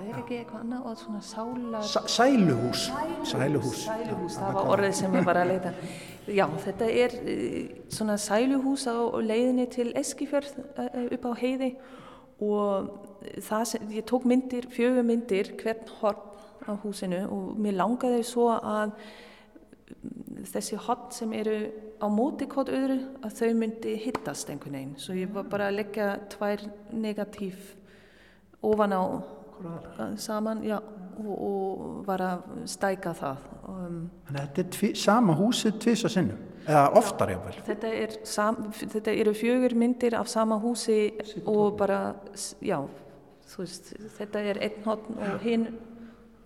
Já, 0.07 0.13
er 0.13 0.19
ekki 0.21 0.35
eitthvað 0.39 0.61
annað 0.63 0.85
og 0.87 0.99
svona 1.01 1.21
sála... 1.27 1.79
Sa, 1.83 2.01
sæluhús. 2.07 2.83
Sæluhús. 3.27 3.81
Sæluhús, 3.83 4.37
það 4.39 4.53
var 4.55 4.69
orðið 4.71 4.93
sem 5.01 5.17
ég 5.17 5.25
var 5.27 5.39
að 5.41 5.49
leita. 5.51 5.73
Já, 6.31 6.45
þetta 6.63 6.87
er 7.03 7.15
svona 7.91 8.15
sæluhús 8.23 8.85
á 8.87 8.95
leiðinni 9.19 9.67
til 9.73 9.89
Eskifjörð 9.99 10.61
upp 11.17 11.27
á 11.27 11.31
heiði 11.41 11.73
og 12.39 12.87
það 13.49 13.67
sem, 13.73 13.91
ég 13.97 14.07
tók 14.07 14.27
myndir, 14.29 14.69
fjögur 14.71 15.03
myndir, 15.07 15.51
hvern 15.59 15.91
horf 15.99 16.23
á 16.63 16.71
húsinu 16.83 17.25
og 17.27 17.59
mér 17.59 17.75
langaði 17.81 18.23
svo 18.27 18.49
að 18.55 18.95
þessi 20.47 20.79
hot 20.87 21.15
sem 21.15 21.33
eru 21.35 21.57
á 21.99 22.07
móti 22.11 22.47
hvort 22.47 22.71
öðru 22.71 23.01
að 23.25 23.39
þau 23.41 23.51
myndi 23.59 23.95
hittast 23.99 24.51
einhvern 24.51 24.77
veginn 24.77 24.99
svo 25.01 25.15
ég 25.17 25.31
var 25.33 25.47
bara 25.51 25.67
að 25.71 25.79
leggja 25.81 26.07
tvær 26.31 26.63
negatív 26.93 27.73
ofan 28.61 28.95
á 28.95 29.03
saman 30.21 30.63
já, 30.65 30.77
og, 31.17 31.33
og 31.37 32.03
var 32.07 32.23
að 32.25 32.45
stæka 32.69 33.13
það 33.17 33.47
um, 33.71 33.97
þetta 34.29 34.63
er 34.63 34.69
tví, 34.77 34.91
sama 34.95 35.35
húsið 35.37 35.81
tvís 35.83 36.05
að 36.07 36.15
sinnum 36.17 36.45
eða 36.67 36.85
oftar 36.99 37.33
jáfnvel 37.33 37.59
þetta, 37.67 37.91
er 38.03 38.15
sam, 38.27 38.61
þetta 38.77 39.17
eru 39.23 39.33
fjögur 39.37 39.75
myndir 39.79 40.17
af 40.19 40.31
sama 40.31 40.59
húsi 40.61 40.99
Sitt 41.23 41.47
og 41.47 41.77
bara 41.79 42.01
já, 42.61 42.81
veist, 43.57 43.93
þetta 44.17 44.47
er 44.51 44.63
einn 44.67 44.81
hot 44.85 45.07
og 45.15 45.45
hinn 45.45 45.69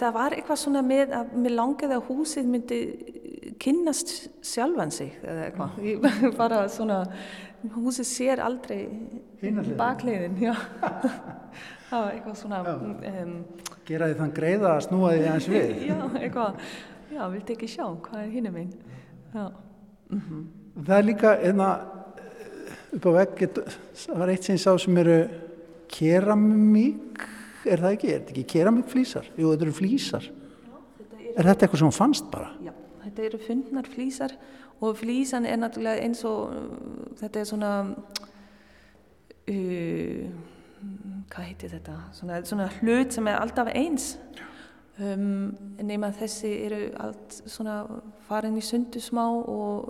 það 0.01 0.13
var 0.17 0.35
eitthvað 0.35 0.61
svona 0.63 0.83
með 0.85 1.15
að 1.17 1.33
mér 1.43 1.57
langiði 1.57 1.97
að 1.97 2.07
húsið 2.09 2.47
myndi 2.49 2.79
kynnast 3.61 4.13
sjálfan 4.45 4.93
sig 4.93 5.13
eða 5.21 5.47
eitthvað. 5.49 5.75
Bara 6.41 6.63
svona 6.71 7.03
húsið 7.75 8.07
sér 8.09 8.41
aldrei 8.41 8.87
baklegin 9.77 10.39
það 11.91 12.05
var 12.05 12.15
eitthvað 12.15 12.39
svona 12.39 12.61
um, 12.71 13.35
gera 13.87 14.09
því 14.09 14.17
þann 14.21 14.33
greiða 14.39 14.73
að 14.73 14.83
snúa 14.87 15.13
því 15.13 15.29
eins 15.33 15.49
við 15.51 15.75
já, 15.91 15.97
eitthvað, 16.21 16.65
já, 17.11 17.21
vilti 17.35 17.57
ekki 17.57 17.71
sjá 17.75 17.85
hvað 18.07 18.23
er 18.23 18.33
hinn 18.35 18.49
um 18.51 18.59
einn 18.63 18.73
já 19.35 19.45
mm 19.45 20.21
-hmm. 20.21 20.43
það 20.87 20.97
er 20.97 21.07
líka 21.09 21.35
einna 21.37 21.45
hérna, 21.45 21.69
upp 22.95 23.05
á 23.05 23.11
vegg 23.19 23.45
það 23.95 24.17
var 24.23 24.33
eitt 24.33 24.43
sem 24.43 24.55
ég 24.55 24.63
sá 24.63 24.77
sem 24.79 24.97
eru 24.97 25.19
keramík 25.91 27.27
er 27.65 27.81
það 27.81 27.95
ekki? 27.95 28.09
Er 28.09 28.19
þetta 28.19 28.33
ekki 28.33 28.45
keramikflísar? 28.55 29.27
Jú, 29.37 29.51
þetta 29.51 29.67
eru 29.67 29.75
flísar. 29.75 30.25
Já, 30.25 30.77
þetta 30.97 31.19
er, 31.19 31.27
er 31.35 31.49
þetta 31.49 31.65
eitthvað 31.65 31.83
sem 31.83 31.95
fannst 31.97 32.31
bara? 32.33 32.49
Já, 32.65 32.73
þetta 33.05 33.25
eru 33.27 33.41
fundnar 33.45 33.89
flísar 33.91 34.35
og 34.81 34.97
flísan 34.97 35.45
er 35.45 35.59
náttúrulega 35.61 36.05
eins 36.07 36.23
og 36.25 36.39
þetta 37.19 37.41
er 37.41 37.49
svona 37.49 37.71
uh, 39.51 40.23
hvað 41.31 41.47
heitir 41.47 41.73
þetta, 41.75 41.97
svona, 42.15 42.41
svona 42.47 42.69
hlut 42.79 43.15
sem 43.15 43.27
er 43.27 43.39
alltaf 43.39 43.71
eins. 43.73 44.13
Um, 45.01 45.53
nema 45.81 46.11
þessi 46.13 46.49
eru 46.67 46.81
allt 47.01 47.37
svona 47.49 47.79
farin 48.27 48.57
í 48.59 48.61
sundu 48.65 48.99
smá 49.01 49.23
og 49.31 49.87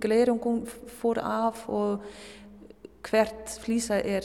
glerungum 0.00 0.62
fór 1.00 1.18
af 1.20 1.66
og 1.68 2.04
hvert 3.04 3.58
flýsa 3.60 3.98
er 3.98 4.24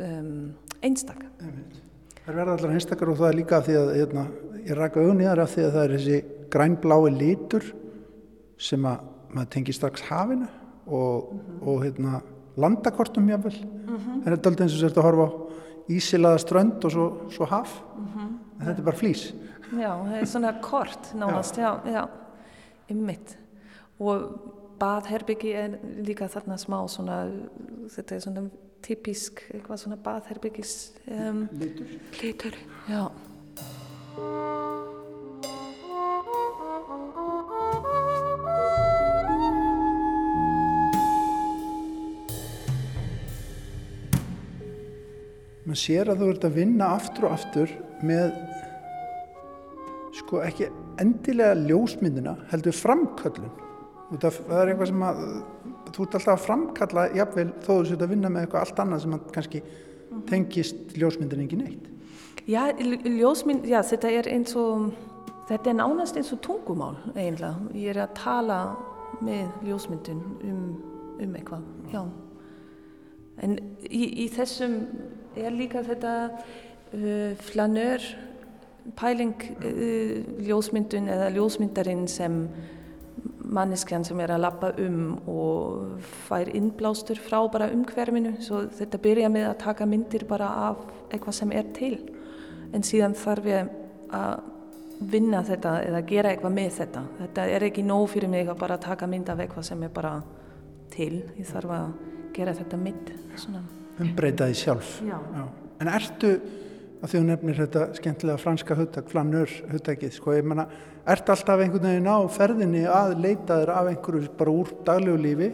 um, 0.00 0.54
einstak 0.82 1.22
Það 2.24 2.32
er 2.32 2.38
verða 2.40 2.56
allar 2.56 2.72
einstakar 2.72 3.10
og 3.12 3.18
það 3.20 3.28
er 3.28 3.36
líka 3.36 3.60
því 3.66 3.74
að 3.76 3.90
hérna, 3.98 4.22
ég 4.64 4.78
raka 4.78 5.02
það 5.04 5.40
af 5.44 5.50
því 5.52 5.64
að 5.64 5.74
það 5.74 5.82
er 5.84 5.94
þessi 5.94 6.20
grænblái 6.54 7.10
litur 7.18 7.66
sem 8.56 8.86
að 8.88 9.02
maður 9.34 9.50
tengi 9.52 9.74
strax 9.76 10.06
hafinu 10.08 10.48
og, 10.86 11.34
mm 11.34 11.40
-hmm. 11.40 11.66
og 11.68 11.84
hérna, 11.84 12.22
landakortum 12.56 13.28
jáfnvel 13.28 13.58
mm 13.64 13.96
-hmm. 13.96 14.14
en 14.14 14.22
þetta 14.24 14.30
er 14.30 14.50
alltaf 14.50 14.60
eins 14.60 14.74
og 14.74 14.80
sérst 14.80 14.98
að 14.98 15.06
horfa 15.08 15.26
á 15.26 15.32
ísilaða 15.88 16.38
strönd 16.38 16.84
og 16.84 16.90
svo, 16.90 17.06
svo 17.30 17.44
haf. 17.44 17.82
Mm 17.96 18.04
-hmm. 18.04 18.28
en 18.60 18.66
þetta 18.66 18.78
er 18.78 18.84
bara 18.84 18.96
flýs 18.96 19.34
Já, 19.72 19.90
það 20.04 20.20
er 20.20 20.26
svona 20.26 20.52
kort 20.62 21.14
nánast. 21.14 21.56
Já, 21.56 21.80
já, 21.86 22.08
ymmitt 22.88 23.36
og 23.98 24.52
baðherbyggi 24.78 25.52
er 25.54 25.78
líka 26.04 26.28
þarna 26.28 26.58
smá 26.60 26.78
svona, 26.90 27.18
þetta 27.94 28.16
er 28.16 28.24
svona 28.24 28.46
typisk 28.84 29.44
eitthvað 29.54 29.84
svona 29.84 30.00
baðherbyggis 30.04 30.74
um, 31.08 31.46
Litur. 31.52 31.94
Litur, 32.20 32.58
já 32.90 33.06
maður 45.64 45.80
sér 45.80 46.12
að 46.12 46.22
þú 46.22 46.30
ert 46.34 46.46
að 46.46 46.56
vinna 46.58 46.90
aftur 46.94 47.28
og 47.28 47.36
aftur 47.38 47.74
með 48.04 48.34
sko 50.14 50.42
ekki 50.44 50.68
endilega 51.02 51.56
ljósmyndina 51.58 52.36
heldur 52.52 52.76
framköllun. 52.76 53.50
Það 54.20 54.58
er 54.60 54.70
eitthvað 54.70 54.90
sem 54.90 55.06
að 55.08 55.22
þú 55.94 56.04
ert 56.04 56.18
alltaf 56.18 56.30
að 56.34 56.44
framkalla 56.44 57.06
jafnvel 57.16 57.48
þó 57.64 57.70
þú 57.72 57.80
sér 57.88 58.04
að 58.04 58.12
vinna 58.12 58.30
með 58.30 58.44
eitthvað 58.44 58.66
allt 58.66 58.84
annað 58.84 59.02
sem 59.04 59.16
að 59.16 59.26
kannski 59.34 59.62
tengist 60.28 60.94
ljósmyndin 60.98 61.44
ekki 61.46 61.58
neitt. 61.58 61.90
Já, 62.44 62.68
ljósmynd, 62.76 63.64
já, 63.64 63.80
þetta 63.88 64.10
er 64.12 64.28
eins 64.34 64.52
og 64.60 64.90
þetta 65.48 65.70
er 65.70 65.78
nánast 65.78 66.18
eins 66.20 66.32
og 66.34 66.42
tungumál 66.44 66.98
eiginlega, 67.14 67.54
ég 67.72 67.94
er 67.94 68.02
að 68.04 68.14
tala 68.20 68.58
með 69.24 69.48
ljósmyndin 69.64 70.20
um, 70.44 70.62
um 71.24 71.34
eitthvað, 71.38 71.64
já. 71.92 72.02
En 73.42 73.56
í, 73.88 74.04
í 74.24 74.28
þessum 74.30 74.76
er 75.36 75.54
líka 75.54 75.82
þetta 75.86 76.14
uh, 76.30 77.34
flanör 77.50 78.04
pæling 78.98 79.34
uh, 79.64 80.16
ljósmyndun 80.44 81.10
eða 81.10 81.30
ljósmyndarinn 81.34 82.06
sem 82.10 82.42
manneskjan 83.54 84.04
sem 84.06 84.20
er 84.24 84.32
að 84.34 84.42
lappa 84.44 84.70
um 84.82 85.14
og 85.30 86.00
fær 86.26 86.50
innblástur 86.56 87.20
frá 87.22 87.38
bara 87.52 87.70
umhverfinu. 87.72 88.34
Svo 88.42 88.64
þetta 88.78 89.00
byrja 89.02 89.30
með 89.32 89.50
að 89.50 89.60
taka 89.64 89.86
myndir 89.88 90.26
bara 90.28 90.48
af 90.70 90.82
eitthvað 91.10 91.38
sem 91.38 91.54
er 91.54 91.70
til. 91.76 91.98
En 92.74 92.82
síðan 92.86 93.14
þarf 93.18 93.50
ég 93.50 93.70
að 94.14 94.50
vinna 95.10 95.42
þetta 95.44 95.76
eða 95.84 96.02
gera 96.08 96.32
eitthvað 96.32 96.56
með 96.56 96.72
þetta. 96.80 97.04
Þetta 97.20 97.46
er 97.56 97.68
ekki 97.68 97.86
nóg 97.86 98.08
fyrir 98.14 98.32
mig 98.32 98.48
að 98.48 98.60
bara 98.64 98.80
taka 98.80 99.08
mynd 99.10 99.30
af 99.30 99.44
eitthvað 99.44 99.70
sem 99.70 99.86
er 99.86 99.94
bara 99.94 100.16
til. 100.94 101.22
Ég 101.38 101.48
þarf 101.50 101.78
að 101.78 101.88
gera 102.34 102.58
þetta 102.58 102.80
mynd 102.80 103.16
umbreyta 103.34 103.83
því 103.98 104.54
sjálf 104.58 105.00
Já. 105.04 105.18
Já. 105.18 105.44
en 105.80 105.88
ertu 105.88 106.32
að 107.04 107.10
því 107.10 107.18
þú 107.18 107.24
nefnir 107.28 107.60
þetta 107.60 107.86
skemmtilega 107.98 108.42
franska 108.42 108.74
hugtak 108.74 109.08
flanör 109.12 109.50
hugtakið 109.70 110.12
sko, 110.12 110.34
ég 110.34 110.44
menna 110.44 110.66
ertu 111.06 111.34
alltaf 111.34 111.60
einhvern 111.60 111.88
veginn 111.90 112.08
á 112.08 112.18
ferðinni 112.32 112.84
að 112.88 113.18
leita 113.20 113.60
þér 113.60 113.74
af 113.74 113.90
einhverju 113.92 114.30
bara 114.38 114.50
úr 114.50 114.72
daglegu 114.84 115.18
lífi 115.20 115.50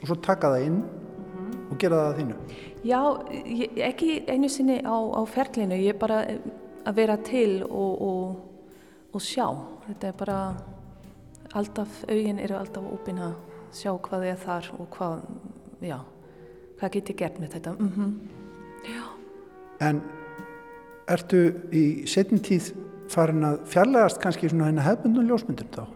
og 0.00 0.06
svo 0.06 0.16
taka 0.16 0.52
það 0.54 0.66
inn 0.66 0.80
mm 0.80 1.38
-hmm. 1.38 1.70
og 1.70 1.78
gera 1.78 1.96
það 1.96 2.10
að 2.10 2.18
þínu 2.18 2.68
Já, 2.80 3.00
ég, 3.44 3.74
ekki 3.76 4.22
einu 4.24 4.48
sinni 4.48 4.78
á, 4.80 4.96
á 4.96 5.20
ferlinu, 5.28 5.76
ég 5.76 5.92
er 5.92 5.98
bara 6.00 6.22
að 6.88 6.96
vera 6.96 7.16
til 7.20 7.60
og, 7.66 8.02
og, 8.02 8.36
og 9.12 9.20
sjá. 9.20 9.44
Þetta 9.84 10.08
er 10.08 10.16
bara 10.16 10.38
alltaf, 11.52 12.00
auðin 12.08 12.40
eru 12.40 12.56
alltaf 12.56 12.86
opinn 12.94 13.20
að 13.20 13.34
sjá 13.76 13.92
hvað 14.00 14.24
er 14.30 14.40
þar 14.40 14.70
og 14.78 14.88
hvað, 14.96 15.26
já, 15.84 15.98
hvað 16.80 16.96
get 16.96 17.12
ég 17.12 17.20
gert 17.22 17.40
með 17.40 17.56
þetta. 17.56 17.76
Mm 17.78 17.92
-hmm. 17.96 18.10
En 19.80 20.02
ertu 21.08 21.54
í 21.72 22.06
setjum 22.06 22.40
tíð 22.44 22.72
farin 23.10 23.44
að 23.44 23.64
fjarlægast 23.70 24.20
kannski 24.22 24.48
svona 24.48 24.68
henni 24.68 24.84
hefbundun 24.84 25.26
ljósmyndum 25.26 25.72
þá? 25.74 25.86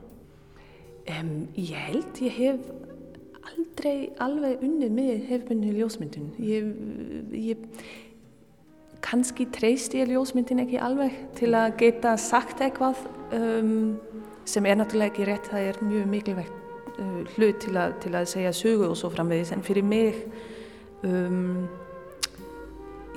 Um, 1.05 1.49
ég 1.55 1.77
held 1.77 2.21
ég 2.25 2.33
hef 2.33 2.61
aldrei 3.45 4.11
alveg 4.25 4.63
unnið 4.65 4.95
með 4.95 5.29
hefbunni 5.29 5.75
ljósmyndun. 5.77 6.31
Ég, 6.41 6.71
ég, 7.37 7.57
kannski 9.05 9.47
treyst 9.53 9.95
ég 9.99 10.09
ljósmyndin 10.09 10.63
ekki 10.65 10.81
alveg 10.81 11.13
til 11.39 11.53
að 11.59 11.77
geta 11.83 12.17
sagt 12.21 12.63
eitthvað 12.65 13.05
um, 13.37 13.99
sem 14.49 14.65
er 14.67 14.81
náttúrulega 14.81 15.13
ekki 15.13 15.29
rétt. 15.29 15.51
Það 15.53 15.69
er 15.69 15.81
mjög 15.85 16.11
mikilvægt 16.15 16.57
uh, 16.97 17.21
hlut 17.37 17.61
til, 17.63 17.77
a, 17.77 17.91
til 18.01 18.15
að 18.17 18.31
segja 18.33 18.55
sögu 18.57 18.89
og 18.89 18.99
svo 18.99 19.13
framvegis. 19.13 19.53
En 19.55 19.65
fyrir 19.67 19.85
mig, 19.87 20.25
um, 21.05 21.69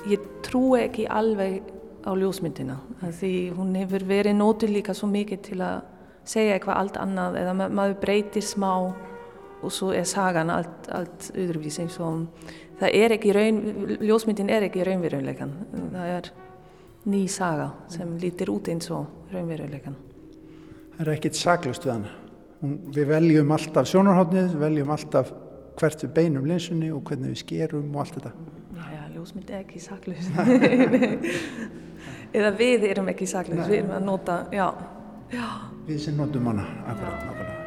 ég 0.08 0.24
trúi 0.46 0.82
ekki 0.84 1.06
alveg 1.10 1.62
á 2.06 2.10
ljósmyndina. 2.14 2.78
Því 3.02 3.32
hún 3.56 3.74
hefur 3.78 4.04
verið 4.08 4.38
nótur 4.38 4.72
líka 4.72 4.94
svo 4.96 5.10
mikið 5.10 5.44
til 5.50 5.60
að 5.64 5.80
segja 6.28 6.56
eitthvað 6.56 6.80
allt 6.82 6.98
annað 7.00 7.38
eða 7.42 7.54
ma 7.56 7.68
maður 7.72 8.00
breytir 8.02 8.44
smá 8.44 8.72
og 9.58 9.72
svo 9.74 9.90
er 9.96 10.06
sagan 10.06 10.52
allt, 10.54 10.88
allt 10.94 11.30
öðruvísi 11.34 11.82
eins 11.84 11.96
og 12.04 12.28
það 12.78 12.94
er 13.00 13.14
ekki 13.16 13.32
raun, 13.34 13.58
ljósmyndin 14.04 14.52
er 14.54 14.68
ekki 14.68 14.84
raunveruleikan, 14.86 15.54
það 15.94 16.12
er 16.14 16.30
ný 17.08 17.24
saga 17.32 17.72
sem 17.90 18.14
lítir 18.20 18.52
út 18.52 18.70
eins 18.70 18.90
og 18.94 19.32
raunveruleikan. 19.32 19.96
Það 20.98 21.04
er 21.06 21.12
ekkit 21.16 21.38
saklust 21.38 21.86
við 21.86 21.94
hana. 21.96 22.14
Við 22.94 23.06
veljum 23.06 23.52
alltaf 23.54 23.86
sjónarhóttnið, 23.86 24.54
veljum 24.58 24.94
alltaf 24.94 25.30
hvert 25.78 26.04
við 26.04 26.14
beinum 26.16 26.48
linsunni 26.48 26.90
og 26.94 27.02
hvernig 27.08 27.34
við 27.34 27.42
skerum 27.42 27.94
og 27.94 28.04
allt 28.04 28.18
þetta. 28.18 28.32
Já, 28.78 29.02
ljósmynd 29.14 29.52
er 29.52 29.62
ekki 29.62 29.82
saklust. 29.82 30.32
Eða 32.38 32.52
við 32.58 32.90
erum 32.90 33.08
ekki 33.14 33.28
saklust, 33.28 33.68
við 33.70 33.80
erum 33.82 33.94
að 33.96 34.04
nota, 34.10 34.42
já. 34.52 34.66
já. 35.32 35.46
Við 35.88 36.04
sem 36.08 36.18
notum 36.18 36.50
hana, 36.52 36.66
akkurat, 36.84 37.24
akkurat. 37.30 37.57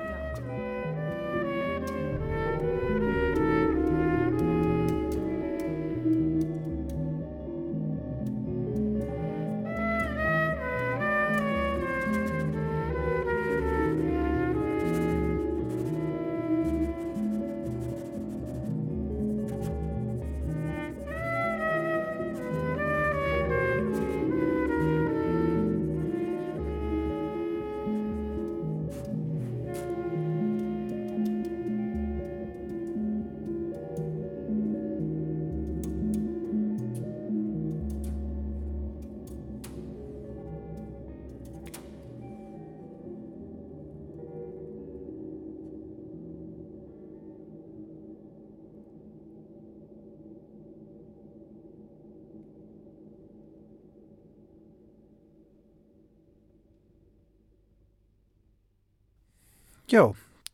Já, 59.92 60.06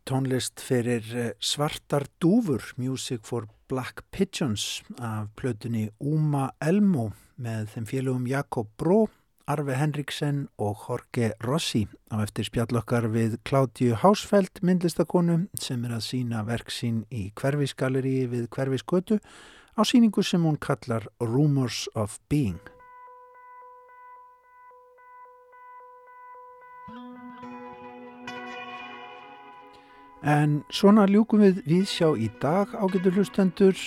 tónlist 0.10 0.58
fyrir 0.66 1.04
eh, 1.14 1.34
svartar 1.38 2.08
dúfur, 2.18 2.64
Music 2.76 3.22
for 3.22 3.46
Black 3.70 4.02
Pigeons 4.10 4.82
af 4.98 5.28
plötunni 5.38 5.92
Uma 6.02 6.48
Elmo 6.58 7.12
með 7.38 7.68
þeim 7.76 7.86
félögum 7.86 8.24
Jakob 8.26 8.72
Bró, 8.82 9.04
Arve 9.46 9.76
Henriksen 9.78 10.48
og 10.58 10.82
Jorge 10.88 11.36
Rossi 11.46 11.84
á 12.10 12.18
eftir 12.26 12.48
spjallokkar 12.50 13.12
við 13.14 13.36
Kládju 13.46 14.00
Hásfeld 14.02 14.58
myndlistakonu 14.66 15.44
sem 15.62 15.86
er 15.86 15.94
að 16.00 16.08
sína 16.08 16.42
verk 16.48 16.74
sín 16.74 17.04
í 17.14 17.28
hverfisgalleri 17.38 18.24
við 18.34 18.50
hverfisgötu 18.50 19.20
á 19.78 19.86
síningu 19.86 20.26
sem 20.26 20.42
hún 20.42 20.58
kallar 20.58 21.06
Rumors 21.22 21.86
of 21.94 22.18
Being. 22.26 22.58
En 30.26 30.64
svona 30.74 31.06
ljúkum 31.06 31.44
við 31.46 31.60
viðsjá 31.68 32.08
í 32.18 32.30
dag 32.42 32.72
ágætur 32.74 33.20
hlustendur 33.20 33.78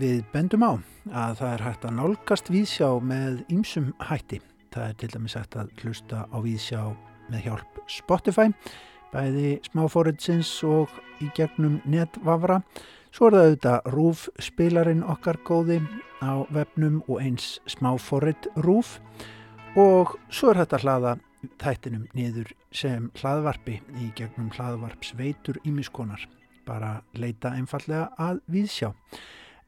við 0.00 0.22
bendum 0.32 0.64
á 0.64 0.72
að 1.12 1.34
það 1.40 1.52
er 1.52 1.64
hægt 1.66 1.84
að 1.84 1.96
nálgast 1.98 2.48
viðsjá 2.48 2.88
með 3.04 3.42
ýmsum 3.52 3.90
hætti. 4.08 4.40
Það 4.72 4.86
er 4.86 4.96
til 4.96 5.10
dæmis 5.12 5.36
hægt 5.36 5.58
að 5.60 5.74
hlusta 5.82 6.24
á 6.32 6.36
viðsjá 6.40 6.80
með 7.30 7.44
hjálp 7.44 7.82
Spotify, 7.90 8.48
bæði 9.12 9.58
smáfóritsins 9.68 10.54
og 10.64 10.94
í 11.20 11.28
gegnum 11.36 11.80
netvafra. 11.84 12.62
Svo 13.12 13.28
er 13.28 13.36
það 13.36 13.44
auðvitað 13.44 13.90
rúf 13.92 14.28
spilarinn 14.40 15.04
okkar 15.04 15.40
góði 15.44 15.80
á 16.24 16.40
vefnum 16.54 17.02
og 17.08 17.20
eins 17.20 17.58
smáfórit 17.68 18.48
rúf 18.64 19.00
og 19.76 20.16
svo 20.32 20.52
er 20.52 20.62
þetta 20.62 20.80
hlaða 20.84 21.18
þættinum 21.60 22.06
niður 22.16 22.52
sem 22.74 23.10
hlaðvarpi 23.20 23.80
í 24.00 24.10
gegnum 24.18 24.50
hlaðvarpsveitur 24.56 25.60
ímiskonar. 25.68 26.26
Bara 26.66 27.00
leita 27.16 27.54
einfallega 27.56 28.10
að 28.20 28.42
viðsjá. 28.50 28.92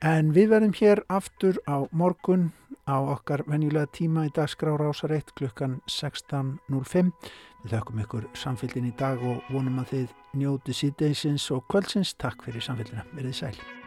En 0.02 0.32
við 0.34 0.50
verðum 0.50 0.74
hér 0.74 1.04
aftur 1.14 1.60
á 1.70 1.86
morgun 1.94 2.50
á 2.90 2.98
okkar 2.98 3.44
venjulega 3.46 3.86
tíma 3.94 4.26
í 4.26 4.32
dagskrár 4.34 4.82
ásar 4.88 5.14
1 5.14 5.30
klukkan 5.38 5.78
16.05. 5.86 7.12
Við 7.62 7.76
þakkum 7.76 8.02
ykkur 8.02 8.26
samfélgin 8.34 8.90
í 8.90 8.96
dag 8.98 9.22
og 9.22 9.46
vonum 9.54 9.78
að 9.84 9.94
þið 9.94 10.16
njóti 10.42 10.74
síðdeisins 10.74 11.46
og 11.54 11.62
kvöldsins. 11.70 12.16
Takk 12.18 12.42
fyrir 12.42 12.66
samfélgina. 12.66 13.06
Verðið 13.14 13.38
sæl. 13.44 13.81